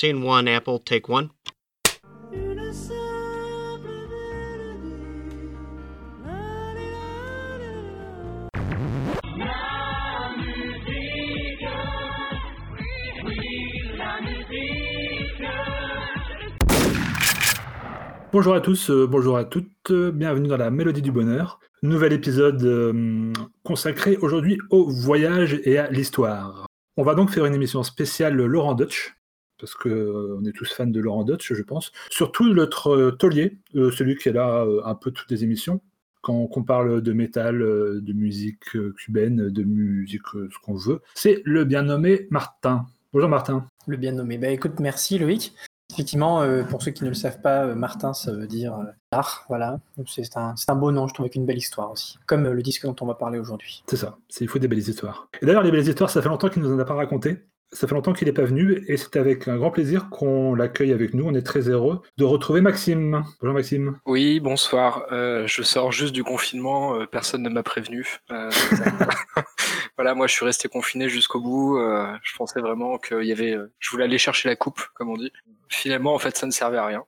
[0.00, 1.28] Scene one, Apple, take one.
[18.32, 21.60] Bonjour à tous, euh, bonjour à toutes, euh, bienvenue dans la Mélodie du Bonheur.
[21.82, 26.66] Nouvel épisode euh, consacré aujourd'hui au voyage et à l'histoire.
[26.96, 29.14] On va donc faire une émission spéciale Laurent Dutch,
[29.60, 31.92] parce que on est tous fans de Laurent Dutch, je pense.
[32.10, 35.80] Surtout notre taulier, celui qui est là un peu toutes les émissions.
[36.22, 41.64] Quand on parle de métal, de musique cubaine, de musique ce qu'on veut, c'est le
[41.64, 42.86] bien nommé Martin.
[43.12, 43.66] Bonjour Martin.
[43.86, 44.38] Le bien nommé.
[44.38, 45.54] Bah écoute, merci Loïc.
[45.92, 48.84] Effectivement, euh, pour ceux qui ne le savent pas, euh, Martin, ça veut dire euh,
[49.10, 49.80] art, voilà.
[50.06, 52.84] C'est un, un, beau nom, je trouve, avec une belle histoire aussi, comme le disque
[52.84, 53.82] dont on va parler aujourd'hui.
[53.88, 55.28] C'est ça, il faut des belles histoires.
[55.42, 57.42] Et d'ailleurs, les belles histoires, ça fait longtemps qu'il ne nous en a pas raconté.
[57.72, 60.92] Ça fait longtemps qu'il n'est pas venu et c'est avec un grand plaisir qu'on l'accueille
[60.92, 61.24] avec nous.
[61.24, 63.22] On est très heureux de retrouver Maxime.
[63.40, 63.96] Bonjour Maxime.
[64.06, 65.06] Oui, bonsoir.
[65.12, 66.96] Euh, je sors juste du confinement.
[66.96, 68.04] Euh, personne ne m'a prévenu.
[68.32, 68.50] Euh,
[69.96, 71.78] voilà, moi je suis resté confiné jusqu'au bout.
[72.22, 73.56] je pensais vraiment qu'il y avait.
[73.78, 75.32] je voulais aller chercher la coupe, comme on dit.
[75.68, 77.04] Finalement, en fait, ça ne servait à rien.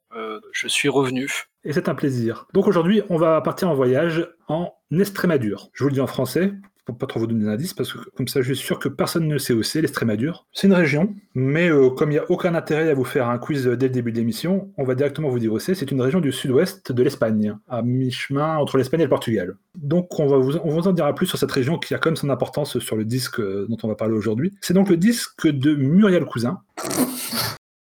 [0.52, 1.28] je suis revenu.
[1.64, 2.46] Et c'est un plaisir.
[2.52, 5.70] Donc aujourd'hui, on va partir en voyage en Estrémadure.
[5.72, 6.52] Je vous le dis en français,
[6.84, 9.28] pour pas trop vous donner d'indices, parce que comme ça, je suis sûr que personne
[9.28, 10.46] ne sait où c'est, l'Estrémadure.
[10.52, 13.38] C'est une région, mais euh, comme il n'y a aucun intérêt à vous faire un
[13.38, 15.74] quiz dès le début de l'émission, on va directement vous dire où c'est.
[15.74, 19.56] C'est une région du sud-ouest de l'Espagne, à mi-chemin entre l'Espagne et le Portugal.
[19.76, 22.10] Donc on, va vous, on vous en dira plus sur cette région qui a quand
[22.10, 24.52] même son importance sur le disque euh, dont on va parler aujourd'hui.
[24.60, 26.60] C'est donc le disque de Muriel Cousin.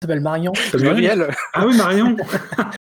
[0.02, 0.52] s'appelle Marion.
[0.78, 2.16] Muriel Ah oui, Marion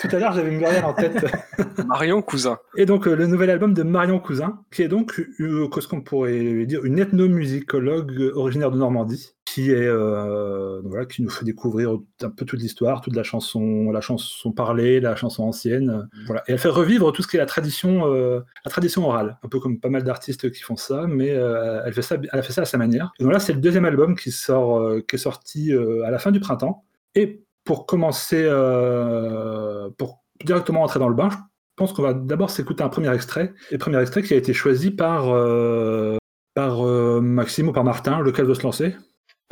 [0.00, 1.26] Tout à l'heure, j'avais Muriel en tête.
[1.86, 2.58] Marion Cousin.
[2.74, 6.00] Et donc, euh, le nouvel album de Marion Cousin, qui est donc, euh, ce qu'on
[6.00, 11.98] pourrait dire, une ethnomusicologue originaire de Normandie, qui est, euh, voilà, qui nous fait découvrir
[12.22, 16.42] un peu toute l'histoire, toute la chanson, la chanson parlée, la chanson ancienne, voilà.
[16.48, 19.60] Et elle fait revivre tout ce qui est la tradition, la tradition orale, un peu
[19.60, 22.62] comme pas mal d'artistes qui font ça, mais elle fait ça, elle a fait ça
[22.62, 23.12] à sa manière.
[23.18, 26.30] Et donc là, c'est le deuxième album qui sort, qui est sorti à la fin
[26.30, 26.84] du printemps.
[27.14, 31.36] Et pour commencer, euh, pour directement entrer dans le bain, je
[31.76, 33.52] pense qu'on va d'abord s'écouter un premier extrait.
[33.70, 36.16] Et premier extrait qui a été choisi par, euh,
[36.54, 38.96] par euh, Maxime ou par Martin, lequel veut se lancer?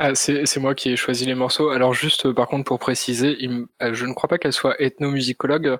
[0.01, 1.71] Ah, c'est moi qui ai choisi les morceaux.
[1.71, 3.37] Alors juste par contre pour préciser,
[3.81, 5.77] je ne crois pas qu'elle soit ethnomusicologue.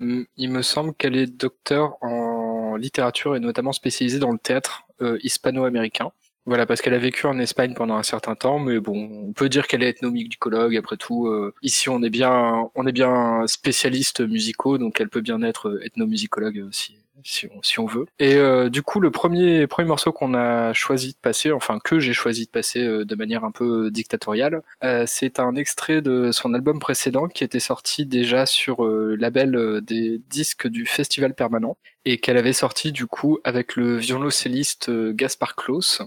[0.00, 4.82] Il me semble qu'elle est docteur en littérature et notamment spécialisée dans le théâtre
[5.22, 6.10] hispano-américain.
[6.46, 9.48] Voilà, parce qu'elle a vécu en Espagne pendant un certain temps, mais bon, on peut
[9.48, 10.74] dire qu'elle est ethnomusicologue.
[10.76, 15.20] Après tout, euh, ici on est bien, on est bien spécialiste musicaux, donc elle peut
[15.20, 18.06] bien être ethnomusicologue aussi si on, si on veut.
[18.18, 21.98] Et euh, du coup, le premier, premier morceau qu'on a choisi de passer, enfin que
[21.98, 26.32] j'ai choisi de passer euh, de manière un peu dictatoriale, euh, c'est un extrait de
[26.32, 31.76] son album précédent qui était sorti déjà sur le label des disques du Festival Permanent
[32.04, 36.02] et qu'elle avait sorti du coup avec le violoncelliste Gaspar Klaus,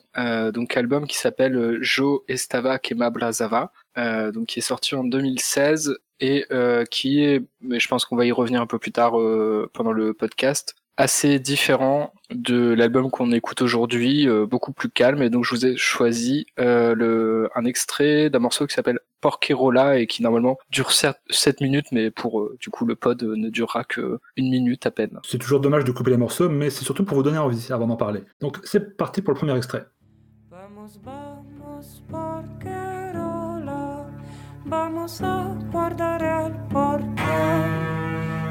[0.53, 6.45] donc album qui s'appelle Jo Estava Quema Brazava, donc qui est sorti en 2016 et
[6.89, 9.13] qui est, mais je pense qu'on va y revenir un peu plus tard
[9.73, 15.21] pendant le podcast, assez différent de l'album qu'on écoute aujourd'hui, euh, beaucoup plus calme.
[15.21, 19.97] Et donc je vous ai choisi euh, le, un extrait d'un morceau qui s'appelle Porquerola
[19.97, 23.83] et qui normalement dure 7, minutes, mais pour euh, du coup le pod ne durera
[23.83, 25.19] que une minute à peine.
[25.27, 27.87] C'est toujours dommage de couper les morceaux, mais c'est surtout pour vous donner envie avant
[27.87, 28.21] d'en parler.
[28.41, 29.85] Donc c'est parti pour le premier extrait.
[30.49, 34.05] Vamos, vamos, porquerola,
[34.65, 36.53] vamos a guardar el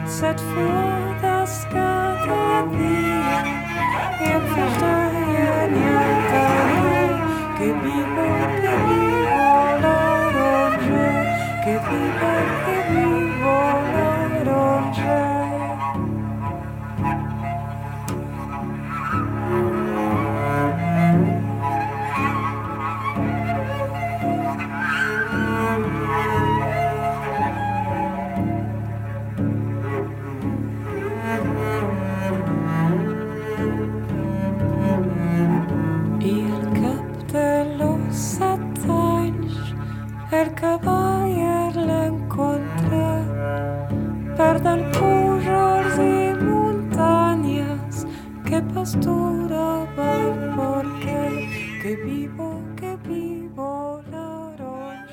[0.06, 3.42] Cette fois cada día
[4.20, 5.66] y enfrentar a
[7.58, 8.26] que vivo,
[8.62, 9.42] que vivo
[9.82, 10.02] la
[10.36, 11.02] noche,
[11.64, 12.61] que vivo,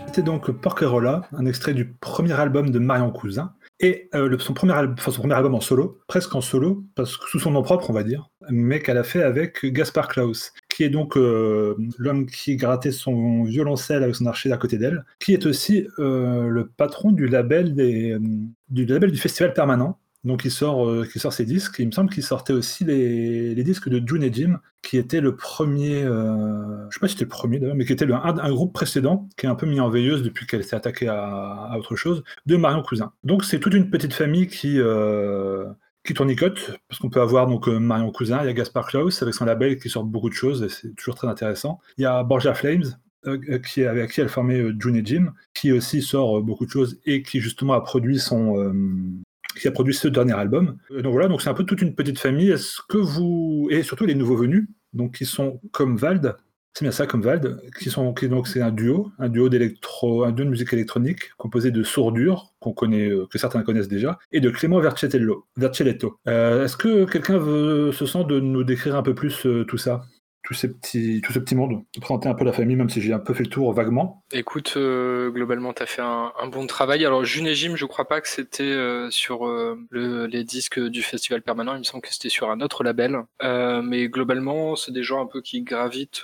[0.05, 3.53] C'était donc Porquerola, un extrait du premier album de Marion Cousin.
[3.79, 7.39] et euh, son, premier son premier album en solo, presque en solo, parce que sous
[7.39, 10.89] son nom propre, on va dire, mais qu'elle a fait avec Gaspar Klaus, qui est
[10.89, 15.45] donc euh, l'homme qui grattait son violoncelle avec son archer à côté d'elle, qui est
[15.45, 17.73] aussi euh, le patron du label
[18.69, 21.77] du festival permanent, donc il sort, euh, sort ses disques.
[21.79, 25.35] il me semble qu'il sortait aussi les, disques de June et Jim, qui était le
[25.35, 28.51] premier, euh, je sais pas si c'était le premier d'ailleurs, mais qui était le, un,
[28.51, 31.95] groupe précédent, qui est un peu mis en veilleuse depuis qu'elle s'est attaquée à, autre
[31.95, 33.13] chose, de Marion Cousin.
[33.23, 35.65] Donc c'est toute une petite famille qui, euh,
[36.05, 39.21] qui tournicote, parce qu'on peut avoir donc euh, Marion Cousin, il y a Gaspar Klaus
[39.21, 41.79] avec son label qui sort beaucoup de choses, et c'est toujours très intéressant.
[41.97, 42.85] Il y a Borgia Flames,
[43.65, 47.21] qui, avec qui elle formait June et Jim, qui aussi sort beaucoup de choses et
[47.21, 48.73] qui justement a produit son,
[49.59, 50.77] qui a produit ce dernier album.
[50.91, 52.51] Euh, donc voilà, donc c'est un peu toute une petite famille.
[52.51, 56.35] Est-ce que vous et surtout les nouveaux venus, donc qui sont comme Vald,
[56.73, 60.31] c'est bien ça comme Vald, qui sont donc c'est un duo, un duo d'électro, un
[60.31, 64.39] duo de musique électronique composé de Sourdure qu'on connaît, euh, que certains connaissent déjà, et
[64.39, 66.19] de Clément Vercelletto.
[66.27, 70.01] Euh, Est-ce que quelqu'un veut se sent de nous décrire un peu plus tout ça?
[70.43, 73.01] Tout, ces petits, tout ce petit monde, de présenter un peu la famille, même si
[73.01, 74.23] j'ai un peu fait le tour vaguement.
[74.31, 77.05] Écoute, euh, globalement, tu as fait un, bon travail.
[77.05, 81.73] Alors, June je crois pas que c'était euh, sur euh, les disques du festival permanent,
[81.73, 83.19] il me semble que c'était sur un autre label.
[83.41, 86.23] mais globalement, c'est des gens un peu qui gravitent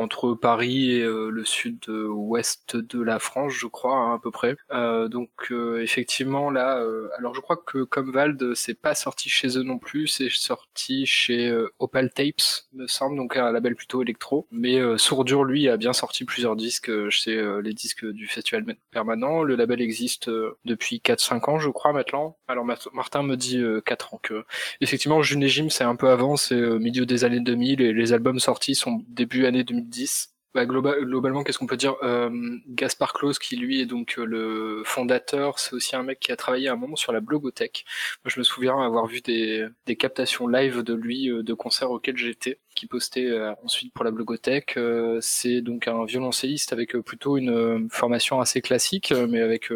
[0.00, 4.56] entre Paris et euh, le sud-ouest de la France, je crois, hein, à peu près.
[4.72, 6.84] Euh, donc euh, effectivement là,
[7.18, 11.06] alors je crois que comme Vald, c'est pas sorti chez eux non plus, c'est sorti
[11.06, 14.46] chez Opal Tapes, me semble, donc un label plutôt électro.
[14.50, 19.42] Mais Sourdure, lui, a bien sorti plusieurs disques chez les disques du festival permanent.
[19.42, 20.30] Le label existe
[20.64, 22.36] depuis 4-5 ans, je crois, maintenant.
[22.48, 24.44] Alors Martin me dit 4 ans que
[24.80, 28.74] effectivement June c'est un peu avant, c'est milieu des années 2000 et les albums sortis
[28.74, 30.34] sont début année 2010 10.
[30.52, 32.28] Bah, globalement, qu'est-ce qu'on peut dire euh,
[32.66, 36.36] Gaspard Klaus, qui lui est donc euh, le fondateur, c'est aussi un mec qui a
[36.36, 37.84] travaillé un moment sur la blogothèque.
[38.24, 42.16] Je me souviens avoir vu des, des captations live de lui, euh, de concerts auxquels
[42.16, 43.30] j'étais, qui postait
[43.62, 44.78] ensuite pour la blogothèque.
[45.20, 49.70] c'est donc un violoncelliste avec plutôt une formation assez classique, mais avec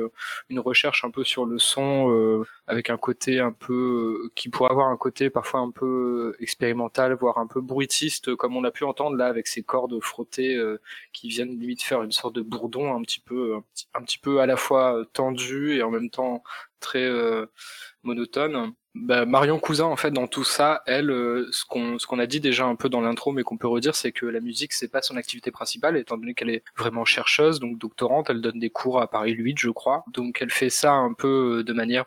[0.48, 4.88] une recherche un peu sur le son, avec un côté un peu qui pourrait avoir
[4.88, 9.16] un côté parfois un peu expérimental, voire un peu bruitiste, comme on a pu entendre
[9.16, 10.80] là avec ses cordes frottées euh,
[11.12, 13.56] qui viennent limite faire une sorte de bourdon un petit peu,
[13.94, 16.42] un petit, peu à la fois euh, tendu et en même temps
[16.80, 17.46] très euh,
[18.02, 18.74] monotone.
[18.94, 21.08] Bah, Marion Cousin, en fait, dans tout ça, elle,
[21.50, 23.96] ce qu'on ce qu'on a dit déjà un peu dans l'intro, mais qu'on peut redire,
[23.96, 27.58] c'est que la musique, c'est pas son activité principale, étant donné qu'elle est vraiment chercheuse,
[27.58, 28.30] donc doctorante.
[28.30, 30.04] Elle donne des cours à Paris 8, je crois.
[30.12, 32.06] Donc, elle fait ça un peu de manière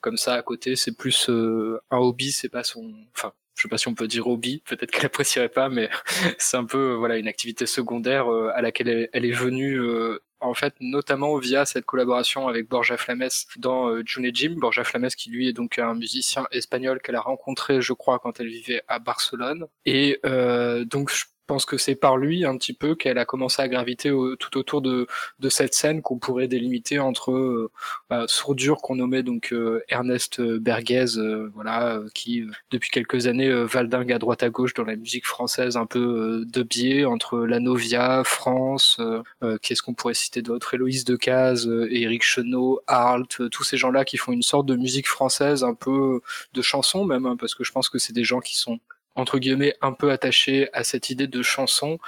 [0.00, 0.76] comme ça à côté.
[0.76, 2.92] C'est plus un hobby, c'est pas son.
[3.14, 5.88] Enfin, je sais pas si on peut dire hobby, peut-être qu'elle apprécierait pas, mais
[6.38, 10.54] c'est un peu voilà une activité secondaire euh, à laquelle elle, est venue euh, en
[10.54, 14.54] fait notamment via cette collaboration avec Borja Flames dans euh, June et Jim.
[14.58, 18.40] Borja Flames qui lui est donc un musicien espagnol qu'elle a rencontré, je crois, quand
[18.40, 19.66] elle vivait à Barcelone.
[19.86, 20.20] Et
[20.86, 23.68] donc je je pense que c'est par lui un petit peu qu'elle a commencé à
[23.68, 25.06] graviter tout autour de,
[25.38, 27.70] de cette scène qu'on pourrait délimiter entre euh,
[28.10, 34.12] bah, Sourdure qu'on nommait donc euh, Ernest Berguez, euh, voilà, qui depuis quelques années valdingue
[34.12, 38.22] à droite à gauche dans la musique française un peu de biais entre la Novia,
[38.24, 39.00] France,
[39.62, 44.32] qu'est-ce qu'on pourrait citer d'autre, Héloïse Decazes, Éric Chenot, Arlt, tous ces gens-là qui font
[44.32, 46.20] une sorte de musique française un peu
[46.52, 48.78] de chanson même, hein, parce que je pense que c'est des gens qui sont
[49.14, 51.98] entre guillemets un peu attaché à cette idée de chanson,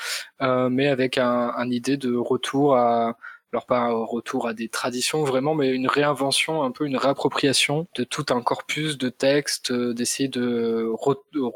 [0.42, 3.16] euh, mais avec un, un, idée de retour à
[3.52, 7.86] alors pas un retour à des traditions vraiment, mais une réinvention, un peu une réappropriation
[7.94, 10.92] de tout un corpus de textes, euh, d'essayer de,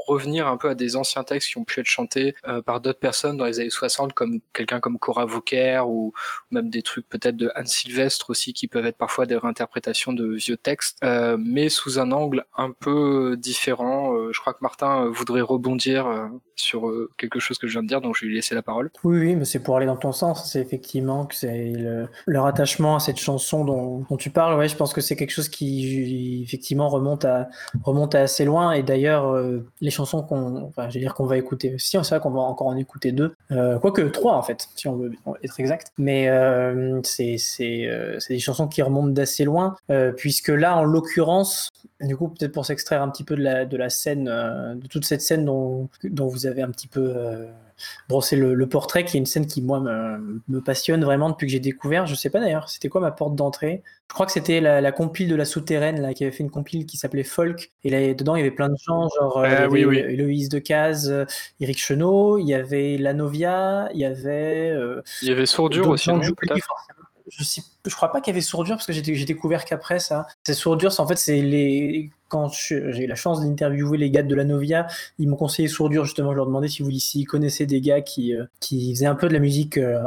[0.06, 3.00] revenir un peu à des anciens textes qui ont pu être chantés euh, par d'autres
[3.00, 6.12] personnes dans les années 60, comme quelqu'un comme Cora Vauquer ou
[6.50, 10.34] même des trucs peut-être de Anne Sylvestre aussi, qui peuvent être parfois des réinterprétations de
[10.34, 14.09] vieux textes, euh, mais sous un angle un peu différent.
[14.32, 16.06] Je crois que Martin voudrait rebondir
[16.56, 18.90] sur quelque chose que je viens de dire, donc je vais lui laisser la parole.
[19.04, 20.50] Oui, oui, mais c'est pour aller dans ton sens.
[20.50, 21.72] C'est effectivement que c'est
[22.26, 25.48] leur attachement à cette chanson dont, tu parles, ouais, je pense que c'est quelque chose
[25.48, 27.48] qui effectivement remonte à,
[27.84, 28.72] remonte à assez loin.
[28.72, 32.20] Et d'ailleurs, euh, les chansons qu'on, enfin, je dire qu'on va écouter, si c'est vrai
[32.20, 35.60] qu'on va encore en écouter deux, euh, quoique trois en fait, si on veut être
[35.60, 35.92] exact.
[35.98, 37.36] Mais euh, c'est
[38.28, 39.76] des chansons qui remontent d'assez loin,
[40.16, 41.68] puisque là, en l'occurrence,
[42.00, 45.04] du coup, peut-être pour s'extraire un petit peu de la, de la scène, de toute
[45.04, 47.14] cette scène dont, dont vous avez un petit peu
[48.08, 51.46] brosser le, le, portrait, qui est une scène qui, moi, me, me passionne vraiment depuis
[51.46, 52.06] que j'ai découvert.
[52.06, 53.82] Je sais pas d'ailleurs, c'était quoi ma porte d'entrée?
[54.08, 56.50] Je crois que c'était la, la, compile de la souterraine, là, qui avait fait une
[56.50, 57.70] compile qui s'appelait Folk.
[57.84, 59.98] Et là, dedans, il y avait plein de gens, genre euh, oui, oui.
[59.98, 61.24] Héloïse Decazes, euh,
[61.60, 64.70] Eric Chenot, il y avait Lanovia, il y avait.
[64.70, 66.20] Euh, il y avait Sourdure aussi, non,
[67.30, 70.26] Je sais je crois pas qu'il y avait sourdure parce que j'ai découvert qu'après ça.
[70.44, 74.34] C'est sourdure, en fait, c'est les quand j'ai eu la chance d'interviewer les gars de
[74.36, 74.86] la Novia,
[75.18, 76.30] ils m'ont conseillé Sourdure justement.
[76.30, 79.26] Je leur demandais si vous ici connaissez des gars qui, euh, qui faisaient un peu
[79.26, 80.00] de la musique euh,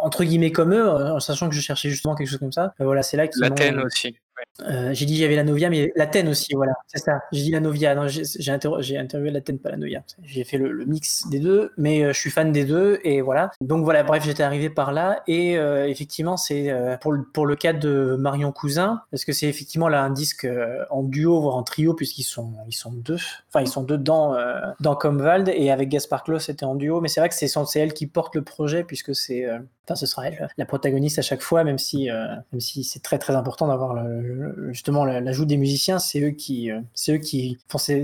[0.00, 2.72] entre guillemets comme eux, en sachant que je cherchais justement quelque chose comme ça.
[2.80, 4.16] voilà, c'est là qu'ils L'Athènes aussi.
[4.62, 7.20] Euh, j'ai dit avait la Novia, mais l'Athènes aussi, voilà, c'est ça.
[7.32, 10.02] J'ai dit la Novia, j'ai interviewé l'Athène, pas la Novia.
[10.22, 13.50] J'ai fait le, mix des deux, mais euh, je suis fan des deux, et voilà.
[13.60, 17.56] Donc voilà, bref, j'étais arrivé par là, et euh, effectivement, c'est pour, le, pour le
[17.56, 20.48] cas de Marion Cousin, parce que c'est effectivement là un disque
[20.90, 24.36] en duo, voire en trio, puisqu'ils sont, ils sont deux, enfin, ils sont deux dans,
[24.80, 27.92] dans Comvald, et avec Gaspard Klaus, c'était en duo, mais c'est vrai que c'est elle
[27.92, 29.46] qui porte le projet, puisque c'est,
[29.84, 33.18] enfin, ce sera elle, la protagoniste à chaque fois, même si, même si c'est très
[33.18, 34.25] très important d'avoir le
[34.68, 37.58] justement l'ajout des musiciens, c'est eux qui, euh, c'est eux qui,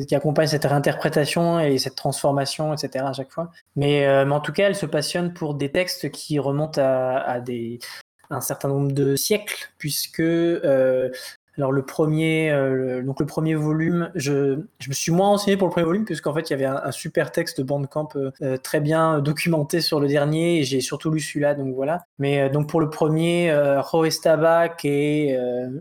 [0.07, 3.05] qui accompagnent cette réinterprétation et cette transformation, etc.
[3.07, 3.51] à chaque fois.
[3.77, 7.41] Mais, euh, en tout cas, elle se passionne pour des textes qui remontent à,
[8.31, 11.11] un certain nombre de siècles, puisque euh,
[11.59, 15.69] alors le premier, euh, donc le premier volume, je, je, me suis moins renseigné pour
[15.69, 18.57] le premier volume puisqu'en fait il y avait un, super texte de Bandcamp euh, euh,
[18.57, 22.07] très bien documenté sur le dernier et j'ai surtout lu celui-là donc voilà.
[22.19, 23.83] Mais donc pour le premier, euh,
[24.23, 25.37] Tabak et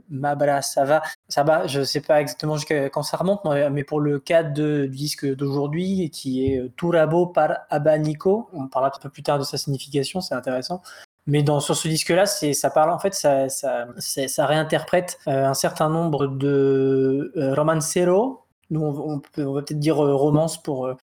[0.09, 2.55] Mabra Sava, ça va, je sais pas exactement
[2.91, 8.49] quand ça remonte, mais pour le cadre du disque d'aujourd'hui qui est Turabo par Abanico,
[8.53, 10.81] on parlera un peu plus tard de sa signification, c'est intéressant.
[11.27, 15.53] Mais dans, sur ce disque-là, ça parle en fait, ça, ça, ça réinterprète euh, un
[15.53, 18.41] certain nombre de euh, romancero.
[18.71, 20.95] Nous, on, peut, va peut-être dire euh, romance pour, euh,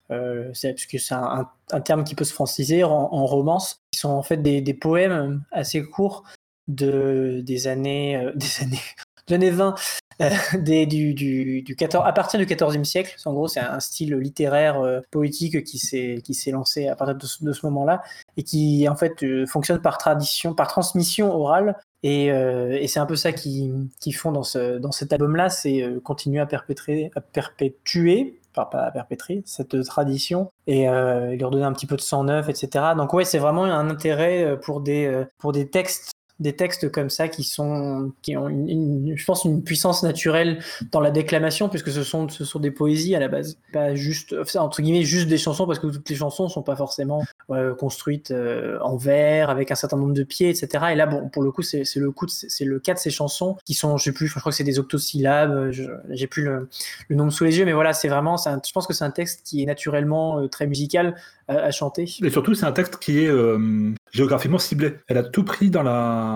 [0.61, 4.09] parce que c'est un, un, terme qui peut se franciser en, en, romance, qui sont
[4.09, 6.23] en fait des, des poèmes assez courts
[6.69, 8.79] de des années, des années,
[9.29, 9.75] 20
[10.21, 13.15] euh, des, du, du, du 14, à partir du XIVe siècle.
[13.25, 17.53] En gros, c'est un style littéraire euh, poétique qui s'est lancé à partir de ce,
[17.53, 18.01] ce moment-là
[18.35, 21.77] et qui en fait euh, fonctionne par tradition, par transmission orale.
[22.03, 25.83] Et, et c'est un peu ça qu'ils qui font dans, ce, dans cet album-là, c'est
[26.03, 31.87] continuer à perpétrer, à perpétuer pas à perpétrer cette tradition et leur donner un petit
[31.87, 32.85] peu de sang neuf, etc.
[32.95, 37.27] Donc ouais, c'est vraiment un intérêt pour des pour des textes des textes comme ça
[37.27, 40.59] qui sont qui ont je pense une puissance naturelle
[40.91, 44.35] dans la déclamation puisque ce sont ce sont des poésies à la base pas juste
[44.55, 47.23] entre guillemets juste des chansons parce que toutes les chansons sont pas forcément
[47.77, 51.43] construites euh, en vers avec un certain nombre de pieds etc et là bon pour
[51.43, 54.27] le coup c'est le coup c'est le cas de ces chansons qui sont je plus
[54.27, 55.71] je crois que c'est des octosyllabes
[56.09, 56.69] j'ai plus le,
[57.07, 59.41] le, nom sous les yeux mais voilà c'est vraiment je pense que c'est un texte
[59.43, 61.15] qui est naturellement euh, très musical
[61.47, 62.03] à, chanter.
[62.23, 64.95] Et surtout, c'est un texte qui est euh, géographiquement ciblé.
[65.07, 66.26] Elle a tout pris dans la.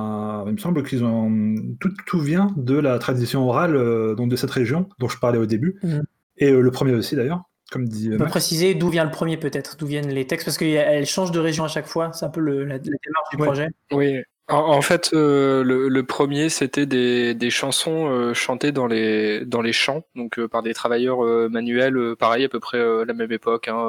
[0.47, 1.55] Il me semble qu'ils ont.
[1.79, 5.37] Tout, tout, vient de la tradition orale euh, donc de cette région dont je parlais
[5.37, 5.79] au début.
[5.83, 5.99] Mm.
[6.37, 7.43] Et euh, le premier aussi d'ailleurs.
[7.71, 10.57] Comme dit, On peut préciser d'où vient le premier peut-être, d'où viennent les textes, parce
[10.57, 13.69] qu'elle change de région à chaque fois, c'est un peu le, la, démarche du projet.
[13.93, 14.17] Oui,
[14.49, 20.03] en, fait, le, le, premier, c'était des, des chansons chantées dans les, dans les champs,
[20.17, 23.87] donc par des travailleurs manuels, pareil, à peu près la même époque, hein,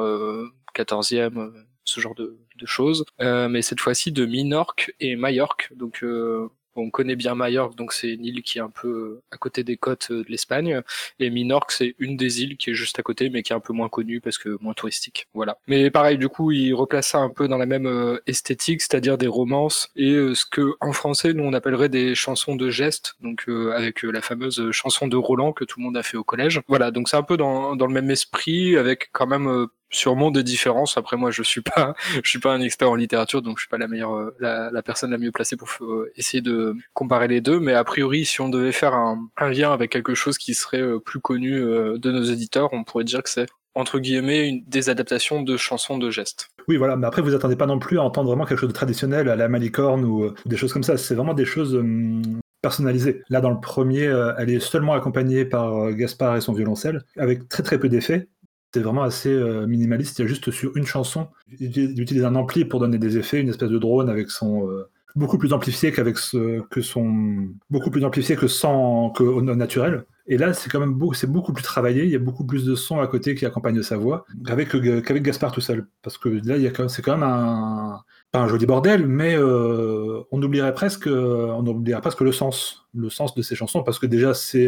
[0.73, 1.51] 14e, euh,
[1.83, 3.05] ce genre de, choses.
[3.21, 5.71] Euh, mais cette fois-ci de Minorque et Majorque.
[5.75, 9.37] Donc euh, on connaît bien Majorque, donc c'est une île qui est un peu à
[9.37, 10.81] côté des côtes de l'Espagne.
[11.19, 13.59] Et Minorque, c'est une des îles qui est juste à côté, mais qui est un
[13.59, 15.27] peu moins connue parce que moins touristique.
[15.35, 15.59] Voilà.
[15.67, 19.27] Mais pareil, du coup, il replace ça un peu dans la même esthétique, c'est-à-dire des
[19.27, 24.01] romances et ce que en français nous on appellerait des chansons de geste, donc avec
[24.01, 26.59] la fameuse chanson de Roland que tout le monde a fait au collège.
[26.67, 30.43] Voilà, donc c'est un peu dans, dans le même esprit, avec quand même sûrement des
[30.43, 30.97] différences.
[30.97, 33.69] Après, moi, je suis pas, je suis pas un expert en littérature, donc je suis
[33.69, 37.59] pas la euh, personne la mieux placée pour euh, essayer de comparer les deux.
[37.59, 40.99] Mais a priori, si on devait faire un, lien avec quelque chose qui serait euh,
[40.99, 45.41] plus connu de nos éditeurs, on pourrait dire que c'est entre guillemets une, des adaptations
[45.41, 46.49] de chansons de gestes.
[46.67, 46.95] Oui, voilà.
[46.95, 49.35] Mais après, vous attendez pas non plus à entendre vraiment quelque chose de traditionnel à
[49.35, 50.97] la malicorne ou, des choses comme ça.
[50.97, 51.83] C'est vraiment des choses
[52.61, 53.21] personnalisées.
[53.29, 54.03] Là, dans le premier,
[54.37, 58.27] elle est seulement accompagnée par Gaspard et son violoncelle, avec très très peu d'effets
[58.73, 60.17] c'est vraiment assez euh, minimaliste.
[60.19, 61.27] Il y a juste sur une chanson,
[61.59, 64.89] il utilise un ampli pour donner des effets, une espèce de drone avec son euh,
[65.15, 70.05] beaucoup plus amplifié qu'avec ce que son beaucoup plus amplifié que sans que au naturel.
[70.25, 72.05] Et là, c'est quand même beaucoup, c'est beaucoup plus travaillé.
[72.05, 74.69] Il y a beaucoup plus de sons à côté qui accompagnent sa voix qu'avec
[75.03, 75.85] qu'avec Gaspard tout seul.
[76.01, 78.01] Parce que là, il y a c'est quand même un
[78.31, 83.09] pas un joli bordel, mais euh, on oublierait presque on oublierait presque le sens, le
[83.11, 84.67] sens de ces chansons parce que déjà c'est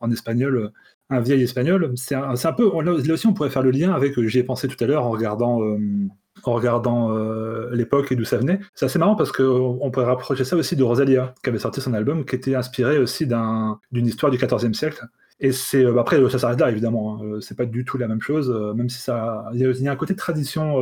[0.00, 0.72] en espagnol
[1.10, 1.92] un vieil espagnol.
[1.96, 2.70] C'est un, un, peu.
[2.82, 4.18] Là aussi, on pourrait faire le lien avec.
[4.20, 5.78] J'y ai pensé tout à l'heure en regardant euh,
[6.44, 7.14] en regardant
[7.70, 8.58] l'époque et d'où ça venait.
[8.74, 11.94] C'est assez marrant parce qu'on pourrait rapprocher ça aussi de Rosalia, qui avait sorti son
[11.94, 15.06] album, qui était inspiré aussi d'une histoire du XIVe siècle.
[15.44, 17.16] Et c'est euh, après ça s'arrête là évidemment.
[17.16, 17.24] Hein.
[17.24, 19.92] Euh, c'est pas du tout la même chose, euh, même si ça il y, a
[19.92, 20.76] un côté tradition.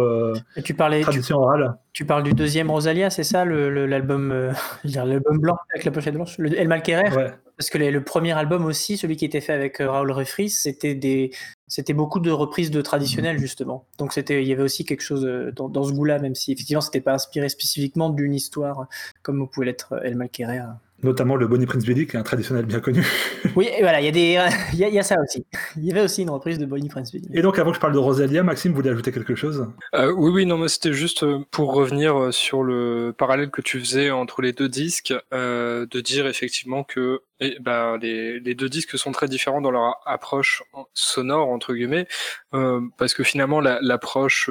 [0.62, 1.76] tu parlais tradition orale.
[1.94, 4.52] Tu parles du deuxième Rosalia, c'est ça l'album
[4.84, 7.32] l'album blanc avec la pochette blanche, le El Malquerer?
[7.60, 11.30] Parce que le premier album aussi, celui qui était fait avec Raoul Refris, c'était des
[11.68, 13.86] c'était beaucoup de reprises de traditionnels justement.
[13.98, 16.80] Donc c'était il y avait aussi quelque chose dans, dans ce goût-là, même si effectivement
[16.80, 18.86] c'était pas inspiré spécifiquement d'une histoire
[19.20, 20.62] comme pouvait l'être El Malquerer
[21.02, 23.06] notamment le Bonnie Prince Billy, qui est un traditionnel bien connu.
[23.56, 24.38] oui, voilà, il y, a des,
[24.72, 25.44] il y, a ça aussi.
[25.76, 27.28] Il y avait aussi une reprise de Bonnie Prince Billy.
[27.32, 29.66] Et donc, avant que je parle de Rosalia, Maxime, vous voulez ajouter quelque chose?
[29.94, 33.62] Euh, Oui, oui, non, mais c'était juste euh, pour revenir euh, sur le parallèle que
[33.62, 38.68] tu faisais entre les deux disques, de dire effectivement que eh ben, les, les, deux
[38.68, 42.06] disques sont très différents dans leur approche sonore, entre guillemets,
[42.50, 44.50] parce que finalement, l'approche...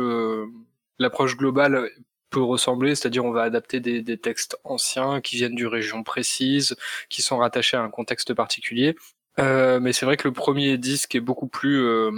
[0.97, 1.89] l'approche globale
[2.29, 6.75] peut ressembler, c'est-à-dire on va adapter des, des, textes anciens qui viennent d'une région précise,
[7.09, 8.95] qui sont rattachés à un contexte particulier.
[9.39, 12.11] Euh, mais c'est vrai que le premier disque est beaucoup plus, euh,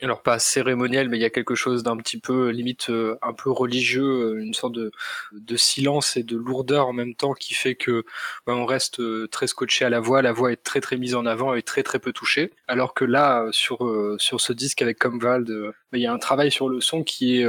[0.00, 3.32] alors pas cérémoniel, mais il y a quelque chose d'un petit peu limite euh, un
[3.32, 4.92] peu religieux, euh, une sorte de,
[5.32, 8.04] de, silence et de lourdeur en même temps qui fait que
[8.46, 11.26] bah, on reste très scotché à la voix, la voix est très très mise en
[11.26, 12.52] avant et très très peu touchée.
[12.68, 13.78] Alors que là, sur
[14.18, 17.40] sur ce disque avec Comvald, bah, il y a un travail sur le son qui
[17.40, 17.46] est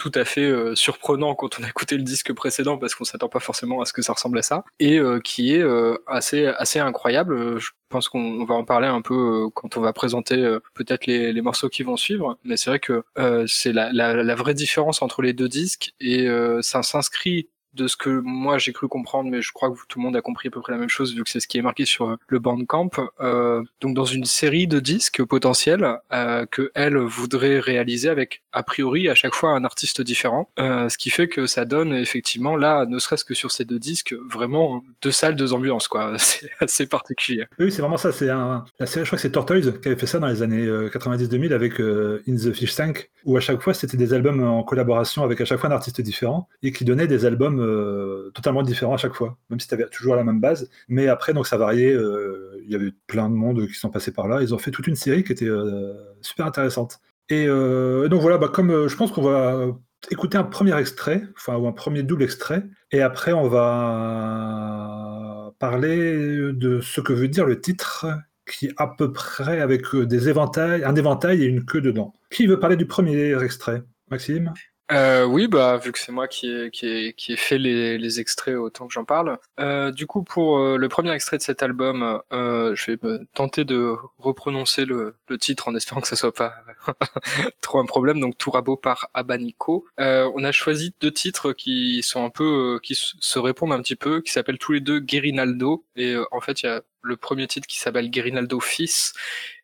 [0.00, 3.28] tout à fait euh, surprenant quand on a écouté le disque précédent parce qu'on s'attend
[3.28, 6.46] pas forcément à ce que ça ressemble à ça et euh, qui est euh, assez
[6.46, 7.60] assez incroyable.
[7.60, 11.42] Je pense qu'on va en parler un peu quand on va présenter peut-être les, les,
[11.42, 13.02] morceaux qui vont suivre, mais c'est vrai que
[13.46, 16.28] c'est la, la, la, vraie différence entre les deux disques et
[16.62, 20.04] ça s'inscrit de ce que moi j'ai cru comprendre, mais je crois que tout le
[20.04, 21.62] monde a compris à peu près la même chose vu que c'est ce qui est
[21.62, 22.90] marqué sur le Bandcamp.
[23.20, 28.62] Euh, donc dans une série de disques potentiels euh, que elle voudrait réaliser avec a
[28.62, 32.56] priori à chaque fois un artiste différent, euh, ce qui fait que ça donne effectivement
[32.56, 36.14] là, ne serait-ce que sur ces deux disques, vraiment deux salles, deux ambiances quoi.
[36.18, 37.46] C'est assez particulier.
[37.58, 38.12] Oui, c'est vraiment ça.
[38.12, 41.80] C'est je crois que c'est Tortoise qui avait fait ça dans les années 90-2000 avec
[41.80, 45.44] In the Fish Tank, où à chaque fois c'était des albums en collaboration avec à
[45.44, 49.14] chaque fois un artiste différent et qui donnait des albums euh, totalement différent à chaque
[49.14, 50.68] fois, même si tu avais toujours la même base.
[50.88, 51.92] Mais après, donc ça variait.
[51.92, 54.42] Euh, il y avait plein de monde qui sont passés par là.
[54.42, 57.00] Ils ont fait toute une série qui était euh, super intéressante.
[57.28, 59.68] Et donc voilà, bah, comme je pense qu'on va
[60.10, 66.52] écouter un premier extrait, enfin ou un premier double extrait, et après on va parler
[66.52, 68.06] de ce que veut dire le titre
[68.50, 72.14] qui est à peu près avec des éventails, un éventail et une queue dedans.
[72.30, 74.52] Qui veut parler du premier extrait Maxime?
[74.92, 77.98] Euh, oui, bah vu que c'est moi qui ai, qui ai, qui ai fait les,
[77.98, 79.38] les extraits autant que j'en parle.
[79.60, 82.98] Euh, du coup, pour euh, le premier extrait de cet album, euh, je vais
[83.34, 86.54] tenter de reprononcer le, le, titre en espérant que ça soit pas
[87.60, 88.20] trop un problème.
[88.20, 89.86] Donc Tourabo par Abanico.
[90.00, 93.96] Euh, on a choisi deux titres qui sont un peu, qui se répondent un petit
[93.96, 95.84] peu, qui s'appellent tous les deux Guerinaldo.
[95.96, 99.14] Et en fait, il y a le premier titre qui s'appelle Guerinaldo fils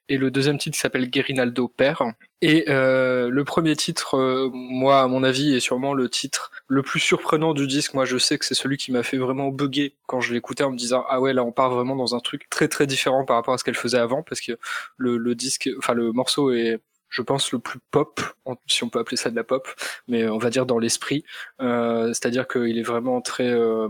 [0.09, 2.03] et le deuxième titre s'appelle Guerinaldo père.
[2.43, 6.83] Et euh, le premier titre, euh, moi, à mon avis, est sûrement le titre le
[6.83, 7.95] plus surprenant du disque.
[7.95, 10.71] Moi, je sais que c'est celui qui m'a fait vraiment bugger quand je l'écoutais en
[10.73, 13.37] me disant ah ouais, là, on part vraiment dans un truc très très différent par
[13.37, 14.53] rapport à ce qu'elle faisait avant, parce que
[14.97, 18.21] le, le disque, enfin le morceau est je pense le plus pop,
[18.67, 19.69] si on peut appeler ça de la pop,
[20.09, 21.25] mais on va dire dans l'esprit.
[21.61, 23.89] Euh, C'est-à-dire qu'il est vraiment très euh,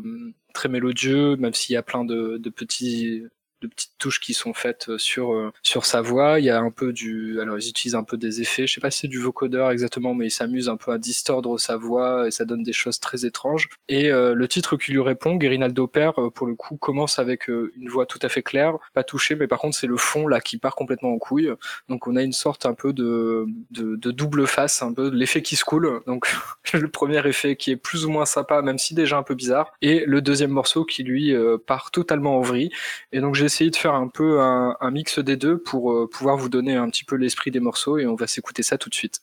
[0.54, 3.24] très mélodieux, même s'il y a plein de, de petits
[3.62, 6.38] de petites touches qui sont faites euh, sur euh, sur sa voix.
[6.38, 8.66] Il y a un peu du, alors ils utilisent un peu des effets.
[8.66, 11.58] Je sais pas si c'est du vocodeur exactement, mais ils s'amusent un peu à distordre
[11.58, 13.68] sa voix et ça donne des choses très étranges.
[13.88, 17.88] Et euh, le titre qui lui répond, Guerinaldo Père, pour le coup, commence avec une
[17.88, 20.58] voix tout à fait claire, pas touchée, mais par contre c'est le fond là qui
[20.58, 21.50] part complètement en couille.
[21.88, 25.42] Donc on a une sorte un peu de de, de double face, un peu l'effet
[25.42, 26.00] qui se coule.
[26.06, 26.28] Donc
[26.74, 29.72] le premier effet qui est plus ou moins sympa, même si déjà un peu bizarre,
[29.80, 31.34] et le deuxième morceau qui lui
[31.66, 32.70] part totalement en vrille.
[33.12, 36.36] Et donc j'ai essayé de faire un peu un, mix des deux pour euh, pouvoir
[36.36, 38.94] vous donner un petit peu l'esprit des morceaux et on va s'écouter ça tout de
[38.94, 39.20] suite.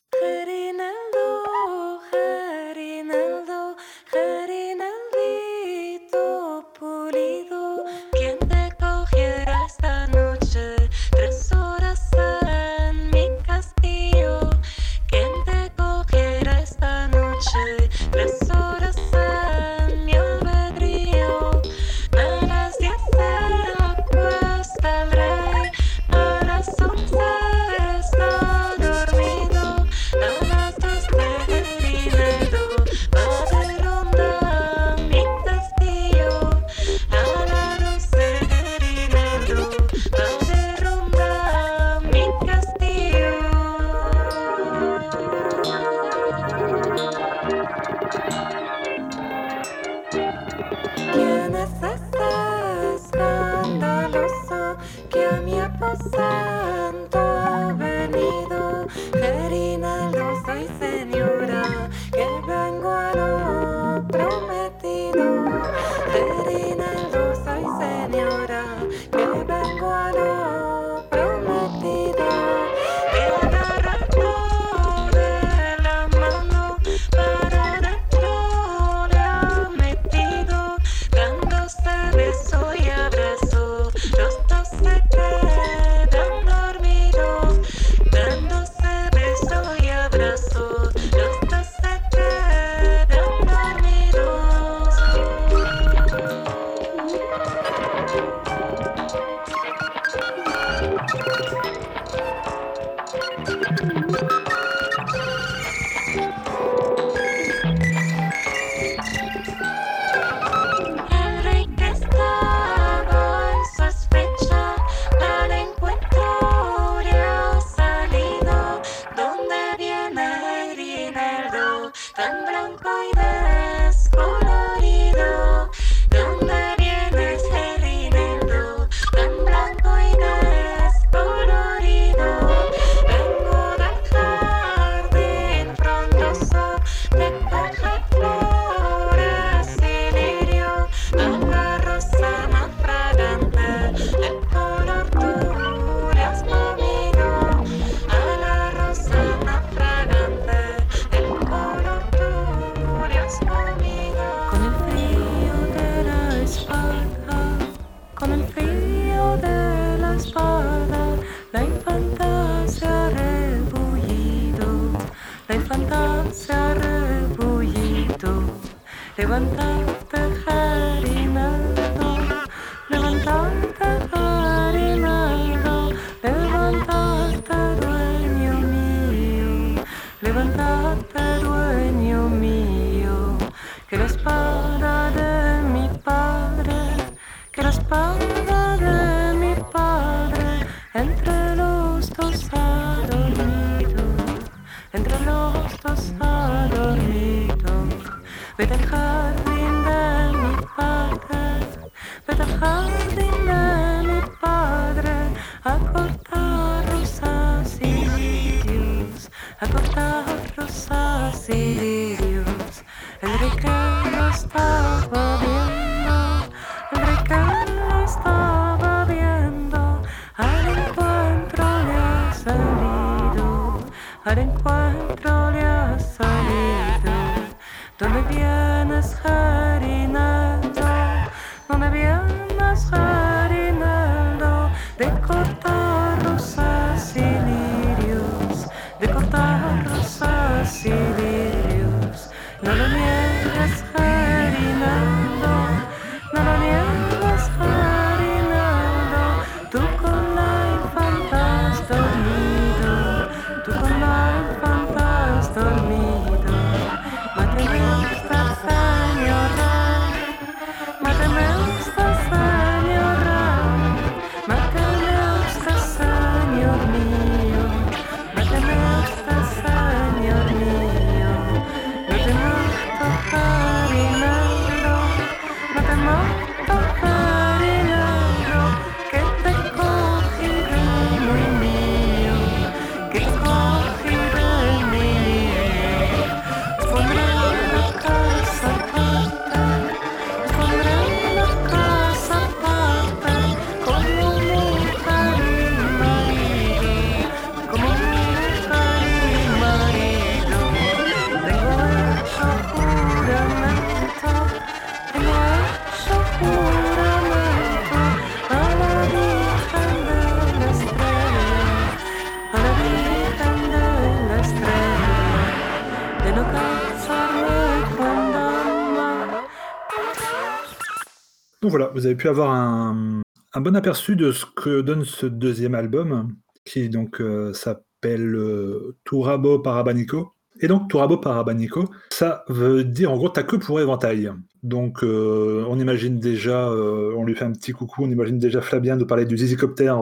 [321.74, 323.24] Voilà, vous avez pu avoir un,
[323.56, 329.58] bon aperçu de ce que donne ce deuxième album, qui donc euh, s'appelle euh, Turabo
[329.58, 330.34] Parabanico.
[330.62, 334.32] Et donc Turabo Parabanico, ça veut dire en gros ta queue pour éventail.
[334.62, 338.96] Donc euh, on imagine déjà, on lui fait un petit coucou, on imagine déjà Flavien
[338.96, 339.96] de parler du Zizicopter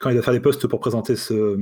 [0.00, 1.58] quand il va faire les posts pour présenter ce,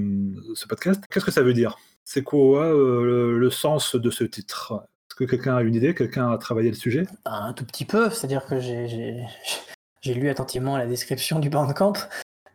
[0.68, 1.02] podcast.
[1.10, 1.76] Qu'est-ce que ça veut dire?
[2.04, 4.86] C'est quoi le sens de ce titre?
[5.16, 7.06] Que quelqu'un a une idée Quelqu'un a travaillé le sujet?
[7.24, 11.94] Un tout petit peu, c'est-à-dire que j'ai lu attentivement la description du Bandcamp.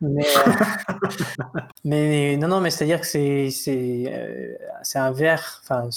[0.10, 0.26] Mais,
[1.84, 5.90] mais non, non, mais c'est-à-dire que c'est c'est c'est un vers, enfin,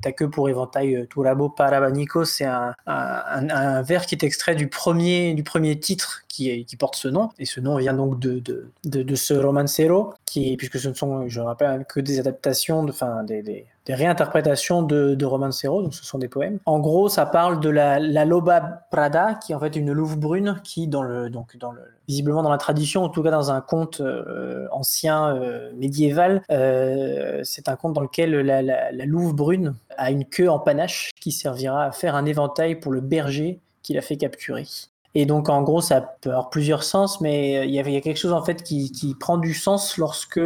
[0.00, 4.68] t'as que pour éventail Turabo Parabanico, c'est un, un, un, vers qui est extrait du
[4.68, 8.38] premier du premier titre qui, qui porte ce nom, et ce nom vient donc de
[8.40, 12.82] de, de, de ce romancero, qui puisque ce ne sont, je rappelle, que des adaptations,
[12.84, 16.58] de, enfin des, des des réinterprétations de, de romancero, donc ce sont des poèmes.
[16.66, 20.18] En gros, ça parle de la, la loba prada, qui est en fait une louve
[20.18, 23.50] brune, qui dans le, donc dans le, visiblement dans la tradition, en tout cas dans
[23.50, 29.74] un conte euh, ancien euh, médiéval, euh, c'est un conte dans lequel la, louve brune
[29.96, 33.94] a une queue en panache qui servira à faire un éventail pour le berger qui
[33.94, 34.64] l'a fait capturer.
[35.14, 38.18] Et donc, en gros, ça peut avoir plusieurs sens, mais il y, a, a quelque
[38.18, 40.40] chose en fait qui, prend du sens lorsque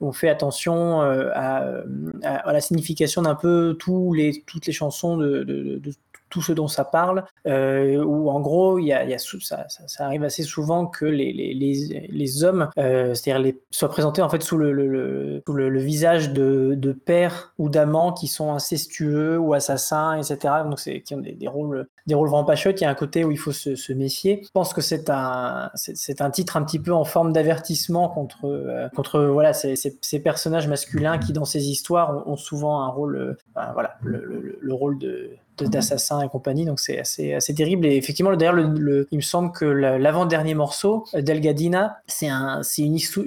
[0.00, 1.82] on fait attention à,
[2.22, 5.92] la signification d'un peu tous les, toutes les chansons de, de, de
[6.32, 9.66] tout ce dont ça parle, euh, où en gros, y a, ça,
[9.98, 14.42] arrive assez souvent que les, les, les, les hommes, euh, c'est-à-dire soient présentés en fait
[14.42, 20.16] sous le, le, le, visage de, de pères ou d'amants qui sont incestueux ou assassins,
[20.16, 20.54] etc.
[20.64, 22.80] Donc c'est qui ont des, des, rôles, des rôles vraiment pas chouettes.
[22.80, 24.40] Il y a un côté où il faut se, se méfier.
[24.42, 28.46] Je pense que c'est un, c'est un titre un petit peu en forme d'avertissement contre,
[28.46, 33.36] euh, contre voilà ces, ces, personnages masculins qui dans ces histoires ont, souvent un rôle,
[33.74, 37.86] voilà, le, le, le rôle de d'assassins et compagnie, donc c'est assez, assez terrible.
[37.86, 42.82] Et effectivement, d'ailleurs, le, le, il me semble que l'avant-dernier morceau, Delgadina, c'est un, c'est
[42.82, 43.26] une histoire,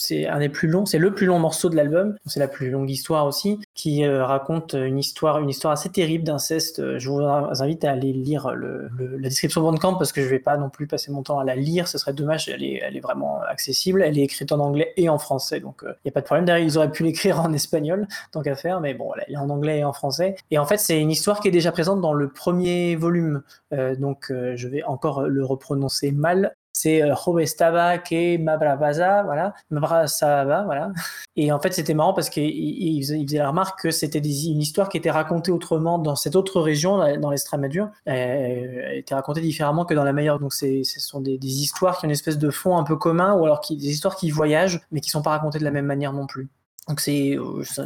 [0.00, 2.70] c'est un des plus longs, c'est le plus long morceau de l'album, c'est la plus
[2.70, 6.98] longue histoire aussi, qui euh, raconte une histoire, une histoire assez terrible d'inceste.
[6.98, 10.38] Je vous invite à aller lire le, le, la description Bandcamp parce que je vais
[10.38, 12.96] pas non plus passer mon temps à la lire, ce serait dommage, elle est, elle
[12.96, 16.08] est vraiment accessible, elle est écrite en anglais et en français, donc il euh, n'y
[16.10, 16.44] a pas de problème.
[16.44, 19.50] Derrière, ils auraient pu l'écrire en espagnol, tant qu'à faire, mais bon, elle est en
[19.50, 20.36] anglais et en français.
[20.50, 23.94] Et en fait, c'est une histoire qui est déjà présente dans le premier volume, euh,
[23.96, 30.64] donc euh, je vais encore le reprononcer mal c'est euh, estaba que Mabravaza, voilà, Mabrasaba,
[30.64, 30.92] voilà.
[31.36, 34.88] Et en fait, c'était marrant parce qu'il il faisait, la remarque que c'était une histoire
[34.88, 39.94] qui était racontée autrement dans cette autre région, dans l'Estrémadure, elle était racontée différemment que
[39.94, 40.38] dans la meilleure.
[40.38, 43.44] Donc, ce sont des, histoires qui ont une espèce de fond un peu commun, ou
[43.44, 46.26] alors des histoires qui voyagent, mais qui sont pas racontées de la même manière non
[46.26, 46.48] plus.
[46.88, 47.36] Donc c'est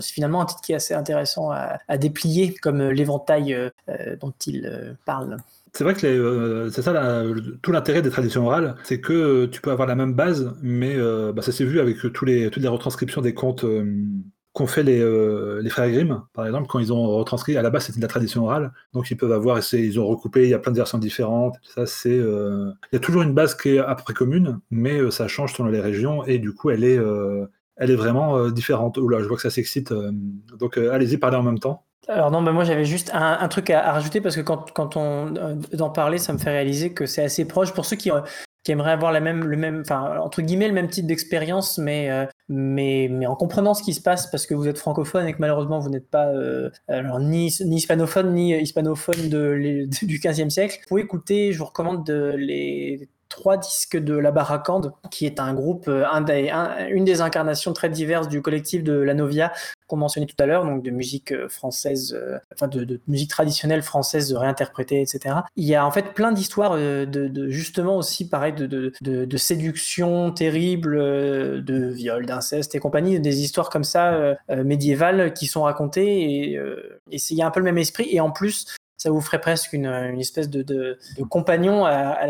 [0.00, 4.94] finalement un titre qui est assez intéressant à, déplier, comme l'éventail euh, dont il euh,
[5.04, 5.36] parle.
[5.76, 7.24] C'est vrai que euh, c'est ça
[7.60, 11.32] tout l'intérêt des traditions orales, c'est que tu peux avoir la même base, mais euh,
[11.32, 13.84] bah, ça s'est vu avec tous les, toutes les retranscriptions des contes euh,
[14.52, 14.98] qu'ont fait les,
[15.60, 18.08] les, frères Grimm, par exemple, quand ils ont retranscrit, à la base c'était de la
[18.08, 20.98] tradition orale, donc ils peuvent avoir, ils ont recoupé, il y a plein de versions
[20.98, 22.18] différentes, ça c'est...
[22.18, 25.54] il y a toujours une base qui est à peu près commune, mais ça change
[25.54, 27.00] selon les régions, et du coup elle est,
[27.78, 28.96] elle est vraiment différente.
[28.96, 29.92] Oula, je vois que ça s'excite,
[30.56, 31.84] donc allez-y, parlez en même temps.
[32.08, 34.70] Alors non, bah moi j'avais juste un, un truc à, à, rajouter parce que quand,
[34.72, 37.96] quand on euh, d'en parler, ça me fait réaliser que c'est assez proche pour ceux
[37.96, 38.20] qui, euh,
[38.64, 42.10] qui aimeraient avoir la même, le même, enfin entre guillemets le même type d'expérience, mais,
[42.10, 45.34] euh, mais mais en comprenant ce qui se passe parce que vous êtes francophone et
[45.34, 50.18] que malheureusement vous n'êtes pas euh, alors, ni, ni hispanophone ni hispanophone de, les, du
[50.18, 50.78] 15e siècle.
[50.80, 55.40] Vous pouvez écouter, je vous recommande de, les trois disques de La Barakande, qui est
[55.40, 56.24] un groupe, un,
[56.88, 59.52] une des incarnations très diverses du collectif de La Novia,
[59.86, 64.32] qu'on mentionnait tout à l'heure, donc de musique française, euh, enfin de, musique traditionnelle française
[64.32, 65.36] réinterprétée, etc.
[65.56, 70.96] Il y a en fait plein d'histoires de, justement aussi pareil de, de, séduction terrible,
[70.96, 74.12] de viol, d'inceste et compagnie, des histoires comme ça
[74.50, 78.08] euh, médiévales qui sont racontées euh, et il y a un peu le même esprit
[78.10, 78.66] et en plus
[79.04, 79.84] ça vous ferait presque une,
[80.18, 82.26] espèce de, compagnon à,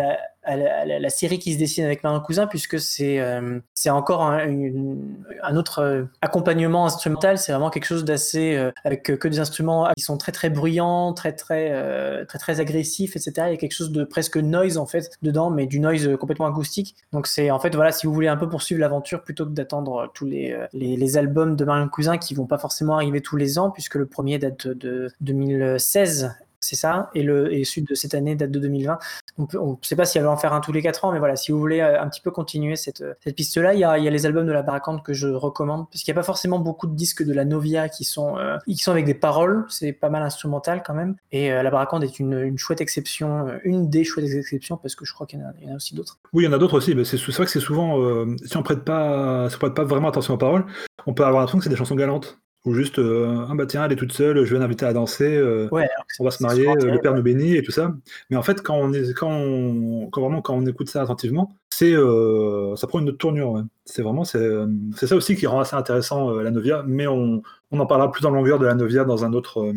[0.56, 6.04] la, série qui se dessine avec Marin Cousin, puisque c'est euh, encore un, autre euh,
[6.20, 7.38] accompagnement instrumental.
[7.38, 11.12] C'est vraiment quelque chose d'assez euh, avec que des instruments qui sont très très bruyants,
[11.12, 13.32] très très euh, très très agressifs, etc.
[13.46, 16.46] Il y a quelque chose de presque noise en fait dedans, mais du noise complètement
[16.46, 16.96] acoustique.
[17.12, 20.10] Donc c'est en fait voilà, si vous voulez un peu poursuivre l'aventure plutôt que d'attendre
[20.12, 23.94] tous les albums de Marin Cousin qui vont pas forcément arriver tous les ans, puisque
[23.94, 28.50] le premier date de 2016 c'est ça, et le et sud de cette année date
[28.50, 28.98] de 2020.
[29.38, 31.18] On ne sait pas si elle va en faire un tous les quatre ans, mais
[31.18, 34.08] voilà, si vous voulez un petit peu continuer cette, cette piste-là, il y a, y
[34.08, 36.58] a les albums de la Barakante que je recommande, parce qu'il n'y a pas forcément
[36.58, 39.92] beaucoup de disques de la Novia qui sont, euh, qui sont avec des paroles, c'est
[39.92, 43.90] pas mal instrumental quand même, et euh, la Barakante est une, une, chouette exception, une
[43.90, 46.18] des chouettes exceptions, parce que je crois qu'il y, en a aussi d'autres.
[46.32, 48.56] Oui, il y en a d'autres aussi, mais c'est vrai que c'est souvent, euh, si
[48.56, 50.66] on prête si prête pas vraiment attention aux paroles,
[51.06, 52.38] on peut avoir l'impression que c'est des chansons galantes.
[52.64, 55.36] Ou juste, euh, ah bah tiens, elle est toute seule, je vais l'inviter à danser,
[55.36, 55.86] euh, ouais,
[56.18, 57.94] on va se marier, euh, le père nous bénit et tout ça.
[58.30, 61.54] Mais en fait, quand on, est, quand on, quand vraiment, quand on écoute ça attentivement,
[61.68, 63.50] c'est, euh, ça prend une autre tournure.
[63.50, 63.60] Ouais.
[63.84, 64.48] C'est vraiment, c'est,
[64.96, 68.24] c'est ça aussi qui rend assez intéressant la Novia, mais on, on en parlera plus
[68.24, 69.70] en longueur de la Novia dans un autre,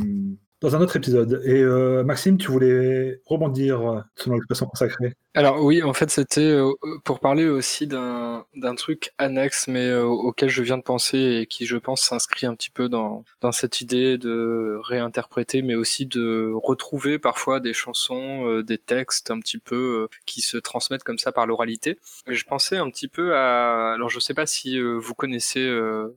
[0.61, 1.41] dans un autre épisode.
[1.45, 6.59] Et euh, Maxime, tu voulais rebondir sur l'expression consacrée Alors oui, en fait, c'était
[7.05, 8.43] pour parler aussi d'un
[8.75, 12.71] truc annexe, mais auquel je viens de penser et qui, je pense, s'inscrit un petit
[12.71, 19.29] peu dans, cette idée de réinterpréter, mais aussi de retrouver parfois des chansons, des textes
[19.31, 21.99] un petit peu qui se transmettent comme ça par l'oralité.
[22.27, 23.93] Je pensais un petit peu à...
[23.93, 25.69] Alors je sais pas si vous connaissez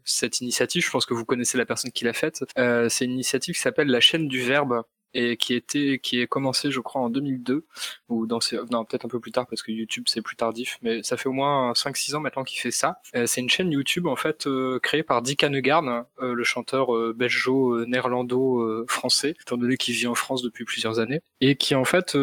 [0.05, 2.45] cette initiative, je pense que vous connaissez la personne qui l'a faite.
[2.57, 4.83] C'est une initiative qui s'appelle la chaîne du verbe
[5.15, 7.65] et qui était qui est commencé je crois en 2002
[8.09, 10.79] ou dans ces, non peut-être un peu plus tard parce que YouTube c'est plus tardif
[10.83, 13.01] mais ça fait au moins 5 6 ans maintenant qu'il fait ça.
[13.15, 15.81] Euh, c'est une chaîne YouTube en fait euh, créée par Dick Hanegard
[16.21, 21.21] euh, le chanteur belgeo néerlando français étant donné qu'il vit en France depuis plusieurs années
[21.41, 22.17] et qui en fait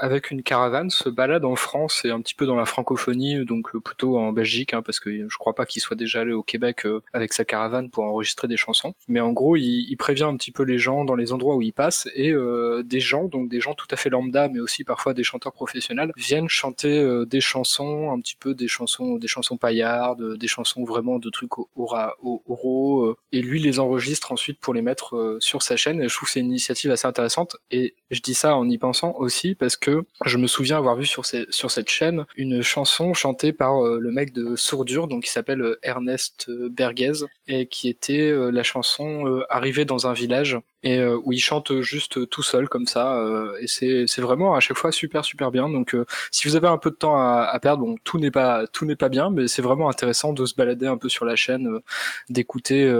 [0.00, 3.76] avec une caravane se balade en France et un petit peu dans la francophonie donc
[3.78, 6.86] plutôt en Belgique hein, parce que je crois pas qu'il soit déjà allé au Québec
[7.12, 8.94] avec sa caravane pour enregistrer des chansons.
[9.08, 11.62] Mais en gros il, il prévient un petit peu les gens dans les endroits où
[11.62, 15.14] il passe euh, des gens, donc des gens tout à fait lambda, mais aussi parfois
[15.14, 19.56] des chanteurs professionnels, viennent chanter euh, des chansons, un petit peu des chansons, des chansons
[19.56, 24.82] paillardes, des chansons vraiment de trucs oraux, euh, et lui les enregistre ensuite pour les
[24.82, 26.02] mettre sur sa chaîne.
[26.02, 27.56] Et je trouve que c'est une initiative assez intéressante.
[27.70, 31.06] Et je dis ça en y pensant aussi parce que je me souviens avoir vu
[31.06, 35.30] sur, ces, sur cette chaîne une chanson chantée par le mec de Sourdure, donc qui
[35.30, 41.32] s'appelle Ernest Berguez, et qui était la chanson Arrivé dans un village et euh, où
[41.32, 45.24] il chante juste tout seul comme ça euh, et c'est vraiment à chaque fois super
[45.24, 45.68] super bien.
[45.68, 48.30] Donc euh, si vous avez un peu de temps à, à perdre bon tout n'est
[48.30, 51.24] pas tout n'est pas bien mais c'est vraiment intéressant de se balader un peu sur
[51.24, 51.80] la chaîne
[52.28, 52.90] d'écouter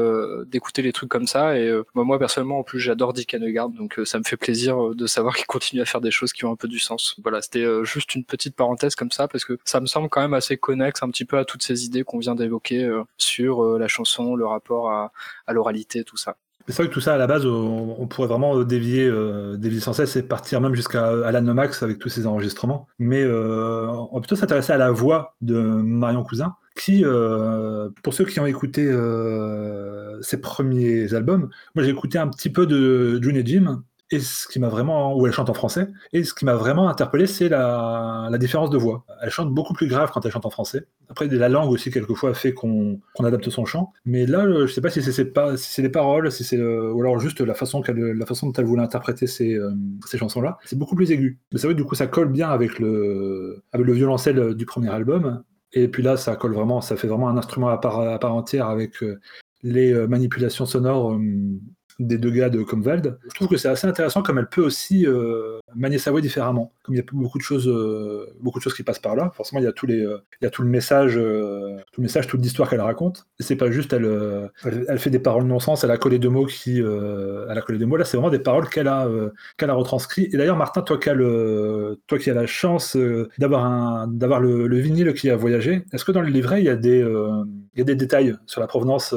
[0.46, 1.56] d'écouter les trucs comme ça.
[1.58, 5.36] Et moi personnellement en plus j'adore Dick Hanegard donc ça me fait plaisir de savoir
[5.36, 7.16] qu'il continue à faire des choses qui ont un peu du sens.
[7.22, 10.34] Voilà c'était juste une petite parenthèse comme ça parce que ça me semble quand même
[10.34, 14.34] assez connexe un petit peu à toutes ces idées qu'on vient d'évoquer sur la chanson
[14.36, 15.12] le rapport à,
[15.46, 16.36] à l'oralité tout ça
[16.70, 19.92] c'est vrai que tout ça, à la base, on, pourrait vraiment dévier, euh, dévier sans
[19.92, 22.86] cesse et partir même jusqu'à Alan Nomax avec tous ses enregistrements.
[22.98, 28.14] Mais euh, on va plutôt s'intéresser à la voix de Marion Cousin, qui, euh, pour
[28.14, 28.90] ceux qui ont écouté
[30.22, 34.48] ses premiers albums, moi j'ai écouté un petit peu de June et Jim, et ce
[34.48, 37.48] qui m'a vraiment, où elle chante en français, et ce qui m'a vraiment interpellé, c'est
[37.48, 39.04] la, différence de voix.
[39.22, 40.86] Elle chante beaucoup plus grave quand elle chante en français.
[41.08, 43.92] Après, la langue aussi, quelquefois, fait qu'on adapte son chant.
[44.04, 47.82] Mais là, je sais pas si c'est si les paroles, ou alors juste la façon,
[47.86, 49.70] la façon dont elle voulait interpréter ces, euh,
[50.06, 50.58] ces chansons-là.
[50.64, 51.38] C'est beaucoup plus aigu.
[51.52, 55.42] Mais c'est vrai du coup, ça colle bien avec le, violoncelle du premier album.
[55.72, 59.04] Et puis là, ça colle vraiment, ça fait vraiment un instrument à part, entière avec
[59.04, 59.20] euh,
[59.62, 61.16] les euh, manipulations sonores
[62.00, 63.18] des deux gars de Comvald.
[63.28, 66.72] Je trouve que c'est assez intéressant comme elle peut aussi euh, manier sa voix différemment.
[66.82, 69.30] Comme il y a beaucoup de choses, euh, beaucoup de choses qui passent par là.
[69.34, 73.26] Forcément, il y a, euh, tout le message, tout le message, toute l'histoire qu'elle raconte.
[73.38, 76.78] Et c'est pas juste, elle, fait des paroles non-sens, elle a collé deux mots qui,
[76.78, 77.96] elle a collé deux mots.
[77.96, 79.08] Là, c'est vraiment des paroles qu'elle a,
[79.56, 80.28] qu'elle a retranscrit.
[80.32, 82.96] Et d'ailleurs, Martin, toi qui as la chance
[83.38, 86.64] d'avoir un, d'avoir le, le, vinyle qui a voyagé, est-ce que dans le livret, il
[86.64, 89.14] y a des, il y a des détails sur la provenance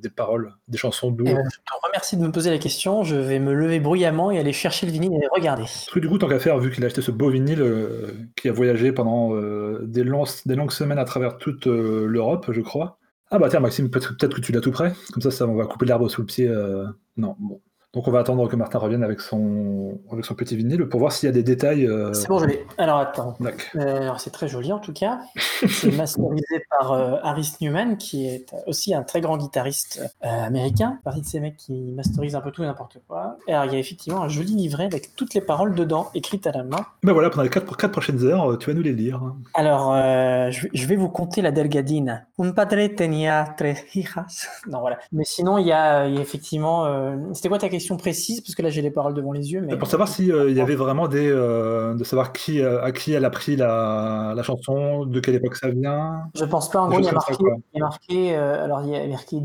[0.00, 1.24] des paroles, des chansons d'où?
[1.26, 3.02] Eh ben, Je te remercie de me poser la question.
[3.04, 5.64] Je vais me lever bruyamment et aller chercher le vinyle et regarder.
[5.74, 8.12] Parce que du coup, tant qu'à faire, vu qu'il a acheté ce beau vinyle euh,
[8.36, 12.98] qui a voyagé pendant euh, des, longues semaines à travers toute euh, l'Europe, je crois.
[13.30, 14.92] Ah bah tiens, Maxime, peut-être que tu l'as tout prêt.
[15.12, 16.48] Comme ça, ça, on va couper l'arbre sous le pied.
[17.16, 17.60] Non, bon.
[17.94, 21.12] Donc on va attendre que Martin revienne avec son, avec son petit vinyle pour voir
[21.12, 21.86] s'il y a des détails.
[21.86, 22.66] Euh, c'est bon, je l'ai.
[22.76, 23.36] Alors attends.
[23.76, 25.20] Euh, alors c'est très joli en tout cas.
[25.68, 30.98] c'est masterisé par euh, Harris Newman, qui est aussi un très grand guitariste américain.
[31.04, 33.36] Partie de ces mecs qui masterisent un peu tout et n'importe quoi.
[33.46, 36.48] Et alors il y a effectivement un joli livret avec toutes les paroles dedans, écrites
[36.48, 36.86] à la main.
[37.04, 39.22] Ben voilà, pendant les 4, quatre prochaines heures, tu vas nous les lire.
[39.54, 39.94] Alors
[40.50, 42.26] je, vais vous conter la Delgadine.
[42.40, 44.48] Un padre tenía tres hijas.
[44.68, 44.98] Non voilà.
[45.12, 47.32] Mais sinon il y a, il y a effectivement.
[47.32, 47.83] C'était quoi ta question?
[47.96, 49.60] Précise parce que là j'ai les paroles devant les yeux.
[49.60, 49.76] Mais...
[49.76, 51.28] Pour savoir s'il euh, y avait vraiment des.
[51.28, 55.34] Euh, de savoir qui, euh, à qui elle a pris la, la, chanson, de quelle
[55.34, 56.22] époque ça vient.
[56.34, 56.80] Je pense pas.
[56.80, 57.34] En gros, il y a marqué.
[57.40, 59.38] Il y a marqué alors, il y a marqué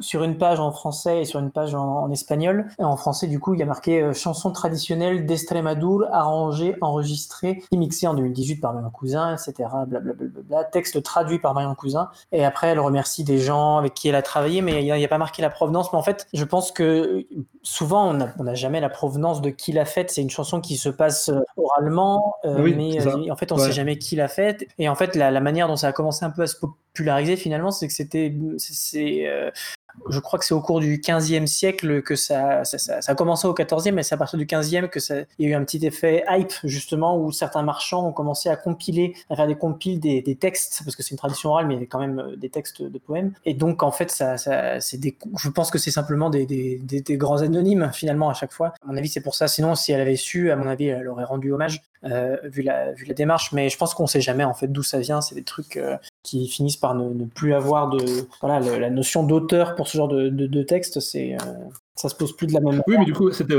[0.00, 2.66] sur une page en français et sur une page en, espagnol.
[2.78, 7.76] Et en français, du coup, il y a marqué chanson traditionnelle d'Estremadure, arrangée, enregistrée et
[7.76, 9.68] mixée en 2018 par Marion Cousin, etc.
[9.86, 10.64] Blablabla.
[10.64, 12.08] Texte traduit par Marion Cousin.
[12.32, 15.04] Et après, elle remercie des gens avec qui elle a travaillé, mais il n'y a,
[15.04, 15.92] a, pas marqué la provenance.
[15.92, 17.26] Mais en fait, je pense que
[17.66, 20.10] souvent, on n'a jamais la provenance de qui l'a faite.
[20.10, 23.60] C'est une chanson qui se passe euh, oralement, euh, mais euh, en fait, on ne
[23.60, 24.64] sait jamais qui l'a faite.
[24.78, 27.72] Et en fait, la, manière dont ça a commencé un peu à se populariser, finalement,
[27.72, 29.52] c'est que c'était, c'est
[30.08, 33.46] je crois que c'est au cours du 15e siècle que ça, ça, ça, a commencé
[33.46, 35.64] au 14e, mais c'est à partir du 15e que ça, il y a eu un
[35.64, 40.00] petit effet hype, justement, où certains marchands ont commencé à compiler, à faire des compiles
[40.00, 42.34] des, des textes, parce que c'est une tradition orale, mais il y a quand même
[42.36, 43.32] des textes de poèmes.
[43.44, 46.78] Et donc, en fait, ça, ça c'est des, je pense que c'est simplement des, des,
[46.78, 48.74] des, grands anonymes, finalement, à chaque fois.
[48.82, 49.48] À mon avis, c'est pour ça.
[49.48, 52.92] Sinon, si elle avait su, à mon avis, elle aurait rendu hommage, euh, vu, la,
[52.92, 53.52] vu la démarche.
[53.52, 55.20] Mais je pense qu'on sait jamais, en fait, d'où ça vient.
[55.20, 58.04] C'est des trucs euh, qui finissent par ne, plus avoir de.
[58.40, 61.34] Voilà, la notion d'auteur pour ce genre de, de, texte, c'est.
[61.34, 61.54] Euh,
[61.94, 62.84] ça se pose plus de la même manière.
[62.86, 63.54] Oui, mais du coup, c'était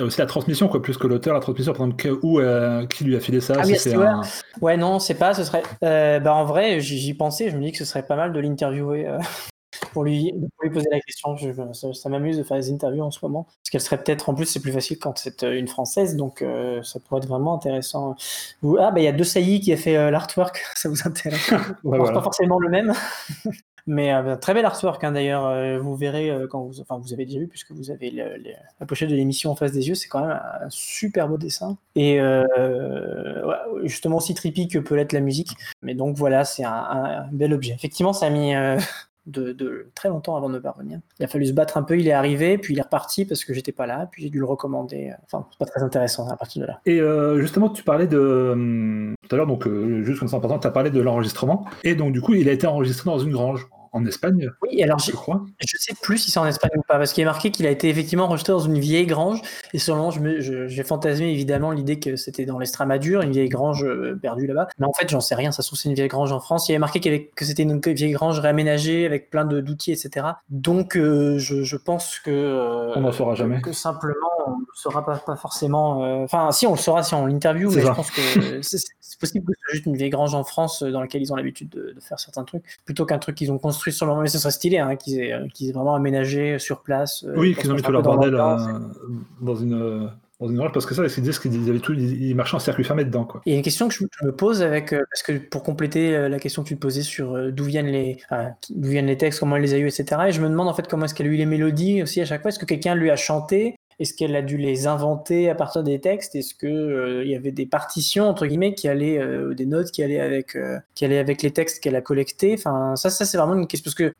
[0.00, 2.40] aussi la transmission, quoi, plus que l'auteur, la transmission, par exemple, où,
[2.88, 4.22] qui lui a filé ça ah, c'est un...
[4.62, 5.62] Ouais, non, c'est pas, ce serait.
[5.82, 9.18] bah, en vrai, j'y pensais, je me dis que ce serait pas mal de l'interviewer
[9.92, 11.36] pour lui, lui poser la question.
[11.72, 13.44] ça, m'amuse de faire des interviews en ce moment.
[13.44, 16.42] Parce qu'elle serait peut-être, en plus, c'est plus facile quand c'est euh, une française, donc
[16.42, 18.16] euh, ça pourrait être vraiment intéressant.
[18.78, 21.52] Ah, bah il y a deux saillies qui a fait euh, l'artwork, ça vous intéresse
[21.84, 22.92] ouais, Pas forcément le même.
[23.90, 25.80] Mais très bel artwork hein, d'ailleurs.
[25.80, 29.14] vous verrez quand vous, enfin vous avez déjà vu puisque vous avez la pochette de
[29.14, 29.94] l'émission en face des yeux.
[29.94, 32.20] C'est quand même un super beau dessin et
[33.84, 35.56] justement aussi trippy que peut l'être la musique.
[35.80, 37.72] Mais donc voilà, c'est un, un, bel objet.
[37.72, 38.52] Effectivement, ça a mis
[39.28, 41.00] de, très longtemps avant de me parvenir.
[41.18, 43.44] Il a fallu se battre un peu, il est arrivé, puis il est reparti parce
[43.44, 45.12] que j'étais pas là, puis j'ai dû le recommander.
[45.24, 46.80] Enfin, c'est pas très intéressant à partir de là.
[46.86, 48.50] Et euh, justement, tu parlais de.
[48.52, 51.64] Hum, tout à l'heure, donc, euh, juste comme ça important, tu as parlé de l'enregistrement.
[51.84, 54.98] Et donc, du coup, il a été enregistré dans une grange en Espagne Oui, alors
[54.98, 55.44] je crois.
[55.60, 57.70] Je sais plus si c'est en Espagne ou pas, parce qu'il est marqué qu'il a
[57.70, 59.40] été effectivement enregistré dans une vieille grange.
[59.72, 64.46] Et selon j'ai fantasmé évidemment l'idée que c'était dans l'Estramadure, une vieille grange euh, perdue
[64.46, 64.68] là-bas.
[64.78, 65.52] Mais en fait, j'en sais rien.
[65.52, 66.68] Ça se trouve, c'est une vieille grange en France.
[66.68, 70.26] Il y avait marqué avait, que c'était une vieille grange réaménagée avec plein d'outils, etc.
[70.50, 72.30] Donc, euh, je, pense que.
[72.30, 73.60] Euh, on n'en saura jamais.
[73.60, 74.14] Que simplement,
[74.46, 76.22] on ne saura pas, pas forcément.
[76.22, 78.20] Enfin, si, on le saura si on l'interview, mais je pense que
[78.62, 81.36] c'est possible que ce soit juste une vieille grange en France dans laquelle ils ont
[81.36, 84.22] l'habitude de, de, faire certains trucs, plutôt qu'un truc qu'ils ont construit sur le moment,
[84.22, 87.24] mais ce serait stylé hein, qu'ils aient, aient, vraiment aménagé sur place.
[87.24, 88.56] Euh, oui, qu'ils ont mis tout leur bordel euh,
[89.40, 90.06] dans une euh,
[90.40, 93.04] dans une parce que ça, ils disaient qu'ils avaient tout, ils marchaient en circuit fermé
[93.04, 93.24] dedans.
[93.24, 93.40] Quoi.
[93.44, 96.38] Il y a une question que je, me pose avec, parce que pour compléter la
[96.38, 98.18] question que tu te posais sur d'où viennent les,
[98.70, 100.26] d'où viennent les textes, comment elle les a eu, etc.
[100.28, 102.24] Et je me demande en fait comment est-ce qu'elle a eu les mélodies aussi à
[102.24, 102.50] chaque fois?
[102.50, 103.74] Est-ce que quelqu'un lui a chanté?
[103.98, 106.36] Est-ce qu'elle a dû les inventer à partir des textes?
[106.36, 109.90] Est-ce que euh, il y avait des partitions entre guillemets qui allaient, euh, des notes
[109.90, 112.54] qui allaient avec, euh, qui allaient avec les textes qu'elle a collectés?
[112.56, 114.14] Enfin, ça, ça c'est vraiment une question parce que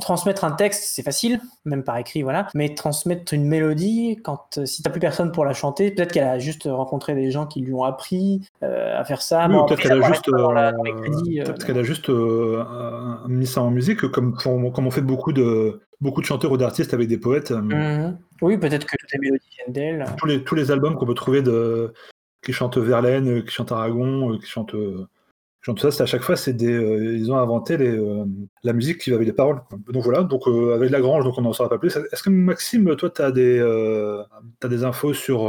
[0.00, 2.48] transmettre un texte c'est facile, même par écrit, voilà.
[2.54, 6.38] Mais transmettre une mélodie, quand si t'as plus personne pour la chanter, peut-être qu'elle a
[6.38, 9.46] juste rencontré des gens qui lui ont appris à faire ça.
[9.46, 12.08] peut-être qu'elle a, juste, peut-être qu'elle a juste
[13.28, 16.94] mis ça en musique, comme, comme on fait beaucoup de beaucoup de chanteurs ou d'artistes
[16.94, 17.50] avec des poètes.
[17.50, 18.18] Euh, mhm.
[18.42, 20.06] Oui, peut-être que toutes les mélodies viennent d'elle.
[20.16, 21.92] Tous les, tous les albums qu'on peut trouver de,
[22.42, 24.76] qui chantent Verlaine, qui chantent Aragon, euh, qui chantent,
[25.60, 28.00] chantent ça, c'est à chaque fois, c'est des, euh, ils ont inventé les,
[28.62, 29.60] la musique qui va avec les paroles.
[29.88, 31.96] Donc voilà, donc avec Lagrange, donc on n'en saura pas plus.
[31.96, 35.40] Est-ce que Maxime, toi, tu as, des, as des infos sur,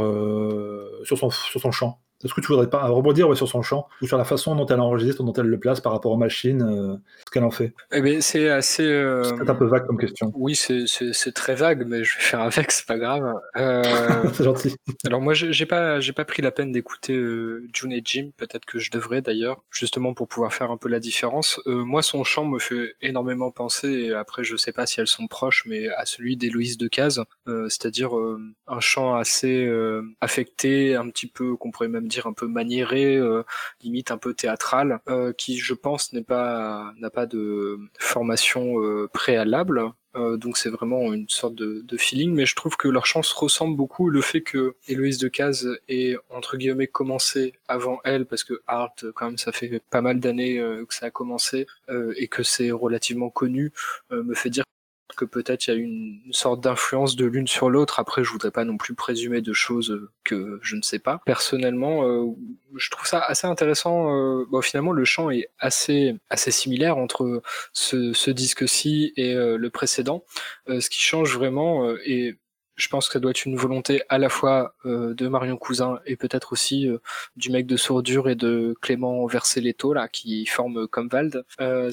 [1.04, 2.00] sur, son, sur son chant?
[2.24, 4.80] Est-ce que tu voudrais pas rebondir sur son chant ou sur la façon dont elle
[4.80, 7.72] enregistre, dont elle le place par rapport aux machines, euh, ce qu'elle en fait?
[7.92, 8.84] Eh bien, C'est assez.
[8.84, 10.30] Euh, c'est un peu vague comme question.
[10.34, 13.34] Oui, c'est, très vague, mais je vais faire avec, c'est pas grave.
[13.56, 13.82] Euh,
[14.34, 14.76] c'est gentil.
[15.06, 17.14] Alors moi, j'ai pas, pas pris la peine d'écouter
[17.72, 18.30] June et Jim.
[18.36, 21.60] Peut-être que je devrais d'ailleurs, justement pour pouvoir faire un peu la différence.
[21.66, 23.88] moi, son chant me fait énormément penser.
[23.88, 28.10] Et après, je sais pas si elles sont proches, mais à celui d'Héloïse Decazes, c'est-à-dire
[28.66, 29.70] un chant assez
[30.20, 33.44] affecté, un petit peu qu'on pourrait même dire un peu maniéré, euh,
[33.82, 39.08] limite un peu théâtral, euh, qui je pense n'est pas n'a pas de formation euh,
[39.12, 39.82] préalable.
[40.14, 44.10] donc c'est vraiment une sorte de, feeling, mais je trouve que leur chance ressemble beaucoup.
[44.10, 49.26] Le fait que Héloïse Decazes ait entre guillemets commencé avant elle, parce que Art quand
[49.26, 50.56] même ça fait pas mal d'années
[50.88, 51.66] que ça a commencé
[52.16, 53.72] et que c'est relativement connu,
[54.10, 54.64] me fait dire
[55.14, 57.98] que peut-être il y a une, sorte d'influence de l'une sur l'autre.
[57.98, 61.20] Après, je voudrais pas non plus présumer de choses que je ne sais pas.
[61.26, 62.26] Personnellement, euh,
[62.76, 64.14] je trouve ça assez intéressant.
[64.14, 67.42] Euh, bon, finalement, le chant est assez assez similaire entre
[67.72, 70.24] ce, disque-ci et euh, le précédent.
[70.68, 72.36] ce qui change vraiment et
[72.80, 76.00] je pense que ça doit être une volonté à la fois euh, de Marion Cousin
[76.06, 76.98] et peut-être aussi euh,
[77.36, 81.44] du mec de Sourdure et de Clément Verseletto là qui forment Comvald.
[81.60, 81.90] Euh,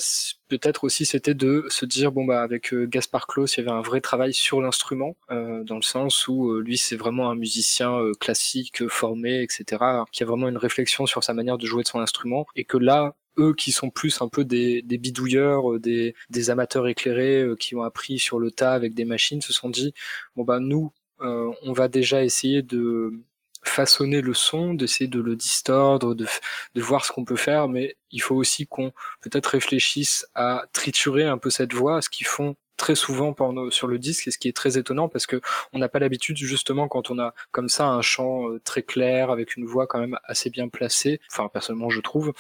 [0.48, 3.82] peut-être aussi c'était de se dire bon bah avec Gaspard Klaus il y avait un
[3.82, 9.42] vrai travail sur l'instrument dans le sens où lui c'est vraiment un musicien classique formé
[9.44, 9.84] etc
[10.14, 12.78] qui a vraiment une réflexion sur sa manière de jouer de son instrument et que
[12.78, 17.76] là eux qui sont plus un peu des, bidouilleurs, euh, des, amateurs éclairés euh, qui
[17.76, 19.94] ont appris sur le tas avec des machines, se sont dit
[20.36, 23.14] bon bah nous euh, on va déjà essayer de
[23.64, 26.26] façonner le son, d'essayer de le distordre, de,
[26.76, 31.26] de voir ce qu'on peut faire, mais il faut aussi qu'on peut-être réfléchisse à triturer
[31.26, 33.36] un peu cette voix, ce qu'ils font très souvent
[33.72, 35.42] sur le disque et ce qui est très étonnant parce que
[35.74, 39.32] on n'a pas l'habitude justement quand on a comme ça un chant euh, très clair
[39.32, 41.20] avec une voix quand même assez bien placée.
[41.32, 42.34] Enfin personnellement je trouve,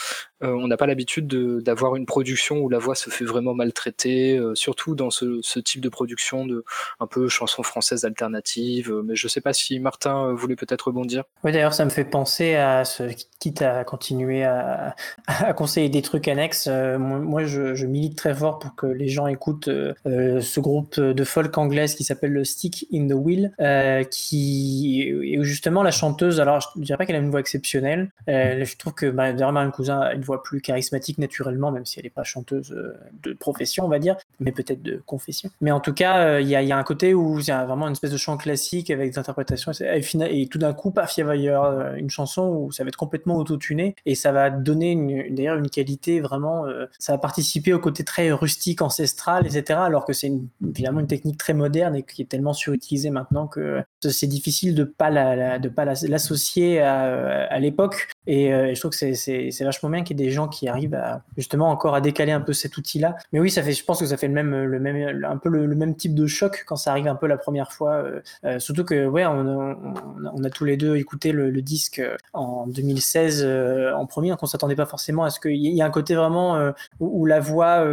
[0.43, 1.27] euh, on n'a pas l'habitude
[1.63, 5.81] d'avoir une production où la voix se fait vraiment maltraiter, euh, surtout dans ce, type
[5.81, 6.63] de production de
[6.99, 8.93] un peu chanson française alternative.
[9.03, 11.23] mais je sais pas si Martin voulait peut-être rebondir.
[11.43, 13.03] Oui d'ailleurs ça me fait penser à ce
[13.39, 14.95] quitte à continuer à,
[15.55, 16.67] conseiller des trucs annexes.
[16.67, 19.69] moi je, milite très fort pour que les gens écoutent
[20.41, 25.43] ce groupe de folk anglaise qui s'appelle le Stick in the Wheel, euh, qui et
[25.43, 28.93] justement la chanteuse, alors je dirais pas qu'elle a une voix exceptionnelle, euh, je trouve
[28.93, 32.23] que bah, Marine Cousin a une voix plus charismatique naturellement, même si elle n'est pas
[32.23, 35.49] chanteuse euh, de profession, on va dire, mais peut-être de confession.
[35.61, 37.93] Mais en tout cas, il y, a un côté où il y a vraiment une
[37.93, 40.01] espèce de chant classique avec des interprétations, et,
[40.41, 42.97] et tout d'un coup, paf, il va y avoir une chanson où ça va être
[42.97, 46.65] complètement autotuné, et ça va donner d'ailleurs une qualité vraiment,
[46.99, 50.31] ça va participer au côté très rustique, ancestral, etc., alors que c'est
[50.75, 54.83] finalement une technique très moderne et qui est tellement surutilisée maintenant que c'est difficile de
[54.83, 55.09] pas
[55.69, 58.09] pas l'associer à l'époque.
[58.27, 60.95] Et euh, je trouve que c'est vachement bien qu'il y ait des gens qui arrivent
[60.95, 63.15] à justement encore à décaler un peu cet outil-là.
[63.31, 65.49] Mais oui, ça fait, je pense que ça fait le même, le même, un peu
[65.49, 67.93] le, même type de choc quand ça arrive un peu la première fois.
[67.93, 69.77] Euh, euh, surtout que ouais, on,
[70.35, 72.01] on, a tous les deux écouté le, disque
[72.33, 73.45] en 2016
[73.95, 76.71] en premier, donc on s'attendait pas forcément à ce qu'il y ait un côté vraiment
[76.99, 77.83] où, où, la voix,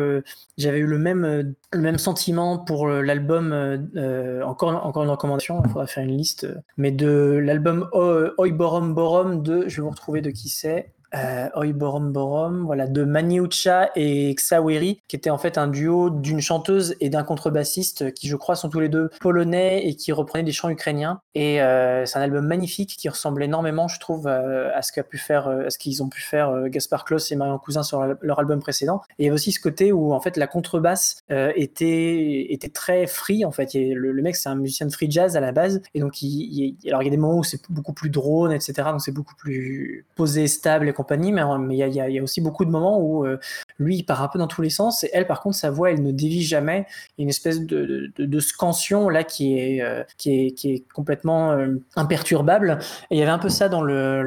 [0.58, 3.52] j'avais eu le même, le même sentiment pour l'album
[4.44, 5.62] encore, encore une recommandation.
[5.64, 9.90] Il faudra faire une liste, mais de l'album Oi Borom Borom de, je vais vous
[9.90, 15.30] retrouver de qui c'est euh, Oi Borom Borom, voilà, de Maniucha et Xaweri, qui était
[15.30, 18.88] en fait un duo d'une chanteuse et d'un contrebassiste qui, je crois, sont tous les
[18.88, 21.20] deux polonais et qui reprenaient des chants ukrainiens.
[21.34, 25.04] Et euh, c'est un album magnifique qui ressemble énormément, je trouve, euh, à ce qu'a
[25.04, 28.38] pu faire, à ce qu'ils ont pu faire Gaspard Kloss et Marion Cousin sur leur
[28.38, 29.00] album précédent.
[29.18, 33.06] Et il y a aussi ce côté où en fait la contrebasse était était très
[33.06, 33.74] free en fait.
[33.74, 36.76] le, le, mec c'est un musicien de free jazz à la base et donc il,
[36.86, 38.72] alors il y a des moments où c'est beaucoup plus drone etc.
[38.90, 42.70] Donc c'est beaucoup plus posé, stable et compagnie, mais il y, a, aussi beaucoup de
[42.70, 43.38] moments où euh,
[43.78, 45.90] lui, il part un peu dans tous les sens, et elle, par contre, sa voix,
[45.90, 46.86] elle ne dévie jamais.
[47.16, 50.92] Il y a une espèce de, scansion là qui est, euh, qui est, qui est
[50.92, 52.78] complètement euh, imperturbable.
[53.10, 54.22] Et il y avait un peu ça dans le,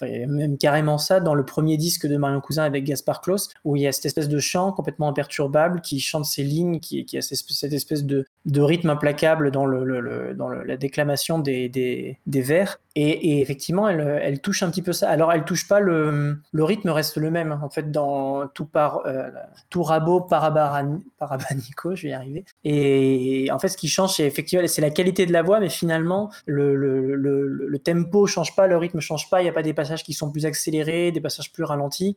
[0.00, 3.82] même carrément ça dans le premier disque de Marion Cousin avec Gaspard Klaus, où il
[3.82, 7.72] y a cette espèce de chant complètement imperturbable qui chante ses lignes, qui, a cette
[7.72, 8.26] espèce de,
[8.60, 12.78] rythme implacable dans, le, dans la déclamation des vers.
[12.94, 15.08] Et, effectivement, elle, touche un petit peu ça.
[15.08, 17.58] Alors, elle touche pas le, rythme reste le même.
[17.62, 19.30] En fait, dans tout par euh,
[19.70, 22.44] tout rabot parabanico, je vais y arriver.
[22.64, 25.68] Et en fait, ce qui change, c'est effectivement c'est la qualité de la voix, mais
[25.68, 29.40] finalement, le, le, le, le tempo change pas, le rythme change pas.
[29.40, 32.16] Il n'y a pas des passages qui sont plus accélérés, des passages plus ralentis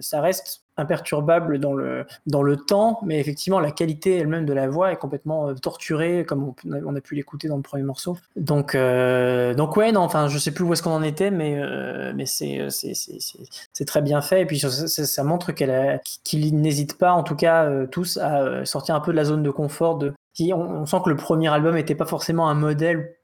[0.00, 4.68] ça, reste imperturbable dans le, dans le temps, mais effectivement, la qualité elle-même de la
[4.68, 8.16] voix est complètement euh, torturée, comme on, a pu l'écouter dans le premier morceau.
[8.36, 11.58] Donc, euh, donc ouais, non, enfin, je sais plus où est-ce qu'on en était, mais,
[11.58, 14.42] euh, mais c'est, c'est, très bien fait.
[14.42, 19.00] Et puis, ça, montre qu'elle qu'il n'hésite pas, en tout cas, tous, à sortir un
[19.00, 20.14] peu de la zone de confort de,
[20.52, 23.16] on, sent que le premier album n'était pas forcément un modèle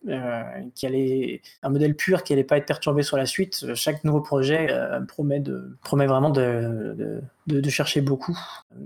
[0.75, 3.75] qui allait, un modèle pur qui allait pas être perturbé sur la suite.
[3.75, 8.39] Chaque nouveau projet euh, promet de, promet vraiment de, de, chercher beaucoup.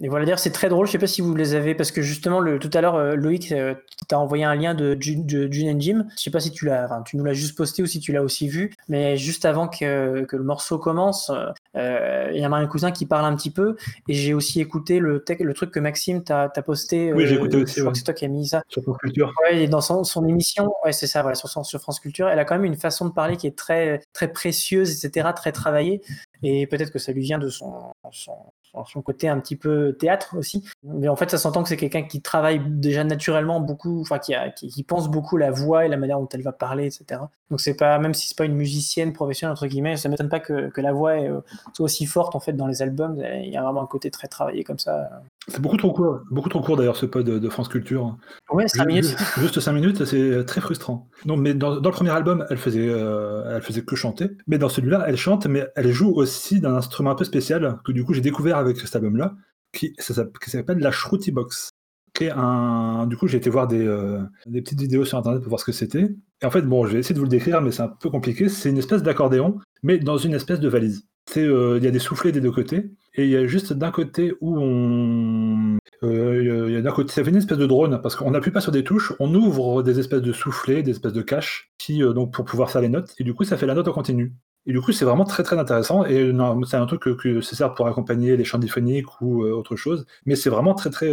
[0.03, 0.87] Et voilà, d'ailleurs, c'est très drôle.
[0.87, 3.15] Je sais pas si vous les avez, parce que justement, le, tout à l'heure, euh,
[3.15, 3.75] Loïc euh,
[4.09, 6.07] t'a envoyé un lien de June, and Jim.
[6.17, 8.13] Je sais pas si tu l'as, enfin, tu nous l'as juste posté ou si tu
[8.13, 11.31] l'as aussi vu, mais juste avant que, que le morceau commence,
[11.77, 13.77] euh, il y a un cousin qui parle un petit peu,
[14.09, 17.13] et j'ai aussi écouté le, le truc que Maxime t'a posté.
[17.13, 17.77] Oui, j'ai écouté aussi.
[17.77, 18.63] Je crois que c'est toi qui as mis ça.
[18.69, 19.33] Sur France Culture.
[19.45, 22.55] Ouais, dans son, son émission, ouais, c'est ça, voilà, sur, France Culture, elle a quand
[22.55, 26.01] même une façon de parler qui est très, très précieuse, etc., très travaillée.
[26.43, 27.93] Et peut-être que ça lui vient de son,
[28.87, 30.65] son, côté un petit peu théâtre aussi.
[30.83, 34.35] Mais en fait, ça s'entend que c'est quelqu'un qui travaille déjà naturellement beaucoup, enfin qui,
[34.35, 37.21] a, qui, pense beaucoup la voix et la manière dont elle va parler, etc.
[37.51, 40.41] Donc c'est pas, même si c'est pas une musicienne professionnelle entre guillemets, ça m'étonne pas
[40.41, 41.41] que, que, la voix euh,
[41.73, 43.23] soit aussi forte en fait dans les albums.
[43.43, 45.09] Il y a vraiment un côté très travaillé comme ça.
[45.49, 48.17] C'est beaucoup trop court, beaucoup trop court d'ailleurs ce pod de, France Culture.
[48.51, 49.17] Ouais, 5 minutes.
[49.39, 51.09] Juste 5 minutes, c'est très frustrant.
[51.25, 54.31] Non, mais dans, le premier album, elle faisait, euh, elle faisait que chanter.
[54.47, 57.93] Mais dans celui-là, elle chante, mais elle joue aussi d'un instrument un peu spécial que
[57.93, 59.37] du coup j'ai découvert avec cet album-là,
[59.73, 61.71] qui, s'appelle la Shruti Box.
[62.15, 63.07] Qui est un...
[63.07, 65.65] Du coup, j'ai été voir des, euh, des, petites vidéos sur internet pour voir ce
[65.65, 66.09] que c'était.
[66.43, 68.11] Et en fait, bon, je vais essayer de vous le décrire, mais c'est un peu
[68.11, 68.49] compliqué.
[68.49, 71.07] C'est une espèce d'accordéon, mais dans une espèce de valise.
[71.37, 73.91] Euh, il y a des soufflets des deux côtés, et il y a juste d'un
[73.91, 75.77] côté où on.
[76.03, 78.63] Euh, y a d'un côté, ça fait une espèce de drone, parce qu'on n'appuie pas
[78.63, 82.33] sur des touches, on ouvre des espèces de soufflets, des espèces de caches, qui, donc
[82.33, 84.33] pour pouvoir faire les notes, et du coup, ça fait la note en continu.
[84.69, 86.05] Et du coup, c'est vraiment très très intéressant.
[86.05, 86.33] Et
[86.67, 90.07] c'est un truc que, que sert pour accompagner les chants diphoniques ou autre chose.
[90.27, 91.11] Mais c'est vraiment très très,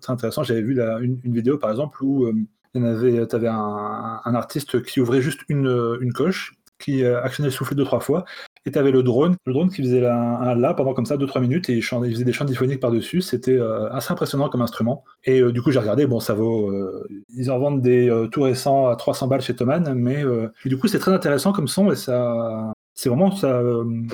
[0.00, 0.42] très intéressant.
[0.42, 2.32] J'avais vu une, vidéo par exemple où
[2.74, 7.48] il en avait, tu avais un, artiste qui ouvrait juste une, une coche qui actionnait
[7.48, 8.24] le soufflet deux trois fois
[8.64, 11.40] et tu avais le drone, le drone qui faisait un, la pendant comme ça 2-3
[11.40, 13.20] minutes et il, faisait des chants diphoniques par-dessus.
[13.20, 15.04] C'était euh, assez impressionnant comme instrument.
[15.24, 16.70] Et euh, du coup, j'ai regardé, bon, ça vaut.
[16.70, 20.24] Euh, ils en vendent des tout récents à 300 balles chez Thomann, mais
[20.64, 22.72] du coup, c'est très intéressant comme son et ça.
[22.94, 23.60] C'est vraiment ça.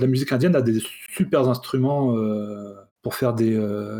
[0.00, 0.80] la musique indienne a des
[1.10, 2.14] super instruments
[3.02, 3.58] pour faire des,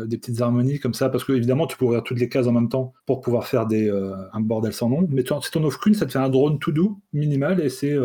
[0.09, 2.69] petites harmonies comme ça, parce que évidemment tu peux ouvrir toutes les cases en même
[2.69, 3.89] temps pour pouvoir faire des,
[4.33, 6.71] un bordel sans nom, mais si ton offres qu'une, ça te fait un drone tout
[6.71, 7.95] doux, minimal, et c'est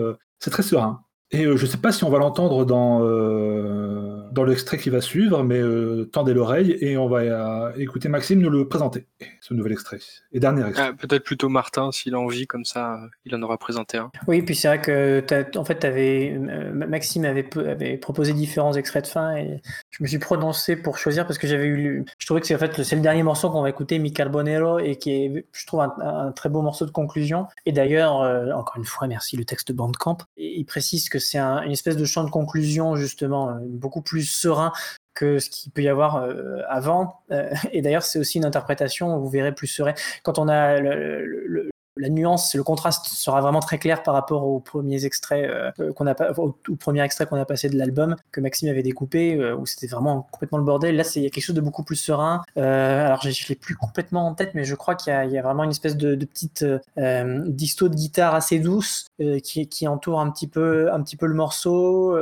[0.41, 1.05] c'est très serein.
[1.35, 4.91] Et euh, je ne sais pas si on va l'entendre dans, euh, dans l'extrait qui
[4.91, 9.07] va suivre, mais euh, tendez l'oreille et on va écouter Maxime nous le présenter,
[9.41, 9.99] ce nouvel extrait.
[10.33, 10.91] Et dernier extrait.
[10.91, 14.11] Ah, peut-être plutôt Martin, s'il a envie, comme ça, il en aura présenté un.
[14.27, 15.25] Oui, puis c'est vrai que
[15.57, 16.37] en fait, avais,
[16.73, 19.61] Maxime avait, avait, proposé différents extraits de fin et
[19.91, 22.05] je me suis prononcé pour choisir parce que j'avais eu.
[22.19, 24.97] Je trouvais que c'est en fait, le dernier morceau qu'on va écouter, Mi Carbonero, et
[24.97, 27.47] qui est, je trouve, un, très beau morceau de conclusion.
[27.67, 28.17] Et d'ailleurs,
[28.57, 30.19] encore une fois, merci le texte Bandcamp.
[30.37, 34.24] Et il précise que c'est une espèce de chant de conclusion, justement, euh, beaucoup plus
[34.25, 34.73] serein
[35.15, 37.21] que ce qu'il peut y avoir euh, avant.
[37.31, 39.95] Euh, et d'ailleurs, c'est aussi une interprétation, vous verrez, plus serein.
[40.23, 44.59] Quand on a le, la nuance, le contraste sera vraiment très clair par rapport aux
[44.59, 48.69] premiers extraits euh, qu'on a au, premier extrait qu'on a passé de l'album que Maxime
[48.69, 50.97] avait découpé euh, où c'était vraiment complètement le bordel.
[50.97, 52.43] Là, il y a quelque chose de beaucoup plus serein.
[52.57, 55.63] Euh, alors, je, l'ai plus complètement en tête, mais je crois qu'il y, a vraiment
[55.63, 56.65] une espèce de, petite
[56.97, 59.07] disto de guitare assez douce
[59.43, 62.17] qui, entoure un petit peu, un petit peu le morceau.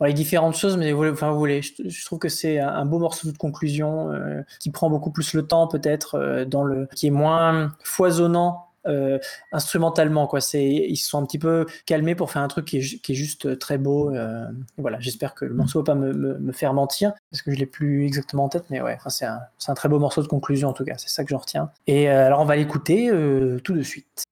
[0.00, 3.36] les différentes choses, mais enfin, vous voulez, je, trouve que c'est un beau morceau de
[3.36, 4.10] conclusion
[4.60, 9.18] qui prend beaucoup plus le temps peut-être dans le, qui est moins foisonnant euh,
[9.52, 10.40] instrumentalement quoi.
[10.54, 13.14] Ils se sont un petit peu calmés pour faire un truc qui est, qui est
[13.14, 14.44] juste très beau euh,
[14.78, 14.98] voilà.
[15.00, 18.04] J'espère que le morceau va pas me, me, faire mentir parce que je l'ai plus
[18.06, 20.84] exactement en tête mais ouais c'est un, un, très beau morceau de conclusion en tout
[20.84, 20.94] cas.
[20.98, 21.70] C'est ça que j'en retiens.
[21.86, 23.10] Et euh, alors on va l'écouter
[23.62, 24.24] tout de suite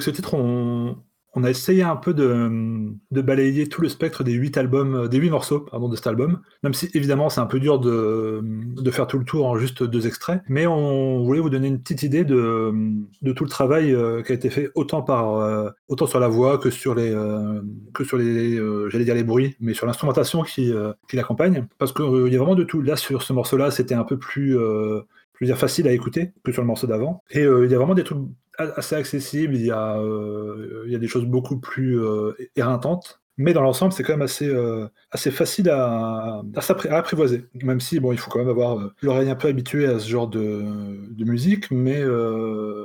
[0.00, 0.96] ce titre, on,
[1.42, 5.60] a essayé un peu de, balayer tout le spectre des huit albums, des huit morceaux
[5.60, 8.40] pardon, de cet album, même si évidemment c'est un peu dur de,
[8.92, 12.04] faire tout le tour en juste deux extraits, mais on voulait vous donner une petite
[12.04, 12.72] idée de,
[13.34, 16.94] tout le travail euh, qui a été fait euh, autant sur la voix que sur
[16.94, 17.62] les euh,
[19.24, 20.72] bruits, mais sur l'instrumentation qui,
[21.12, 22.80] l'accompagne, parce qu'il y a vraiment de tout.
[22.80, 24.56] Là sur ce morceau-là, c'était un peu plus
[25.56, 28.18] facile à écouter que sur le morceau d'avant, et il y a vraiment des trucs
[28.58, 33.20] assez accessible, il y a, euh, il y a des choses beaucoup plus euh, éreintantes,
[33.36, 37.46] mais dans l'ensemble, c'est quand même assez, euh, assez facile à, à, apprivoiser.
[37.62, 40.28] Même si, bon, il faut quand même avoir l'oreille un peu habituée à ce genre
[40.28, 40.62] de,
[41.10, 41.68] de musique.
[41.72, 42.00] Mais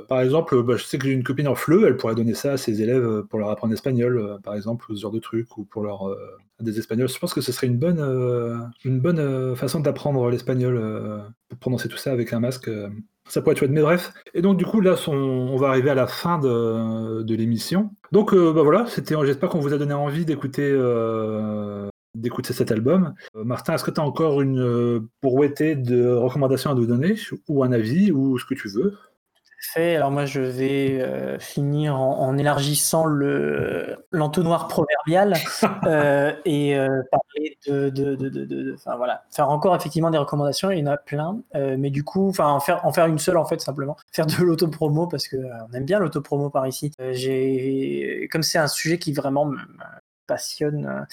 [0.08, 2.54] par exemple, bah, je sais que j'ai une copine en FLE, elle pourrait donner ça
[2.54, 5.84] à ses élèves pour leur apprendre l'espagnol, par exemple, ce genre de truc, ou pour
[5.84, 6.16] leur
[6.58, 7.08] des espagnols.
[7.08, 8.00] Je pense que ce serait une bonne,
[8.84, 12.68] une bonne façon d'apprendre l'espagnol, pour prononcer tout ça avec un masque
[13.30, 13.70] ça pourrait être chouette.
[13.70, 14.12] Mais bref.
[14.34, 17.90] Et donc, du coup, là, on, va arriver à la fin de, l'émission.
[18.12, 21.88] Donc, euh, bah voilà, c'était, j'espère qu'on vous a donné envie d'écouter, euh,
[22.42, 23.14] cet album.
[23.36, 27.14] Euh, Martin, est-ce que tu as encore une brouettée de recommandations à nous donner,
[27.48, 28.96] ou un avis, ou ce que tu veux?
[29.72, 29.96] Fait.
[29.96, 35.34] Alors moi, je vais euh, finir en, élargissant le l'entonnoir proverbial
[35.86, 40.70] euh, et euh, parler de, de, de, de, voilà, faire encore effectivement des recommandations.
[40.70, 43.36] Il y en a plein, mais du coup, enfin en faire en faire une seule
[43.36, 46.92] en fait simplement, faire de l'autopromo parce que on aime bien l'autopromo par ici.
[47.12, 49.58] j'ai comme c'est un sujet qui vraiment me
[50.26, 51.06] passionne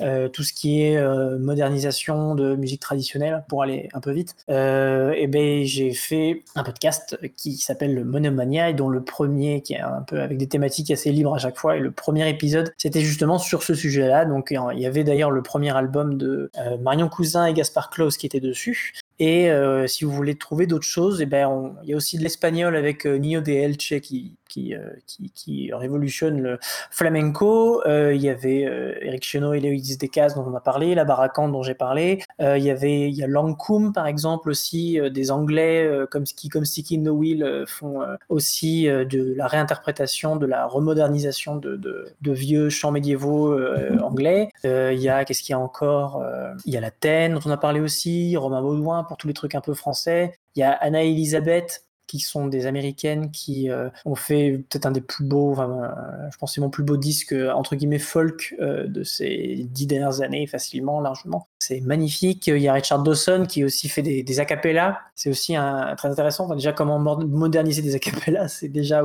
[0.00, 4.34] euh, tout ce qui est euh, modernisation de musique traditionnelle, pour aller un peu vite,
[4.50, 9.62] euh, et ben j'ai fait un podcast qui s'appelle le Monomania et dont le premier,
[9.62, 12.28] qui est un peu avec des thématiques assez libres à chaque fois, et le premier
[12.28, 14.24] épisode, c'était justement sur ce sujet-là.
[14.24, 18.26] Donc il y avait d'ailleurs le premier album de Marion Cousin et Gaspard Klaus qui
[18.26, 18.94] était dessus.
[19.18, 19.50] Et
[19.86, 23.04] si vous voulez trouver d'autres choses, et ben il y a aussi de l'espagnol avec
[23.04, 26.58] Nio de Elche qui, qui, euh, qui, qui, révolutionne le
[26.90, 27.82] flamenco.
[27.86, 31.04] Euh, il y avait euh, Eric Chenot et Léoïdis Descazes dont on a parlé, la
[31.04, 32.22] Baracan dont j'ai parlé.
[32.38, 36.64] il y avait il y a Lancôme par exemple aussi, des Anglais comme, qui comme
[36.64, 43.58] Sticky No Wheel font aussi de la réinterprétation, de la remodernisation de, vieux chants médiévaux
[44.02, 44.48] anglais.
[44.64, 46.22] il y a qu'est-ce qu'il y a encore
[46.66, 49.34] Il y a la Taine dont on a parlé aussi, Romain Baudouin pour tous les
[49.34, 50.34] trucs un peu français.
[50.54, 54.92] Il y a Anna Elisabeth qui sont des américaines qui euh, ont fait peut-être un
[54.92, 57.98] des plus beaux, enfin, euh, je pense c'est mon plus beau disque euh, entre guillemets
[57.98, 61.48] folk de ces dix dernières années facilement, largement.
[61.62, 62.46] C'est magnifique.
[62.48, 64.98] Il y a Richard Dawson qui aussi fait des, des acapellas.
[65.14, 65.54] C'est aussi
[65.96, 66.52] très intéressant.
[66.54, 69.02] Déjà comment moderniser des acapellas, c'est déjà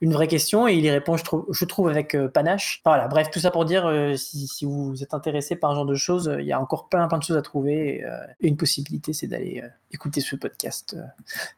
[0.00, 2.80] une vraie question et il y répond, je trouve, avec panache.
[2.84, 5.94] voilà, bref, tout ça pour dire si, si, vous êtes intéressé par ce genre de
[5.94, 8.04] choses, il y a encore plein plein de choses à trouver
[8.40, 10.96] et une possibilité, c'est d'aller écouter ce podcast.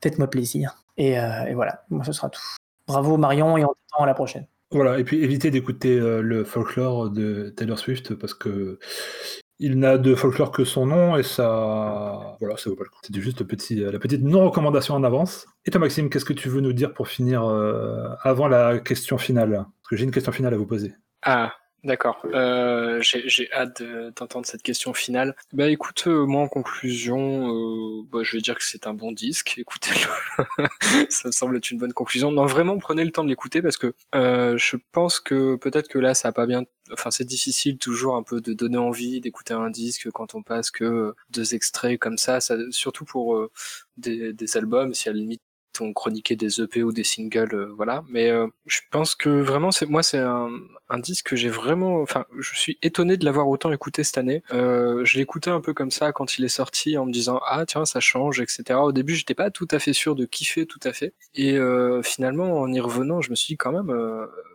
[0.00, 0.76] Faites-moi plaisir.
[0.98, 2.42] Euh, et, voilà, moi ce sera tout.
[2.86, 4.46] Bravo Marion et on t'attend à la prochaine.
[4.70, 8.78] Voilà, et puis évitez d'écouter euh, le folklore de Taylor Swift parce que
[9.58, 12.98] il n'a de folklore que son nom et ça, voilà, ça vaut pas le coup.
[13.02, 15.46] C'était juste petit, la petite non-recommandation en avance.
[15.64, 19.18] Et toi, Maxime, qu'est-ce que tu veux nous dire pour finir euh, avant la question
[19.18, 19.50] finale?
[19.52, 20.94] Parce que j'ai une question finale à vous poser.
[21.22, 21.52] Ah,
[21.84, 22.20] D'accord.
[22.34, 23.82] Euh, J'ai hâte
[24.16, 25.36] d'entendre cette question finale.
[25.52, 29.12] Bah écoute, euh, moi en conclusion, euh, bah, je vais dire que c'est un bon
[29.12, 29.54] disque.
[29.58, 30.66] Écoutez-le.
[31.08, 32.32] ça me semble être une bonne conclusion.
[32.32, 36.00] Non, vraiment, prenez le temps de l'écouter parce que euh, je pense que peut-être que
[36.00, 36.64] là, ça a pas bien.
[36.92, 40.72] Enfin, c'est difficile toujours un peu de donner envie d'écouter un disque quand on passe
[40.72, 42.40] que deux extraits comme ça.
[42.40, 43.52] ça surtout pour euh,
[43.96, 45.42] des, des albums, si à la limite
[45.80, 48.04] ont chroniqué des EP ou des singles, euh, voilà.
[48.08, 50.50] Mais euh, je pense que vraiment, c'est moi, c'est un,
[50.88, 54.42] un, disque que j'ai vraiment, enfin, je suis étonné de l'avoir autant écouté cette année.
[54.52, 57.64] Euh, je l'écoutais un peu comme ça quand il est sorti, en me disant ah
[57.66, 58.78] tiens ça change, etc.
[58.80, 61.58] Au début, j'étais pas tout à fait sûr de kiffer tout à fait, et
[62.02, 63.94] finalement en y revenant, je me suis dit quand même,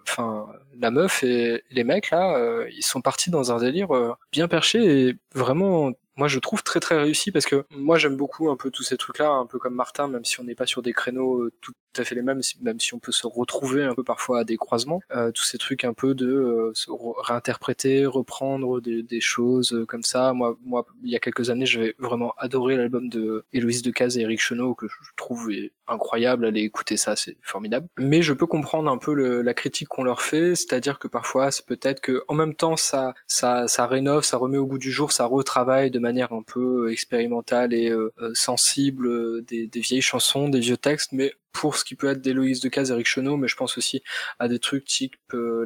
[0.08, 0.48] enfin,
[0.80, 3.90] la meuf et les mecs là, ils sont partis dans un délire
[4.32, 8.50] bien perché et vraiment moi je trouve très très réussi parce que moi j'aime beaucoup
[8.50, 10.66] un peu tous ces trucs là un peu comme Martin même si on n'est pas
[10.66, 13.84] sur des créneaux euh, tout à fait les mêmes même si on peut se retrouver
[13.84, 16.90] un peu parfois à des croisements euh, tous ces trucs un peu de euh, se
[16.92, 20.34] réinterpréter reprendre des, choses comme ça.
[20.34, 24.22] Moi moi il y a quelques années j'avais vraiment adoré l'album de Héloïse Decazes et
[24.22, 25.52] Eric Chenot que je trouve
[25.88, 26.46] incroyable.
[26.46, 27.88] Allez écouter ça c'est formidable.
[27.98, 31.66] Mais je peux comprendre un peu la critique qu'on leur fait c'est-à-dire que parfois c'est
[31.66, 35.12] peut-être que en même temps ça ça ça rénove ça remet au goût du jour
[35.12, 40.50] ça retravaille de manière un peu expérimentale et euh, euh, sensible euh, des, vieilles chansons,
[40.50, 43.56] des vieux textes, mais pour ce qui peut être d'Héloïse Decazes, Eric Chenot, mais je
[43.56, 44.04] pense aussi
[44.38, 45.66] à des trucs type euh,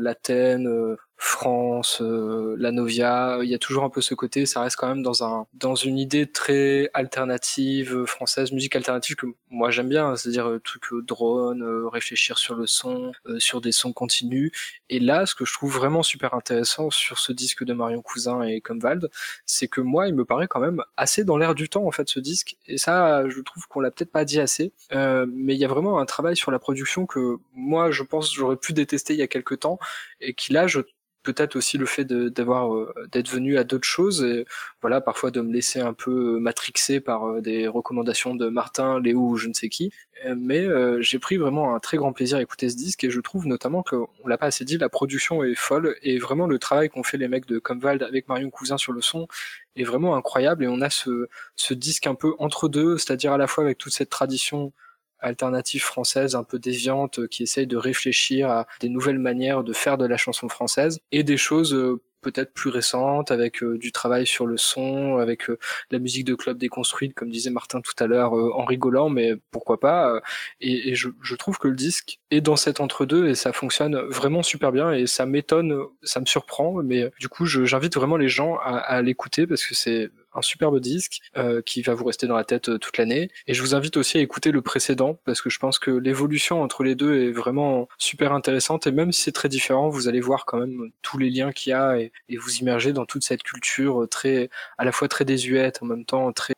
[1.19, 4.87] France, euh, la Novia, il y a toujours un peu ce côté, ça reste quand
[4.87, 10.15] même dans un dans une idée très alternative française, musique alternative que moi j'aime bien,
[10.15, 14.51] c'est-à-dire euh, truc drone, réfléchir sur le son, sur des sons continus.
[14.89, 18.43] Et là, ce que je trouve vraiment super intéressant sur ce disque de Marion Cousin
[18.43, 19.09] et Comvald,
[19.47, 22.07] c'est que moi, il me paraît quand même assez dans l'air du temps en fait
[22.09, 22.57] ce disque.
[22.67, 25.99] Et ça, je trouve qu'on l'a peut-être pas dit assez, mais il y a vraiment
[25.99, 29.27] un travail sur la production que moi, je pense, j'aurais pu détester il y a
[29.27, 29.79] quelques temps
[30.21, 30.81] et qui là, je
[31.27, 34.45] peut-être aussi le fait d'avoir euh, d'être venu à d'autres choses et
[34.81, 39.31] voilà parfois de me laisser un peu matrixer par euh, des recommandations de Martin, Léo
[39.31, 39.91] ou je ne sais qui.
[40.25, 40.65] Euh, mais
[41.01, 43.83] j'ai pris vraiment un très grand plaisir à écouter ce disque et je trouve notamment
[43.83, 47.17] qu'on l'a pas assez dit la production est folle et vraiment le travail qu'ont fait
[47.17, 49.27] les mecs de Comvald avec Marion Cousin sur le son
[49.75, 53.37] est vraiment incroyable et on a ce, ce disque un peu entre deux c'est-à-dire à
[53.37, 54.71] la fois avec toute cette tradition
[55.19, 59.73] alternative française un peu déviante euh, qui essaye de réfléchir à des nouvelles manières de
[59.73, 63.91] faire de la chanson française et des choses euh, peut-être plus récentes avec euh, du
[63.91, 65.43] travail sur le son, avec
[65.91, 69.79] la musique de club déconstruite comme disait Martin tout à l'heure en rigolant mais pourquoi
[69.79, 70.21] pas
[70.59, 74.71] et, je, trouve que le disque est dans cet entre-deux et ça fonctionne vraiment super
[74.71, 79.01] bien et ça m'étonne, ça me surprend mais du coup j'invite vraiment les gens à,
[79.01, 82.69] l'écouter parce que c'est un superbe disque euh, qui va vous rester dans la tête
[82.69, 83.29] euh, toute l'année.
[83.47, 86.61] Et je vous invite aussi à écouter le précédent parce que je pense que l'évolution
[86.61, 90.21] entre les deux est vraiment super intéressante et même si c'est très différent, vous allez
[90.21, 93.41] voir quand même tous les liens qu'il y a et, vous immerger dans toute cette
[93.41, 96.53] culture très, à la fois très désuète, en même temps très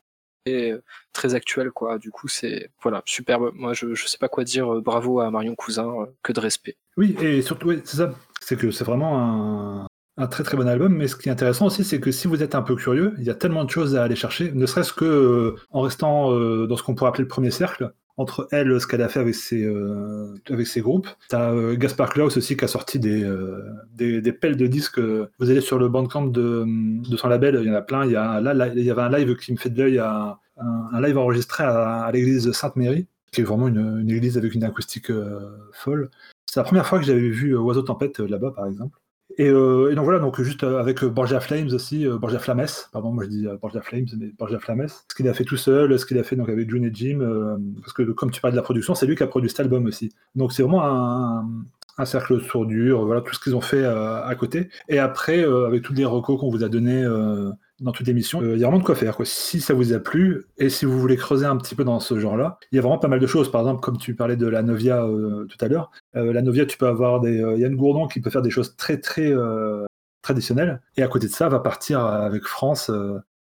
[1.14, 1.98] très actuelle quoi.
[1.98, 3.52] Du coup, c'est voilà, superbe.
[3.54, 4.76] Moi, je je sais pas quoi dire.
[4.76, 6.78] Euh, bravo à Marion Cousin, que de respect.
[6.98, 8.14] Oui, et surtout, c'est ça.
[8.42, 9.88] C'est que c'est vraiment
[10.18, 12.42] un, très très bon album, mais ce qui est intéressant aussi, c'est que si vous
[12.42, 14.94] êtes un peu curieux, il y a tellement de choses à aller chercher, ne serait-ce
[14.94, 18.80] que euh, en restant euh, dans ce qu'on pourrait appeler le premier cercle, entre elle,
[18.82, 21.08] ce qu'elle a fait avec ses, euh, avec ses groupes.
[21.30, 23.26] T'as Gaspard Klaus aussi qui a sorti des,
[23.96, 25.00] des, des, pelles de disques.
[25.00, 26.66] Vous allez sur le bandcamp de,
[27.10, 28.06] de son label, il y en a plein.
[28.06, 30.38] Il y, a, là, il y avait un live qui me fait de l'œil, un,
[31.02, 35.12] live enregistré à, l'église Sainte-Marie, qui est vraiment une, une, église avec une acoustique
[35.72, 36.10] folle.
[36.46, 39.00] C'est la première fois que j'avais vu Oiseau Tempête là-bas, par exemple.
[39.40, 43.12] Euh, et, donc voilà, donc juste euh, avec euh, Borgia Flames aussi, Borgia Flames, pardon,
[43.12, 46.06] moi je dis Borgia Flames, mais Borgia Flames, ce qu'il a fait tout seul, ce
[46.06, 47.20] qu'il a fait donc avec June et Jim,
[47.82, 49.86] parce que comme tu parles de la production, c'est lui qui a produit cet album
[49.86, 50.12] aussi.
[50.36, 54.70] Donc c'est vraiment un, cercle sourdure, voilà tout ce qu'ils ont fait à côté.
[54.88, 57.06] Et après, avec tous les recos qu'on vous a donnés
[57.82, 58.42] dans toute l'émission.
[58.42, 59.16] Il y a vraiment de quoi faire.
[59.24, 62.20] Si ça vous a plu et si vous voulez creuser un petit peu dans ce
[62.20, 63.52] genre-là, il y a vraiment pas mal de choses.
[63.52, 66.66] Par exemple, comme tu parlais de la Novia euh, tout à l'heure, euh, la Novia,
[66.66, 69.34] tu peux avoir des euh, Yann Gourdon qui peut faire des choses très très
[70.22, 70.82] traditionnelles.
[70.98, 72.92] Et à côté de ça, va partir avec France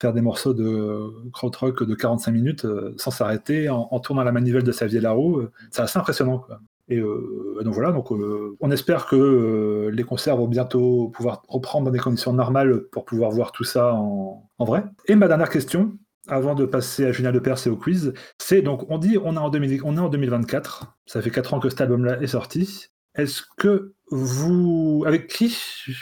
[0.01, 2.67] faire des morceaux de krautrock de 45 minutes
[2.97, 5.41] sans s'arrêter en, tournant la manivelle de Xavier Larou.
[5.71, 6.39] C'est assez impressionnant.
[6.39, 6.59] Quoi.
[6.89, 11.43] Et euh, donc voilà, donc euh, on espère que euh, les concerts vont bientôt pouvoir
[11.49, 14.85] reprendre dans des conditions normales pour pouvoir voir tout ça en, vrai.
[15.05, 18.89] Et ma dernière question, avant de passer à Julien Lepers et au quiz, c'est donc
[18.89, 21.69] on dit on est en, 2000, on est en 2024, ça fait 4 ans que
[21.69, 22.88] cet album-là est sorti.
[23.15, 25.57] Est-ce que vous, avec qui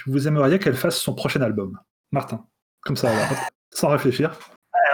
[0.05, 1.79] vous aimeriez qu'elle fasse son prochain album?
[2.11, 2.45] Martin,
[2.81, 3.09] comme ça,
[3.71, 4.37] sans réfléchir.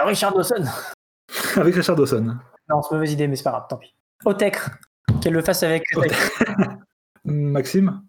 [0.06, 0.64] Richard Dawson.
[1.56, 2.36] avec Richard Dawson.
[2.68, 3.94] Non, c'est mauvaise idée, mais c'est pas grave, tant pis.
[4.24, 4.70] Otecre.
[5.20, 5.84] Qu'elle le fasse avec.
[7.24, 8.02] Maxime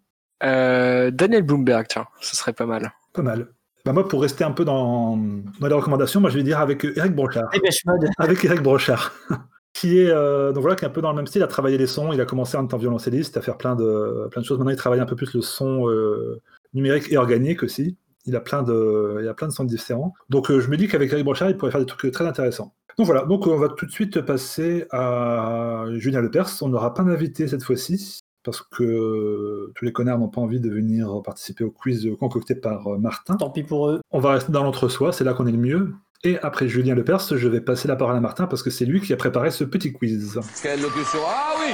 [0.43, 2.93] euh, Daniel Bloomberg, tiens, ce serait pas mal.
[3.13, 3.47] Pas mal.
[3.85, 6.83] Bah moi, pour rester un peu dans, dans les recommandations, moi je vais dire avec
[6.83, 7.49] Eric Brochard.
[8.17, 9.13] avec Eric Brochard.
[9.73, 11.77] qui est euh, donc voilà qui est un peu dans le même style, à travailler
[11.77, 12.13] les sons.
[12.13, 14.57] Il a commencé en étant violoncelliste, à faire plein de plein de choses.
[14.57, 16.41] Maintenant, il travaille un peu plus le son euh,
[16.73, 17.97] numérique et organique aussi.
[18.25, 20.13] Il a plein de il a plein de sons différents.
[20.29, 22.73] Donc je me dis qu'avec Eric Brochard, il pourrait faire des trucs très intéressants.
[22.97, 26.49] Donc voilà, donc on va tout de suite passer à Julien Lepers.
[26.61, 30.69] On n'aura pas d'invité cette fois-ci, parce que tous les connards n'ont pas envie de
[30.69, 33.37] venir participer au quiz concocté par euh, Martin.
[33.37, 34.01] Tant pis pour eux.
[34.11, 35.93] On va rester dans l'entre-soi, c'est là qu'on est le mieux.
[36.23, 39.01] Et après Julien Lepers, je vais passer la parole à Martin parce que c'est lui
[39.01, 40.39] qui a préparé ce petit quiz.
[40.61, 41.73] Quelle locution Ah oui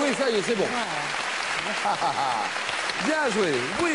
[0.00, 0.64] Oui, ça y est, c'est bon.
[3.04, 3.52] Bien joué,
[3.82, 3.92] oui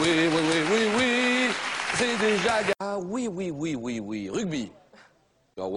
[0.00, 1.50] Oui, oui, oui, oui, oui
[1.94, 2.60] C'est déjà...
[2.80, 4.72] Ah oui, oui, oui, oui, oui, rugby
[5.56, 5.68] ah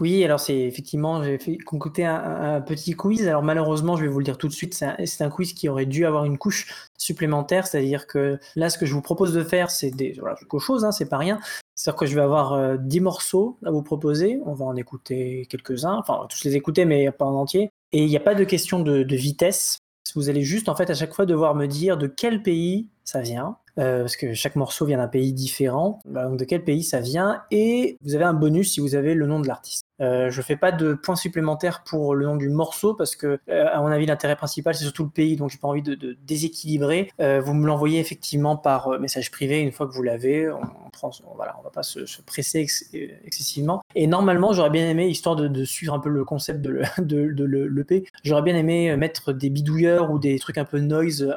[0.00, 3.26] oui, alors c'est effectivement, j'ai fait concocter un, petit quiz.
[3.26, 5.86] Alors malheureusement, je vais vous le dire tout de suite, c'est un, quiz qui aurait
[5.86, 7.66] dû avoir une couche supplémentaire.
[7.66, 10.92] C'est-à-dire que là, ce que je vous propose de faire, c'est voilà, quelque chose, hein,
[10.92, 11.40] c'est pas rien.
[11.74, 14.40] C'est-à-dire que je vais avoir 10 euh, morceaux à vous proposer.
[14.44, 17.70] On va en écouter quelques-uns, enfin, on va tous les écouter, mais pas en entier.
[17.92, 19.78] Et il n'y a pas de question de, de vitesse.
[20.14, 23.20] Vous allez juste, en fait, à chaque fois devoir me dire de quel pays ça
[23.20, 25.98] vient euh, parce que chaque morceau vient d'un pays différent.
[26.04, 27.42] Bah, donc de quel pays ça vient?
[27.50, 29.84] Et vous avez un bonus si vous avez le nom de l'artiste.
[30.00, 33.66] Euh, je fais pas de points supplémentaires pour le nom du morceau parce que, euh,
[33.72, 36.16] à mon avis, l'intérêt principal c'est surtout le pays, donc j'ai pas envie de, de
[36.26, 37.10] déséquilibrer.
[37.20, 40.48] Euh, vous me l'envoyez effectivement par message privé une fois que vous l'avez.
[40.50, 40.60] On,
[41.02, 42.90] on voilà, on va pas se, se presser ex-
[43.24, 43.82] excessivement.
[43.96, 46.82] Et normalement, j'aurais bien aimé, histoire de, de suivre un peu le concept de, le-
[46.98, 50.78] de, de le- l'EP, j'aurais bien aimé mettre des bidouilleurs ou des trucs un peu
[50.78, 51.28] noise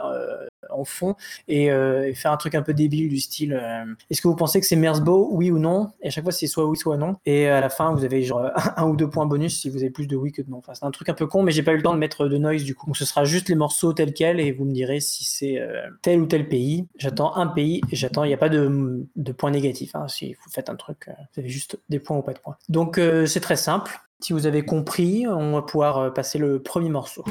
[0.85, 1.15] fond
[1.47, 4.35] et, euh, et faire un truc un peu débile du style euh, est-ce que vous
[4.35, 5.91] pensez que c'est Merzbow oui ou non?
[6.01, 7.17] Et à chaque fois c'est soit oui soit non.
[7.25, 9.89] Et à la fin vous avez genre un ou deux points bonus si vous avez
[9.89, 10.57] plus de oui que de non.
[10.57, 12.27] Enfin c'est un truc un peu con mais j'ai pas eu le temps de mettre
[12.27, 12.87] de noise du coup.
[12.87, 15.87] Donc ce sera juste les morceaux tels quels et vous me direz si c'est euh,
[16.01, 16.87] tel ou tel pays.
[16.97, 20.07] J'attends un pays j'attends il n'y a pas de, de points négatifs hein.
[20.07, 22.57] si vous faites un truc euh, vous avez juste des points ou pas de points.
[22.69, 23.99] Donc euh, c'est très simple.
[24.19, 27.23] Si vous avez compris on va pouvoir euh, passer le premier morceau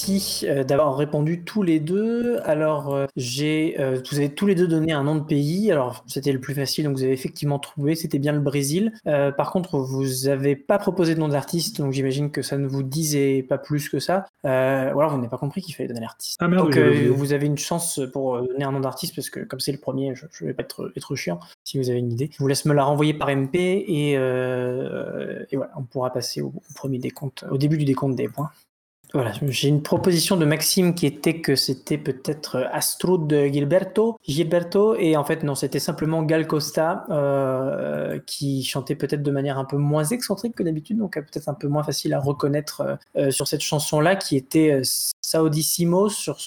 [0.00, 2.40] merci euh, d'avoir répondu tous les deux.
[2.44, 5.70] Alors, euh, j'ai, euh, vous avez tous les deux donné un nom de pays.
[5.70, 7.94] Alors, c'était le plus facile, donc vous avez effectivement trouvé.
[7.94, 8.92] C'était bien le Brésil.
[9.06, 12.66] Euh, par contre, vous avez pas proposé de nom d'artiste, donc j'imagine que ça ne
[12.66, 14.26] vous disait pas plus que ça.
[14.46, 16.38] Euh, ou alors, vous n'avez pas compris qu'il fallait donner l'artiste.
[16.40, 19.60] Ah donc, euh, vous avez une chance pour donner un nom d'artiste parce que comme
[19.60, 22.30] c'est le premier, je, je vais pas être, être chiant si vous avez une idée.
[22.32, 26.48] Je vous laisse me la renvoyer par MP et, et voilà, on pourra passer au,
[26.48, 28.50] au premier décompte, au début du décompte des points.
[29.12, 35.16] Voilà, j'ai une proposition de Maxime qui était que c'était peut-être Astrud Gilberto, Gilberto, et
[35.16, 39.78] en fait non, c'était simplement Gal Costa euh, qui chantait peut-être de manière un peu
[39.78, 43.30] moins excentrique que d'habitude, donc euh, peut-être un peu moins facile à reconnaître euh, euh,
[43.32, 44.82] sur cette chanson-là qui était euh,
[45.20, 46.38] Saudissimo sur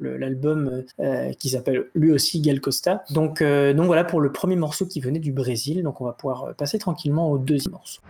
[0.00, 3.04] l'album euh, qui s'appelle lui aussi Gal Costa.
[3.10, 6.12] Donc, euh, donc voilà pour le premier morceau qui venait du Brésil, donc on va
[6.12, 8.00] pouvoir euh, passer tranquillement au deuxième morceau.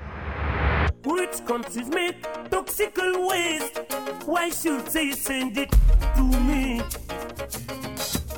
[1.04, 3.78] Countries make toxical waste?
[4.24, 5.70] Why should they send it
[6.16, 6.80] to me?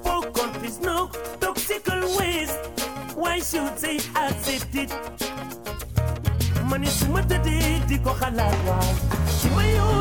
[0.02, 1.06] Four countries no
[1.38, 2.58] toxical waste.
[3.14, 4.90] Why should they accept it?
[6.68, 8.92] Mani suma tëddee di ko xalaat waay
[9.38, 9.96] ci ma yoo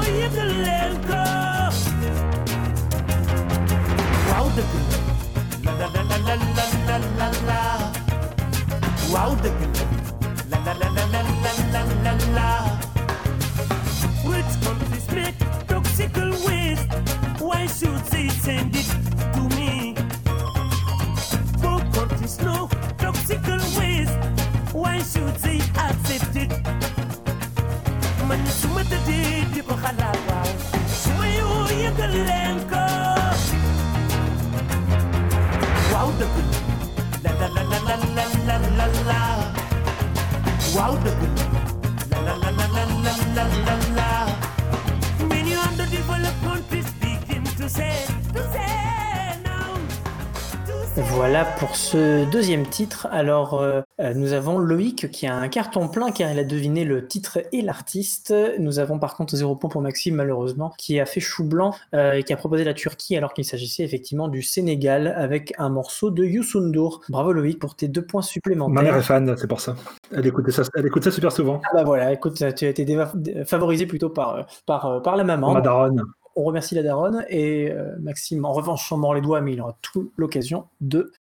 [51.25, 53.07] Voilà pour ce deuxième titre.
[53.11, 53.81] Alors, euh,
[54.13, 57.61] nous avons Loïc qui a un carton plein car il a deviné le titre et
[57.61, 58.33] l'artiste.
[58.59, 62.13] Nous avons par contre zéro point pour Maxime, malheureusement, qui a fait chou blanc euh,
[62.13, 66.11] et qui a proposé la Turquie alors qu'il s'agissait effectivement du Sénégal avec un morceau
[66.11, 67.01] de Youssou N'Dour.
[67.09, 68.83] Bravo Loïc pour tes deux points Ma supplémentaires.
[68.83, 69.75] mère est fan, c'est pour ça.
[70.11, 71.61] Elle écoute ça, elle écoute ça super souvent.
[71.65, 72.97] Ah bah voilà, écoute, tu as été
[73.45, 75.53] favorisé plutôt par, euh, par, euh, par la maman.
[75.53, 76.03] Ma daronne.
[76.37, 79.61] On remercie la daronne et euh, Maxime, en revanche, s'en mord les doigts, mais il
[79.61, 81.11] aura toute l'occasion de euh,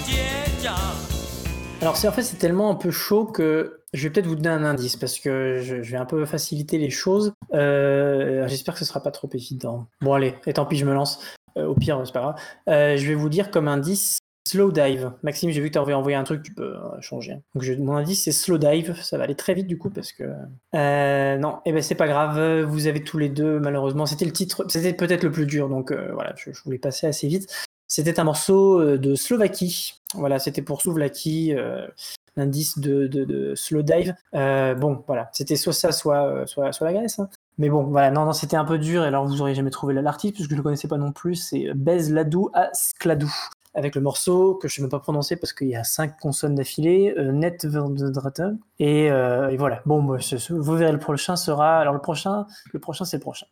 [0.00, 1.82] si.
[1.82, 4.48] Alors c'est en fait c'est tellement un peu chaud que je vais peut-être vous donner
[4.48, 7.34] un indice parce que je, je vais un peu faciliter les choses.
[7.54, 9.86] Euh, J'espère que ce sera pas trop évident.
[10.00, 11.20] Bon allez, et tant pis je me lance.
[11.56, 12.40] Euh, au pire c'est pas grave.
[12.68, 14.18] Euh, je vais vous dire comme indice
[14.48, 15.12] slow dive.
[15.22, 17.34] Maxime j'ai vu que tu avais envoyé un truc, tu peux euh, changer.
[17.54, 18.94] Donc je, mon indice c'est slow dive.
[19.02, 20.24] Ça va aller très vite du coup parce que
[20.74, 22.62] euh, non, et ben c'est pas grave.
[22.62, 24.06] Vous avez tous les deux malheureusement.
[24.06, 27.28] C'était le titre, c'était peut-être le plus dur donc euh, voilà je, voulais passer assez
[27.28, 27.48] vite.
[27.86, 29.94] C'était un morceau de Slovaquie.
[30.14, 31.54] Voilà, c'était pour Souvlaki,
[32.36, 34.14] l'indice de, de, Slow Dive.
[34.34, 37.18] Bon, voilà, c'était soit ça, soit, soit, soit la Grèce.
[37.18, 37.30] hein.
[37.58, 39.02] Mais bon, voilà, non, non, c'était un peu dur.
[39.04, 41.34] Et alors, vous auriez jamais trouvé l'artiste, puisque je ne le connaissais pas non plus.
[41.34, 43.32] C'est Bez Ladou à Skladou.
[43.74, 46.18] Avec le morceau que je ne sais même pas prononcer parce qu'il y a cinq
[46.18, 47.66] consonnes d'affilée, euh, Net.
[48.78, 49.82] Et, euh, et voilà.
[49.86, 50.18] Bon, bah,
[50.50, 51.78] vous verrez, le prochain sera.
[51.78, 53.46] Alors, le prochain, le prochain, c'est le prochain.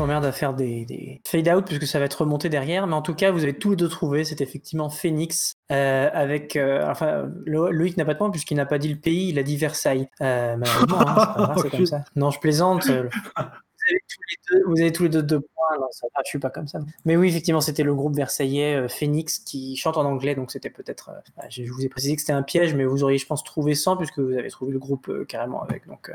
[0.00, 3.02] M'emmerde à faire des, des fade out puisque ça va être remonté derrière, mais en
[3.02, 7.28] tout cas vous avez tous les deux trouvé, c'est effectivement Phoenix euh, avec euh, enfin
[7.46, 9.56] Lo- Loïc n'a pas de point puisqu'il n'a pas dit le pays, il a dit
[9.56, 10.08] Versailles.
[10.20, 12.04] Euh, malheureusement, hein, c'est comme ça.
[12.16, 12.88] Non, je plaisante.
[14.66, 15.78] Vous avez tous les deux, deux points.
[15.78, 16.80] Non, ça va, je suis pas comme ça.
[17.04, 20.70] Mais oui, effectivement, c'était le groupe versaillais euh, Phoenix qui chante en anglais, donc c'était
[20.70, 21.10] peut-être.
[21.10, 23.74] euh, je vous ai précisé que c'était un piège, mais vous auriez, je pense, trouvé
[23.74, 25.86] 100 puisque vous avez trouvé le groupe euh, carrément avec.
[25.86, 26.10] Donc,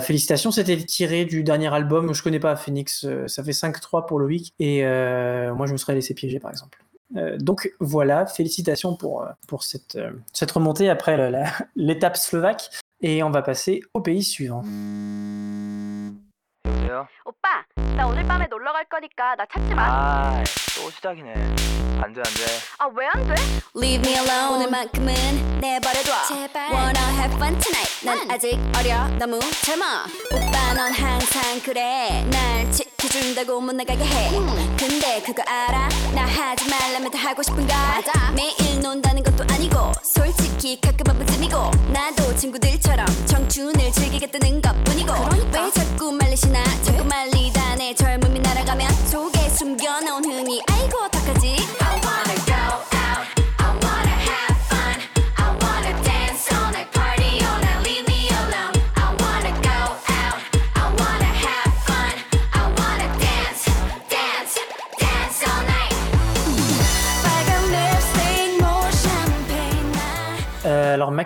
[0.00, 2.12] félicitations, c'était tiré du dernier album.
[2.12, 6.14] Je connais pas Phoenix, ça fait 5-3 pour Loïc, et moi je me serais laissé
[6.14, 6.84] piéger par exemple.
[7.38, 9.98] Donc voilà, félicitations pour, pour cette,
[10.32, 11.30] cette remontée après
[11.76, 12.70] l'étape slovaque.
[13.00, 14.64] Et on va passer au pays suivant.
[16.88, 17.06] 여보세요?
[17.24, 17.64] 오빠,
[17.96, 19.82] 나 오늘 밤에 놀러 갈 거니까 나 찾지 마.
[19.86, 20.44] 아,
[20.76, 21.32] 또 시작이네.
[22.00, 22.46] 안 돼, 안 돼.
[22.78, 23.34] 아, 왜 안 돼?
[23.76, 26.70] Leave me alone 오늘만큼은 내버려둬 제발.
[26.72, 29.84] Wanna have fun tonight 난 아직 어려 너무 젊어
[30.32, 32.24] 오빠 넌 항상 그래.
[32.30, 34.30] 날 지켜준다고 못 나가게 해.
[34.78, 35.88] 근데 그거 알아?
[36.14, 37.76] 나 하지 말라면 다 하고 싶은 걸.
[37.76, 38.30] 맞아.
[38.32, 41.70] 매일 논다는 것도 아니고 솔직히 가끔 한 번 쯤이고.
[41.92, 45.12] 나도 친구들처럼 청춘을 즐기겠다는 것뿐이고.
[45.12, 45.64] 그러니까.
[45.64, 46.62] 왜 자꾸 말리시나?
[46.84, 51.56] 자꾸 말리다 내 젊음이 날아가면 속에 숨겨놓은 흥이 아이고 어떡하지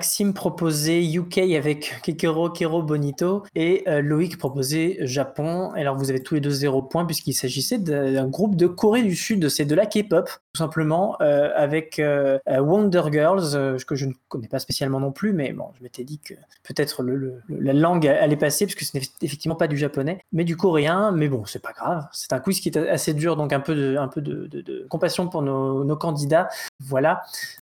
[0.03, 5.70] Maxime proposait UK avec Kekero Kero Bonito et euh, Loïc proposait Japon.
[5.77, 9.15] Alors vous avez tous les deux zéro point puisqu'il s'agissait d'un groupe de Corée du
[9.15, 14.12] Sud, c'est de la K-pop tout simplement euh, avec euh, Wonder Girls que je ne
[14.29, 16.35] connais pas spécialement non plus, mais bon je m'étais dit que
[16.65, 17.05] peut-être
[17.49, 21.12] la langue allait passer puisque ce n'est effectivement pas du japonais mais du coréen.
[21.12, 23.77] Mais bon c'est pas grave, c'est un quiz qui est assez dur donc un peu
[23.77, 26.49] de, compassion pour nos candidats.
[26.81, 27.23] Voilà.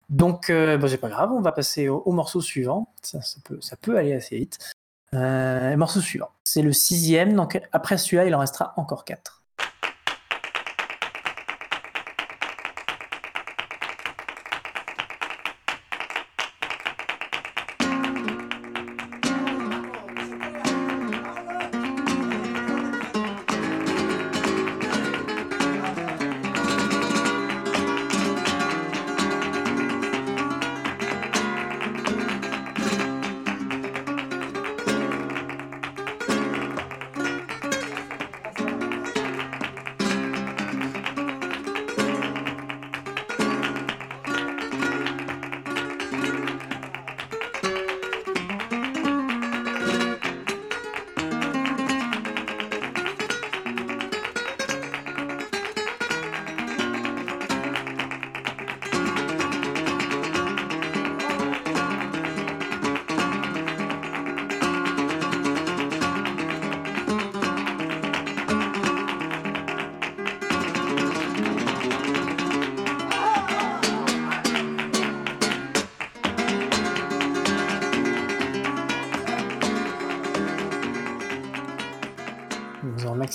[0.08, 2.92] Donc, euh, bon, c'est pas grave, on va passer au, au morceau suivant.
[3.02, 4.58] Ça, ça peut, ça peut aller assez vite.
[5.14, 6.30] Euh, morceau suivant.
[6.44, 9.44] C'est le sixième, donc après celui-là, il en restera encore quatre.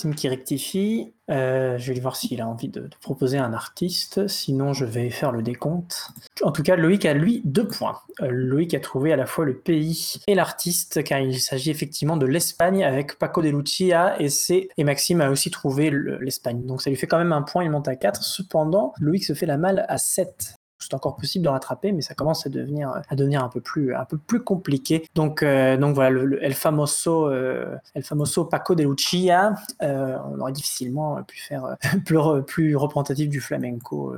[0.02, 1.14] Maxime qui rectifie.
[1.30, 4.28] Euh, je vais voir s'il a envie de, proposer un artiste.
[4.28, 6.10] Sinon, je vais faire le décompte.
[6.42, 8.00] En tout cas, Loïc a lui deux points.
[8.22, 12.18] Euh, Loïc a trouvé à la fois le pays et l'artiste, car il s'agit effectivement
[12.18, 16.66] de l'Espagne avec Paco de Lucia et, c'est- et Maxime a aussi trouvé le- l'Espagne.
[16.66, 18.24] Donc ça lui fait quand même un point, il monte à 4.
[18.24, 22.14] Cependant, Loïc se fait la malle à 7 c'est encore possible de rattraper, mais ça
[22.16, 25.08] commence à devenir, à devenir un peu plus, un peu plus compliqué.
[25.16, 30.40] Donc, euh, donc voilà, le, El Famoso, euh, El Famoso Paco de Lucia, euh, on
[30.40, 32.18] aurait difficilement pu faire plus,
[32.48, 34.16] plus représentatif du flamenco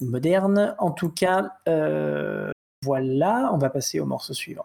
[0.00, 0.74] moderne.
[0.78, 1.52] En tout cas,
[2.84, 4.64] voilà, on va passer au morceau suivant.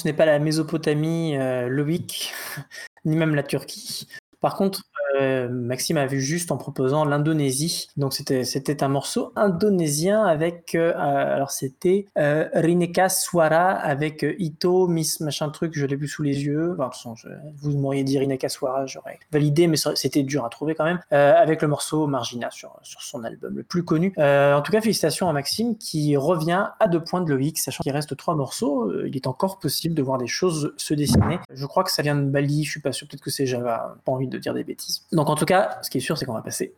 [0.00, 1.68] Ce n'est pas la Mésopotamie, euh,
[3.04, 4.08] ni même la Turquie.
[4.40, 4.84] Par contre,
[5.18, 7.88] euh, Maxime a vu juste en proposant l'Indonésie.
[7.96, 14.24] Donc c'était c'était un morceau indonésien avec euh, euh, alors c'était euh, Rineka Swara avec
[14.38, 16.72] Ito Miss machin truc, je l'ai plus sous les yeux.
[16.72, 17.30] Enfin, de toute façon,
[17.60, 21.00] vous m'auriez dit Rineka Swara, j'aurais validé, mais c'était dur à trouver quand même.
[21.10, 24.12] avec le morceau Margina sur sur son album le plus connu.
[24.18, 27.92] En tout cas, félicitations à Maxime qui revient à deux points de Loïc, sachant qu'il
[27.92, 28.92] reste trois morceaux.
[29.04, 31.38] il est encore possible de voir des choses se dessiner.
[31.52, 33.96] Je crois que ça vient de Bali, je suis pas sûr, peut-être que c'est Java,
[34.04, 34.99] pas envie de dire des bêtises.
[35.12, 36.74] Donc en tout cas, ce qui est sûr, c'est qu'on va passer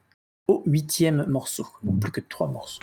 [0.49, 1.67] au huitième morceau.
[1.83, 2.81] Donc plus que trois morceaux.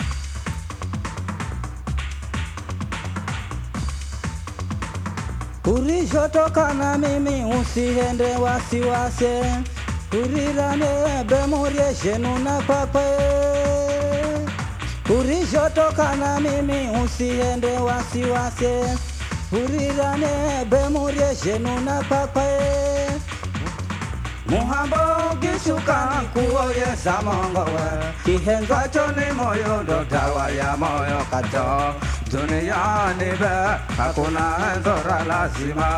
[24.50, 27.78] muhambo gisukani kuoye kihenzo
[28.26, 31.94] kihengachoni moyo dodawa ya moyo kato
[32.32, 33.56] duniani be
[33.98, 35.90] hakuna dhora lazima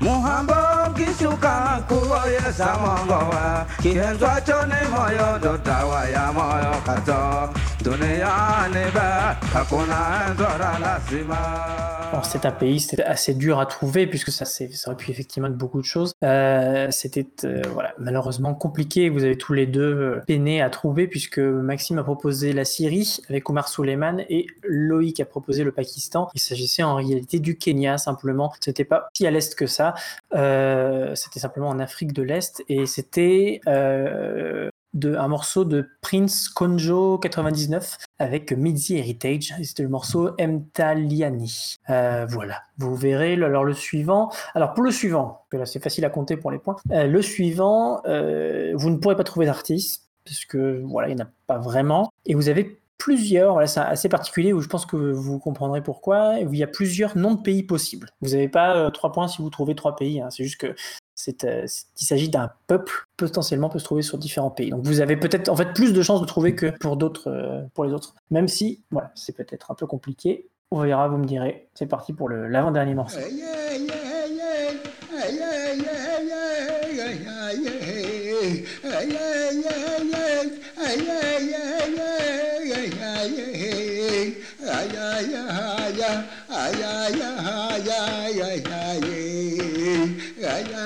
[0.00, 0.54] muhambo
[0.96, 3.44] gishuka kuoye samongowe
[3.82, 7.50] kihengachoni moyo dodawa ya moyo kato
[12.12, 15.56] Alors un pays, c'était assez dur à trouver puisque ça, ça aurait pu effectivement être
[15.56, 16.12] beaucoup de choses.
[16.24, 17.62] Euh, c'était euh,
[17.98, 19.08] malheureusement compliqué.
[19.08, 23.18] Vous avez tous les deux euh, peiné à trouver puisque Maxime a proposé la Syrie
[23.28, 26.28] avec Omar Suleiman et Loïc a proposé le Pakistan.
[26.34, 28.52] Il s'agissait en réalité du Kenya simplement.
[28.58, 29.94] C'était pas si à l'est que ça.
[30.32, 33.60] C'était simplement en Afrique de l'Est et c'était
[34.96, 39.54] de, un morceau de Prince Konjo 99 avec Midi Heritage.
[39.62, 41.76] C'était le morceau Mtaliani.
[41.90, 43.34] Euh, voilà, vous verrez.
[43.34, 44.30] Alors le suivant.
[44.54, 46.76] Alors pour le suivant, que là c'est facile à compter pour les points.
[46.90, 51.26] Euh, le suivant, euh, vous ne pourrez pas trouver d'artiste puisque voilà, il n'y en
[51.26, 52.10] a pas vraiment.
[52.24, 56.34] Et vous avez plusieurs, c'est assez particulier où je pense que vous comprendrez pourquoi.
[56.40, 58.08] où Il y a plusieurs noms de pays possibles.
[58.22, 60.20] Vous n'avez pas trois points si vous trouvez trois pays.
[60.20, 60.30] hein.
[60.30, 60.74] C'est juste que
[61.26, 64.70] il s'agit d'un peuple potentiellement peut se trouver sur différents pays.
[64.70, 67.62] Donc vous avez peut-être en fait plus de chances de trouver que pour d'autres, euh,
[67.74, 68.14] pour les autres.
[68.30, 68.82] Même si,
[69.14, 70.48] c'est peut-être un peu compliqué.
[70.70, 71.68] On verra, vous me direz.
[71.74, 73.18] C'est parti pour l'avant-dernier morceau.
[90.46, 90.76] Yeah.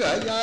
[0.00, 0.40] Yeah.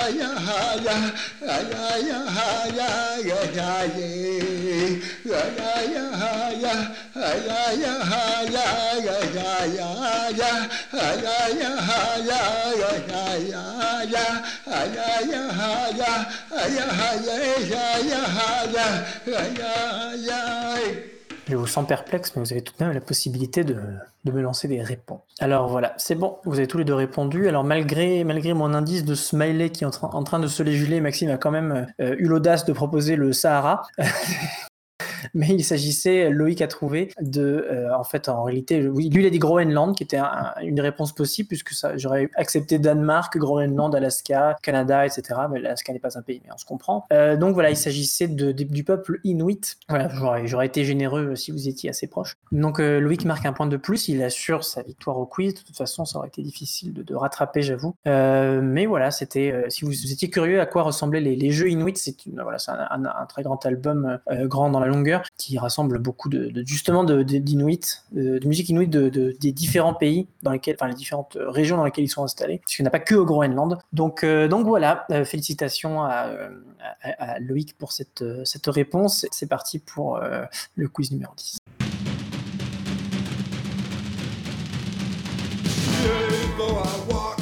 [21.50, 23.78] Je vous sens perplexe, mais vous avez tout de même la possibilité de,
[24.26, 25.22] de me lancer des réponses.
[25.40, 27.48] Alors voilà, c'est bon, vous avez tous les deux répondu.
[27.48, 31.38] Alors malgré, mon indice de smiley qui est en, train de se léguler, Maxime a
[31.38, 33.84] quand même euh, eu l'audace de proposer le Sahara.
[35.34, 39.30] Mais il s'agissait, Loïc a trouvé, de, euh, en fait, en réalité, lui il a
[39.30, 45.06] dit Groenland, qui était un- une réponse possible, puisque j'aurais accepté Danemark, Groenland, Alaska, Canada,
[45.06, 45.42] etc.
[45.52, 47.06] Mais l'Alaska n'est pas un pays, mais on se comprend.
[47.12, 49.78] Euh, donc voilà, il s'agissait du peuple Inuit.
[49.90, 50.10] Voilà,
[50.46, 52.36] j'aurais, été généreux si vous étiez assez proche.
[52.52, 55.54] Donc euh, Loïc marque un point de plus, il assure sa victoire au quiz.
[55.54, 57.96] De toute façon, ça aurait été difficile de, rattraper, j'avoue.
[58.08, 59.52] Euh, mais voilà, c'était.
[59.52, 62.16] euh, si vous, étiez curieux à quoi ressemblaient les, jeux Inuit, c'est
[62.68, 64.88] un, un- très grand album euh, grand dans la
[65.38, 69.52] qui rassemble beaucoup de, de- justement de, de- d'Inuit, de, musique Inuit de, de- des
[69.52, 72.84] différents pays dans lesquels, enfin les différentes régions dans lesquelles ils sont installés, parce qu'il
[72.84, 73.78] n'y en a pas que au Groenland.
[73.94, 76.50] Donc, euh, donc voilà, euh, félicitations à, euh,
[77.40, 79.26] Loïc pour cette, euh, cette réponse.
[79.32, 80.44] C'est parti pour euh,
[80.76, 81.58] le quiz numéro 10.
[86.58, 87.37] Though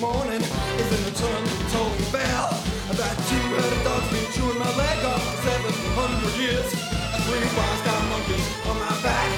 [0.00, 0.42] morning
[4.58, 6.68] my leg off for 700 years.
[7.14, 9.28] And three wise got monkeys on my back.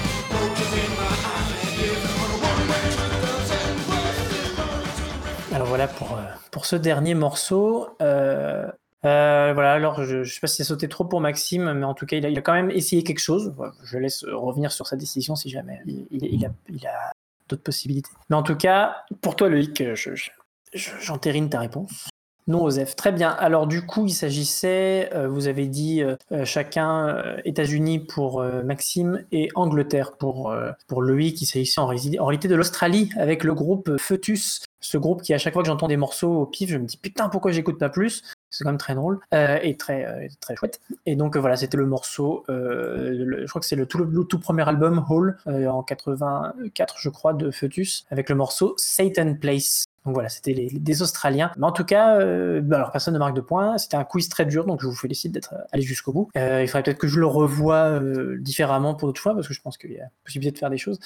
[5.52, 6.22] Alors voilà pour, euh,
[6.52, 7.88] pour ce dernier morceau.
[8.00, 8.66] Euh,
[9.04, 11.94] euh, voilà, alors je ne sais pas si c'est sauté trop pour Maxime, mais en
[11.94, 13.52] tout cas, il a, quand même essayé quelque chose.
[13.82, 15.80] Je laisse revenir sur sa décision si jamais
[16.10, 17.12] il, a,
[17.48, 18.10] d'autres possibilités.
[18.28, 20.30] Mais en tout cas, pour toi, Loïc, je- je- je-
[20.72, 22.08] j'entérine ta réponse.
[22.50, 22.96] Non, Osef.
[22.96, 23.30] Très bien.
[23.30, 29.24] Alors du coup, il s'agissait, euh, vous avez dit euh, euh, chacun États-Unis pour Maxime
[29.30, 30.52] et Angleterre pour,
[30.88, 31.40] pour Loïc.
[31.40, 34.64] Il s'agissait en, en réalité de l'Australie avec le groupe Foetus.
[34.80, 36.96] Ce groupe qui, à chaque fois que j'entends des morceaux au pif, je me dis
[36.96, 38.24] putain, pourquoi j'écoute pas plus?
[38.48, 40.80] C'est quand même très drôle et très, très chouette.
[41.06, 44.66] Et donc voilà, c'était le morceau, je crois que c'est le tout, le tout premier
[44.68, 49.84] album, Hall, en 84, je crois, de Foetus, avec le morceau Satan Place.
[50.06, 51.52] Donc voilà, c'était les, les- des Australiens.
[51.58, 53.76] Mais en tout cas, euh, bah alors personne ne marque de points.
[53.78, 56.28] C'était un quiz très dur, donc je vous félicite d'être allé jusqu'au bout.
[56.36, 59.54] Euh, il faudrait peut-être que je le revoie euh, différemment pour d'autres fois, parce que
[59.54, 60.98] je pense qu'il y a possibilité de faire des choses.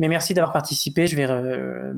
[0.00, 1.06] Mais merci d'avoir participé.
[1.06, 1.92] Je vais euh,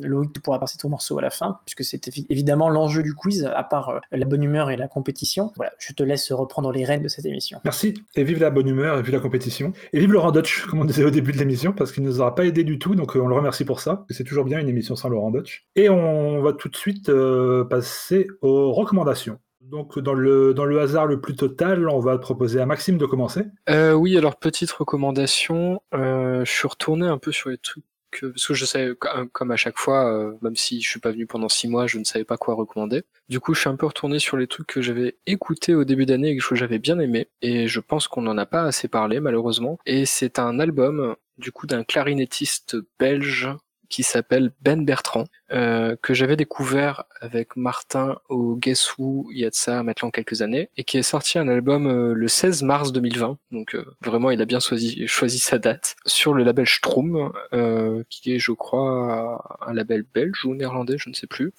[0.00, 3.14] Loïc, tu pourras passer ton morceau à la fin, puisque c'est évi- évidemment l'enjeu du
[3.14, 5.52] quiz, à part euh, la bonne humeur et la compétition.
[5.56, 7.58] Voilà, je te laisse reprendre les rênes de cette émission.
[7.64, 9.72] Merci, et vive la bonne humeur, et vive la compétition.
[9.92, 12.20] Et vive Laurent Dutch, comme on disait au début de l'émission, parce qu'il ne nous
[12.20, 14.06] aura pas aidé du tout, donc euh, on le remercie pour ça.
[14.08, 15.66] C'est toujours bien une émission sans Laurent Dutch.
[15.74, 19.38] Et on va tout de suite euh, passer aux recommandations.
[19.70, 23.06] Donc dans le, dans le hasard le plus total, on va proposer à Maxime de
[23.06, 23.42] commencer.
[23.68, 28.26] Euh, oui, alors petite recommandation, euh, je suis retourné un peu sur les trucs que-
[28.26, 31.10] parce que je savais co- comme à chaque fois, euh, même si je suis pas
[31.10, 33.02] venu pendant six mois, je ne savais pas quoi recommander.
[33.28, 36.06] Du coup, je suis un peu retourné sur les trucs que j'avais écoutés au début
[36.06, 39.20] d'année et que j'avais bien aimé, et je pense qu'on n'en a pas assez parlé
[39.20, 39.78] malheureusement.
[39.84, 43.50] Et c'est un album du coup d'un clarinettiste belge
[43.90, 45.24] qui s'appelle Ben Bertrand.
[45.52, 50.10] Euh, que j'avais découvert avec Martin au Guess Who il y a de ça maintenant
[50.10, 53.38] quelques années, et qui est sorti un album euh, le 16 mars 2020.
[53.52, 58.02] Donc euh, vraiment, il a bien choisi, choisi sa date sur le label Stroom, euh,
[58.10, 61.52] qui est, je crois, un label belge ou néerlandais, je ne sais plus.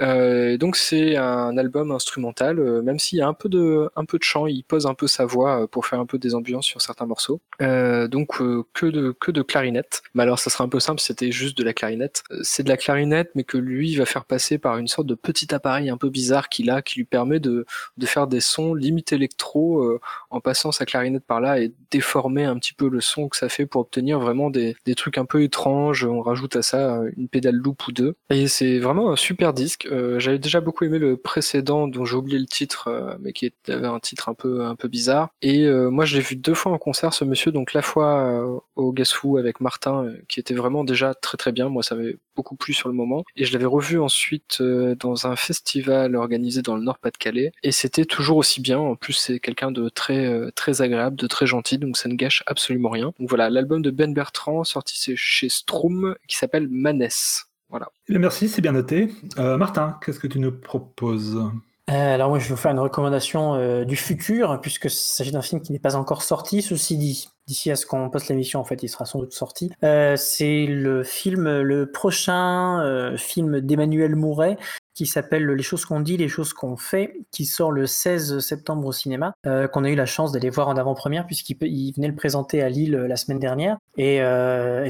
[0.00, 4.22] Donc c'est un album instrumental, même s'il y a un peu de, un peu de
[4.22, 7.06] chant, il pose un peu sa voix pour faire un peu des ambiances sur certains
[7.06, 7.40] morceaux.
[7.60, 8.38] Donc
[8.72, 10.02] que de que de clarinette.
[10.14, 12.22] Mais alors ça sera un peu simple, c'était juste de la clarinette.
[12.42, 15.54] C'est de la clarinette, mais que lui va faire passer par une sorte de petit
[15.54, 17.66] appareil un peu bizarre qu'il a, qui lui permet de
[17.96, 22.44] de faire des sons limite électro euh, en passant sa clarinette par là et déformer
[22.44, 25.24] un petit peu le son que ça fait pour obtenir vraiment des, des trucs un
[25.24, 26.04] peu étranges.
[26.04, 28.14] On rajoute à ça euh, une pédale loop ou deux.
[28.30, 29.86] Et c'est vraiment un super disque.
[29.90, 33.86] Euh, J'avais déjà beaucoup aimé le précédent dont j'ai oublié le titre, mais qui avait
[33.86, 35.30] un titre un peu un peu bizarre.
[35.42, 38.44] Et moi je l'ai vu deux fois en concert ce monsieur, donc la fois
[38.76, 41.68] au Who avec Martin, qui était vraiment déjà très très bien.
[41.68, 43.09] Moi ça m'avait beaucoup plu sur le moment.
[43.36, 47.52] Et je l'avais revu ensuite euh, dans un festival organisé dans le Nord-Pas-de-Calais.
[47.62, 48.78] Et c'était toujours aussi bien.
[48.78, 52.14] En plus c'est quelqu'un de très euh, très agréable, de très gentil, donc ça ne
[52.14, 53.12] gâche absolument rien.
[53.18, 57.46] Donc voilà, l'album de Ben Bertrand sorti c'est chez Stroom qui s'appelle Maness.
[57.70, 57.88] Voilà.
[58.08, 59.10] Eh bien, merci, c'est bien noté.
[59.38, 61.40] Euh, Martin, qu'est-ce que tu nous proposes?
[61.86, 65.60] Alors moi, je vais vous faire une recommandation euh, du futur, puisque s'agit d'un film
[65.60, 66.62] qui n'est pas encore sorti.
[66.62, 69.72] Ceci dit, d'ici à ce qu'on poste l'émission, en fait, il sera sans doute sorti.
[69.82, 74.56] Euh, c'est le film, le prochain euh, film d'Emmanuel Mouret
[74.94, 78.86] qui s'appelle Les choses qu'on dit, les choses qu'on fait, qui sort le 16 septembre
[78.86, 82.14] au cinéma, euh, qu'on a eu la chance d'aller voir en avant-première puisqu'il venait le
[82.14, 83.78] présenter à Lille la semaine dernière.
[83.96, 84.18] Et,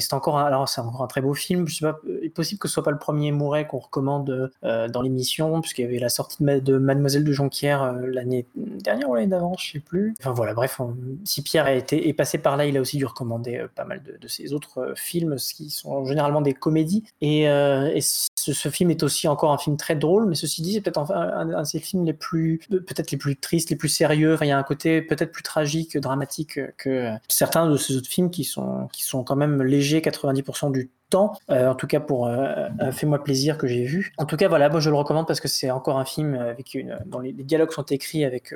[0.01, 1.69] c'est encore, un- alors c'est encore un très beau film.
[1.69, 4.51] Je sais pas, il est possible que ce soit pas le premier Mouret qu'on recommande
[4.63, 9.09] dans l'émission, puisqu'il y avait la sortie de, Ma- de Mademoiselle de Jonquière l'année dernière
[9.11, 10.15] ou l'année d'avant, je sais plus.
[10.21, 10.81] Enfin voilà, bref,
[11.25, 13.85] si Pierre a été est passé par là, il a aussi dû recommander euh, pas
[13.85, 17.05] mal de, ses autres euh, films, ce qui sont généralement des comédies.
[17.21, 20.81] Et, euh, ce, film est aussi encore un film très drôle, mais ceci dit, c'est
[20.81, 24.37] peut-être un, de ses films les plus, peut-être les plus tristes, les plus sérieux.
[24.41, 28.31] Il y a un côté peut-être plus tragique, dramatique que certains de ces autres films
[28.31, 32.69] qui sont, qui sont quand même légers 90% du euh, en tout cas pour euh,
[32.81, 34.13] euh, Fais-moi plaisir que j'ai vu.
[34.19, 36.75] En tout cas, voilà, moi je le recommande parce que c'est encore un film avec
[36.75, 38.55] une, dont les, dialogues sont écrits avec,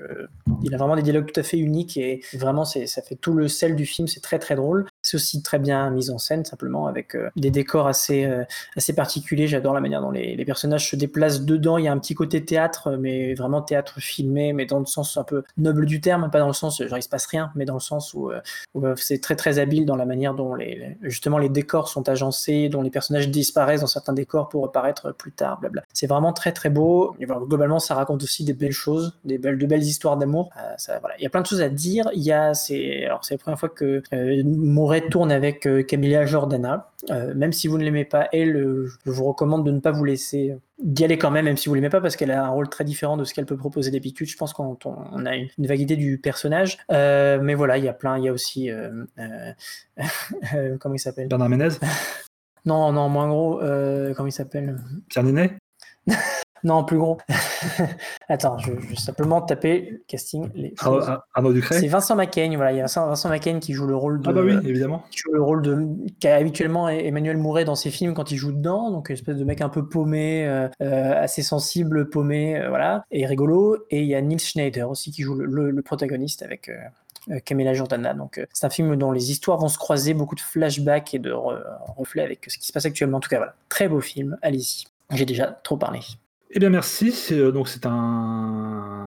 [0.62, 3.48] il a vraiment des dialogues tout à fait uniques et vraiment ça fait tout le
[3.48, 4.86] sel du film, c'est très très drôle.
[5.02, 8.28] C'est aussi très bien mis en scène simplement avec des décors assez,
[8.76, 9.47] assez particuliers.
[9.47, 11.78] J'adore la manière dont les, personnages se déplacent dedans.
[11.78, 15.16] Il y a un petit côté théâtre, mais vraiment théâtre filmé, mais dans le sens
[15.16, 17.64] un peu noble du terme, pas dans le sens genre il se passe rien, mais
[17.64, 18.31] dans le sens où,
[18.74, 22.44] où, c'est très très habile dans la manière dont les, justement les décors sont agencés,
[22.71, 25.83] dont les personnages disparaissent dans certains décors pour apparaître plus tard, blabla.
[25.93, 27.15] C'est vraiment très très beau.
[27.21, 30.51] Et voilà, globalement, ça raconte aussi des belles choses, des belles, de belles histoires d'amour.
[30.57, 31.15] Euh, ça, voilà.
[31.19, 32.09] Il y a plein de choses à dire.
[32.15, 35.83] Il y a, c'est, alors c'est la première fois que euh, Moret tourne avec euh,
[35.83, 36.91] Camilla Jordana.
[37.11, 39.91] Euh, même si vous ne l'aimez pas, elle, euh, je vous recommande de ne pas
[39.91, 42.49] vous laisser d'y aller quand même, même si vous l'aimez pas, parce qu'elle a un
[42.49, 44.29] rôle très différent de ce qu'elle peut proposer d'habitude.
[44.29, 46.79] Je pense qu'on on a une, une vague idée du personnage.
[46.91, 49.53] Euh, mais voilà, il y a plein, il y a aussi euh, euh,
[50.55, 51.29] euh, comment il s'appelle?
[51.29, 51.69] Bernard Ménez
[52.65, 53.61] Non, non, moins gros.
[53.62, 54.78] euh, comment il s'appelle?
[55.09, 55.57] Pierre Ninet
[56.65, 57.19] Non, plus gros.
[58.31, 60.49] Attends, je je vais simplement taper le casting.
[60.55, 60.73] Les
[61.35, 61.78] Arnaud, Ducret?
[61.78, 64.28] C'est Vincent Macaigne, voilà, il y a Vincent, Vincent Macaigne qui joue le rôle de.
[64.31, 65.03] Ah bah oui, évidemment.
[65.11, 65.86] qui joue le rôle de.
[66.20, 69.45] qu'a habituellement Emmanuel Mouret dans ses films quand il joue dedans, donc une espèce de
[69.45, 73.77] mec un peu paumé, euh, euh, assez sensible, paumé, euh, voilà, et rigolo.
[73.91, 76.70] Et il y a Nils Schneider aussi qui joue le, le- le protagoniste avec.
[76.70, 76.77] euh,
[77.45, 78.15] Camilla Jordana.
[78.15, 81.19] Donc, euh, c'est un film dont les histoires vont se croiser, beaucoup de flashbacks et
[81.19, 81.63] de re-
[81.97, 83.19] reflets avec ce qui se passe actuellement.
[83.19, 84.37] En tout cas, voilà, très beau film.
[84.43, 84.85] Allez-y.
[85.11, 86.01] J'ai déjà trop parlé.
[86.51, 87.13] Eh bien, merci.
[87.33, 89.05] Euh, Donc, c'est un,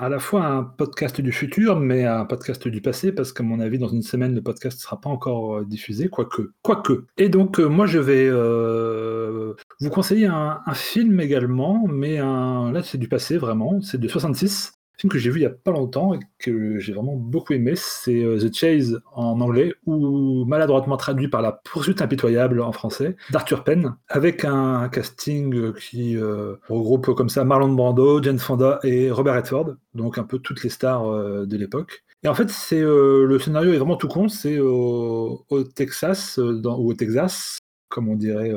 [0.00, 3.60] à la fois un podcast du futur, mais un podcast du passé, parce qu'à mon
[3.60, 6.52] avis, dans une semaine, le podcast ne sera pas encore euh, diffusé, quoique.
[6.62, 7.06] quoique.
[7.16, 12.98] Et donc, euh, moi, je vais euh, vous conseiller un, film également, mais là, c'est
[12.98, 13.80] du passé, vraiment.
[13.80, 14.72] C'est de 66.
[14.98, 17.74] Film que j'ai vu il y a pas longtemps et que j'ai vraiment beaucoup aimé,
[17.76, 23.14] c'est euh, The Chase en anglais, ou maladroitement traduit par La poursuite impitoyable en français,
[23.30, 29.12] d'Arthur Penn, avec un casting qui euh, regroupe comme ça Marlon Brando, Jane Fonda et
[29.12, 32.02] Robert Redford, donc un peu toutes les stars euh, de l'époque.
[32.24, 35.44] Et en fait, c'est le scénario est vraiment tout con, c'est au,
[35.76, 37.58] Texas, ou au Texas,
[37.88, 38.52] comme on dirait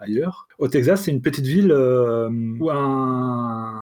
[0.00, 0.46] ailleurs.
[0.60, 3.80] Au Texas, c'est une petite ville où un,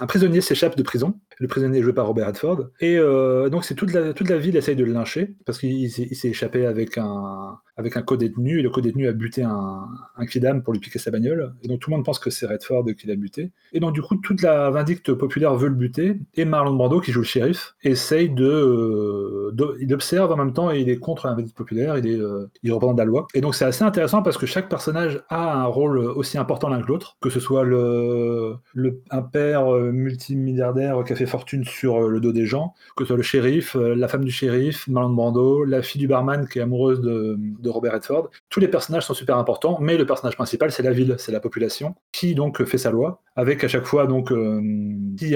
[0.00, 1.14] un prisonnier s'échappe de prison.
[1.38, 2.66] Le prisonnier est joué par Robert Redford.
[2.80, 5.72] Et euh, donc, c'est toute la, toute la ville essaye de le lyncher parce qu'il
[5.72, 8.58] il s'est échappé avec un, avec un co-détenu.
[8.58, 9.86] Et le co-détenu a buté un,
[10.16, 11.54] un kidam pour lui piquer sa bagnole.
[11.62, 13.52] Et donc, tout le monde pense que c'est Redford qui l'a buté.
[13.72, 16.18] Et donc, du coup, toute la vindicte populaire veut le buter.
[16.34, 18.44] Et Marlon Brando, qui joue le shérif, essaye de.
[18.44, 21.96] euh, de- il observe en même temps et il est contre la vindicte populaire.
[21.98, 23.26] Il, est, euh, il représente la loi.
[23.34, 26.82] Et donc, c'est assez intéressant parce que chaque personnage a un rôle aussi important l'un
[26.82, 27.16] que l'autre.
[27.20, 32.20] Que ce soit le, le, un père multimilliardaire qui a fait fortune sur euh, le
[32.20, 35.64] dos des gens, que ce soit le shérif, euh, la femme du shérif, Marlon Brando,
[35.64, 37.38] la fille du barman qui est amoureuse de,
[37.68, 38.30] Robert Redford.
[38.48, 41.40] Tous les personnages sont super importants, mais le personnage principal, c'est la ville, c'est la
[41.40, 44.60] population, qui donc fait sa loi, avec à chaque fois, donc, euh,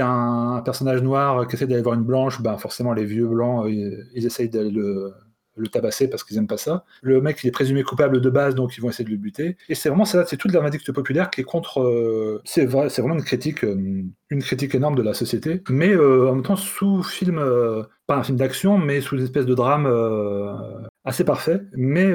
[0.00, 3.66] a un, personnage noir qui essaie d'aller voir une blanche, ben forcément, les vieux blancs,
[3.66, 5.12] euh, ils essayent d'aller le
[5.56, 6.84] le tabasser parce qu'ils aiment pas ça.
[7.02, 9.56] Le mec, il est présumé coupable de base, donc ils vont essayer de le buter.
[9.68, 11.80] Et c'est vraiment ça, c'est toute la vindicte populaire qui est contre.
[11.80, 15.90] euh, c'est vrai, c'est vraiment une critique, euh, une critique énorme de la société, mais
[15.90, 17.42] euh, en même temps sous film,
[18.06, 19.86] pas un film d'action, mais sous une espèce de drame
[21.04, 21.60] assez parfait.
[21.74, 22.12] Mais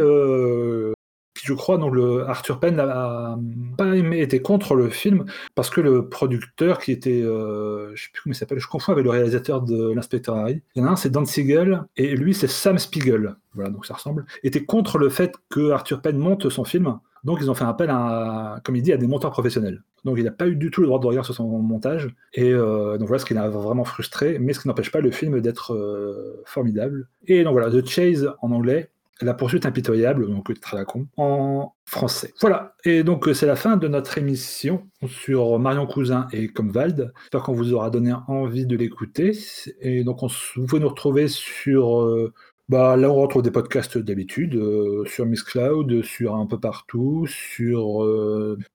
[1.49, 3.39] je crois, donc le Arthur Penn a, a
[3.75, 8.09] pas aimé, était contre le film parce que le producteur qui était, euh, je sais
[8.13, 10.61] plus comment il s'appelle, je confonds avec le réalisateur de l'inspecteur Harry.
[10.75, 13.35] Il y en a un, c'est Dan Siegel, et lui, c'est Sam Spiegel.
[13.55, 14.25] Voilà, donc ça ressemble.
[14.43, 16.99] Était contre le fait que Arthur Penn monte son film.
[17.23, 19.83] Donc ils ont fait appel à, comme il dit, à des monteurs professionnels.
[20.05, 22.15] Donc il n'a pas eu du tout le droit de regard sur son montage.
[22.33, 25.11] Et euh, donc voilà ce qui l'a vraiment frustré, mais ce qui n'empêche pas le
[25.11, 27.09] film d'être euh, formidable.
[27.27, 31.07] Et donc voilà, The Chase en anglais, La poursuite impitoyable, donc très à la con,
[31.17, 32.33] en français.
[32.39, 37.11] Voilà, et donc euh, c'est la fin de notre émission sur Marion Cousin et Comvald.
[37.23, 39.37] J'espère qu'on vous aura donné envie de l'écouter.
[39.81, 42.01] Et donc on, vous pouvez nous retrouver sur...
[42.01, 42.33] euh,
[42.69, 47.25] bah, là, on retrouve des podcasts d'habitude, euh, sur Miss Cloud, sur un peu partout,
[47.27, 48.07] sur,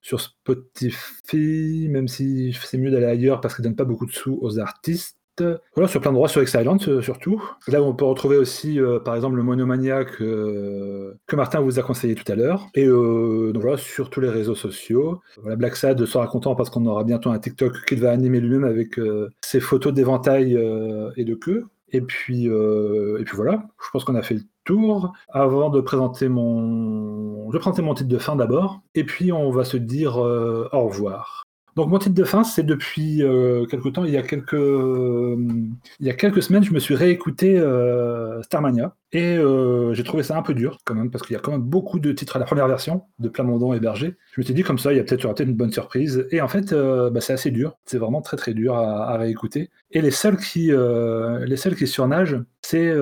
[0.03, 4.37] sur Spotify, même si c'est mieux d'aller ailleurs parce qu'ils donnent pas beaucoup de sous
[4.43, 5.16] aux artistes.
[5.74, 7.43] Voilà, sur plein d'endroits, sur Excellent euh, surtout.
[7.66, 11.82] Là, on peut retrouver aussi, euh, par exemple, le Monomaniac euh, que Martin vous a
[11.82, 12.69] conseillé tout à l'heure.
[12.74, 15.20] Et euh, donc voilà, sur tous les réseaux sociaux.
[15.40, 18.65] Voilà, Black Sad sera content parce qu'on aura bientôt un TikTok qu'il va animer lui-même
[18.65, 19.01] avec
[19.44, 20.52] ses photos d'éventail
[21.16, 21.66] et de queue.
[21.90, 25.12] Et puis, et puis voilà, je pense qu'on a fait le tour.
[25.28, 27.51] Avant de présenter mon...
[27.52, 31.44] Je présenter mon titre de fin d'abord, et puis on va se dire au revoir.
[31.77, 35.37] Donc mon titre de fin, c'est depuis euh, quelque temps, il y, a quelques, euh,
[35.99, 40.24] il y a quelques semaines, je me suis réécouté euh, Starmania, et euh, j'ai trouvé
[40.24, 42.35] ça un peu dur quand même, parce qu'il y a quand même beaucoup de titres
[42.35, 44.16] à la première version, de Plamondon et Berger.
[44.32, 46.41] Je me suis dit comme ça, il y a peut-être peut-être une bonne surprise, et
[46.41, 49.70] en fait, euh, bah, c'est assez dur, c'est vraiment très très dur à, réécouter.
[49.93, 52.93] Et les seuls qui, euh, les seuls qui surnagent, c'est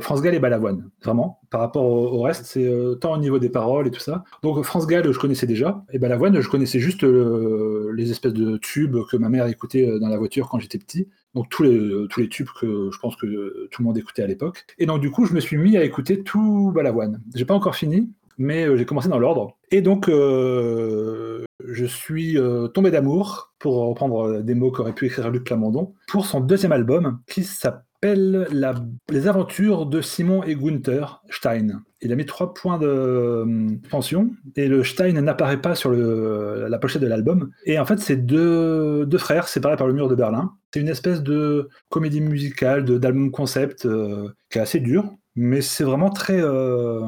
[0.00, 1.40] France Gall et Balavoine, vraiment.
[1.50, 2.68] Par rapport au, au reste, c'est
[3.00, 4.24] tant au niveau des paroles et tout ça.
[4.42, 8.96] Donc France Gall, je connaissais déjà, et Balavoine, je connaissais juste les espèces de tubes
[9.08, 11.06] que ma mère écoutait dans la voiture quand j'étais petit.
[11.34, 14.64] Donc tous les, tubes que je pense que tout le monde écoutait à l'époque.
[14.78, 17.22] Et donc du coup, je me suis mis à écouter tout Balavoine.
[17.34, 19.56] J'ai pas encore fini, mais euh, j'ai commencé dans l'ordre.
[19.70, 25.30] Et donc, euh, je suis euh, tombé d'amour, pour reprendre des mots qu'aurait pu écrire
[25.30, 28.74] Luc Plamondon, pour son deuxième album qui s'appelle la-
[29.10, 31.82] Les aventures de Simon et Gunther Stein.
[32.00, 36.78] Il a mis trois points de euh, pension et le Stein n'apparaît pas sur la
[36.78, 37.50] pochette de l'album.
[37.66, 40.52] Et en fait, c'est deux, frères séparés par le mur de Berlin.
[40.72, 45.84] C'est une espèce de comédie musicale, d'album concept euh, qui est assez dur, mais c'est
[45.84, 47.00] vraiment très, euh,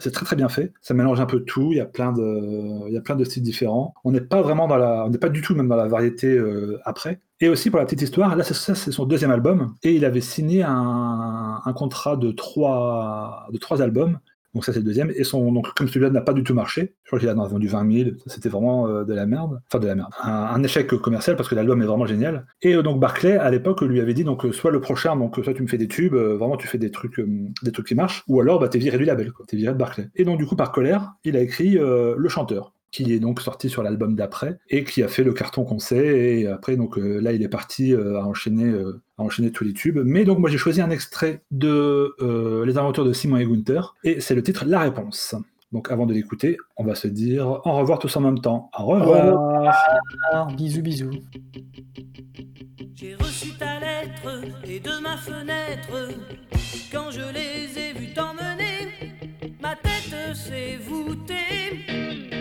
[0.00, 0.72] c'est très très bien fait.
[0.80, 1.68] Ça mélange un peu tout.
[1.72, 3.94] Il y a plein de, il y a plein de styles différents.
[4.04, 6.26] On n'est pas vraiment dans la, on n'est pas du tout même dans la variété
[6.28, 7.20] euh, après.
[7.40, 10.62] Et aussi pour la petite histoire, là c'est son deuxième album et il avait signé
[10.62, 14.18] un, un contrat de trois, de trois albums.
[14.54, 15.12] Donc ça c'est le deuxième.
[15.16, 17.68] Et son, donc comme celui-là n'a pas du tout marché, je crois qu'il a vendu
[17.68, 18.10] 20 000.
[18.18, 19.60] Ça, C'était vraiment euh, de la merde.
[19.68, 20.12] Enfin de la merde.
[20.22, 22.46] Un, échec commercial parce que l'album est vraiment génial.
[22.62, 25.54] Et euh, donc Barclay à l'époque lui avait dit euh, soit le prochain, donc soit
[25.54, 27.20] tu me fais des tubes, vraiment tu fais des trucs,
[27.62, 29.46] des trucs qui marchent, ou alors bah, t'es viré du label, quoi.
[29.46, 30.08] T'es viré de Barclay.
[30.16, 33.68] Et donc du coup par colère, il a écrit Le Chanteur qui est donc sorti
[33.68, 36.40] sur l'album d'après et qui a fait le carton qu'on sait.
[36.40, 39.64] Et après donc euh, là il est parti euh, à enchaîner euh, à enchaîner tous
[39.64, 40.00] les tubes.
[40.04, 43.94] Mais donc moi j'ai choisi un extrait de euh, Les aventures de Simon et Gunther
[44.04, 45.34] et c'est le titre La réponse.
[45.72, 48.70] Donc avant de l'écouter on va se dire au revoir tous en même temps.
[48.78, 51.10] Au revoir, Bisous, bisous.
[52.94, 56.10] J'ai reçu ta lettre et de ma fenêtre,
[56.92, 62.39] quand je les ai vus t'emmener, ma tête s'est voûtée.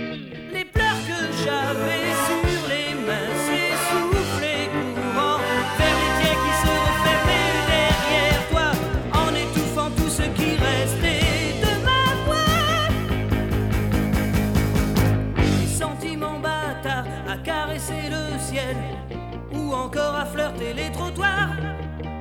[19.90, 21.56] Encore à flirter les trottoirs,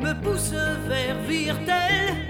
[0.01, 0.55] me pousse
[0.87, 2.28] vers Virtel.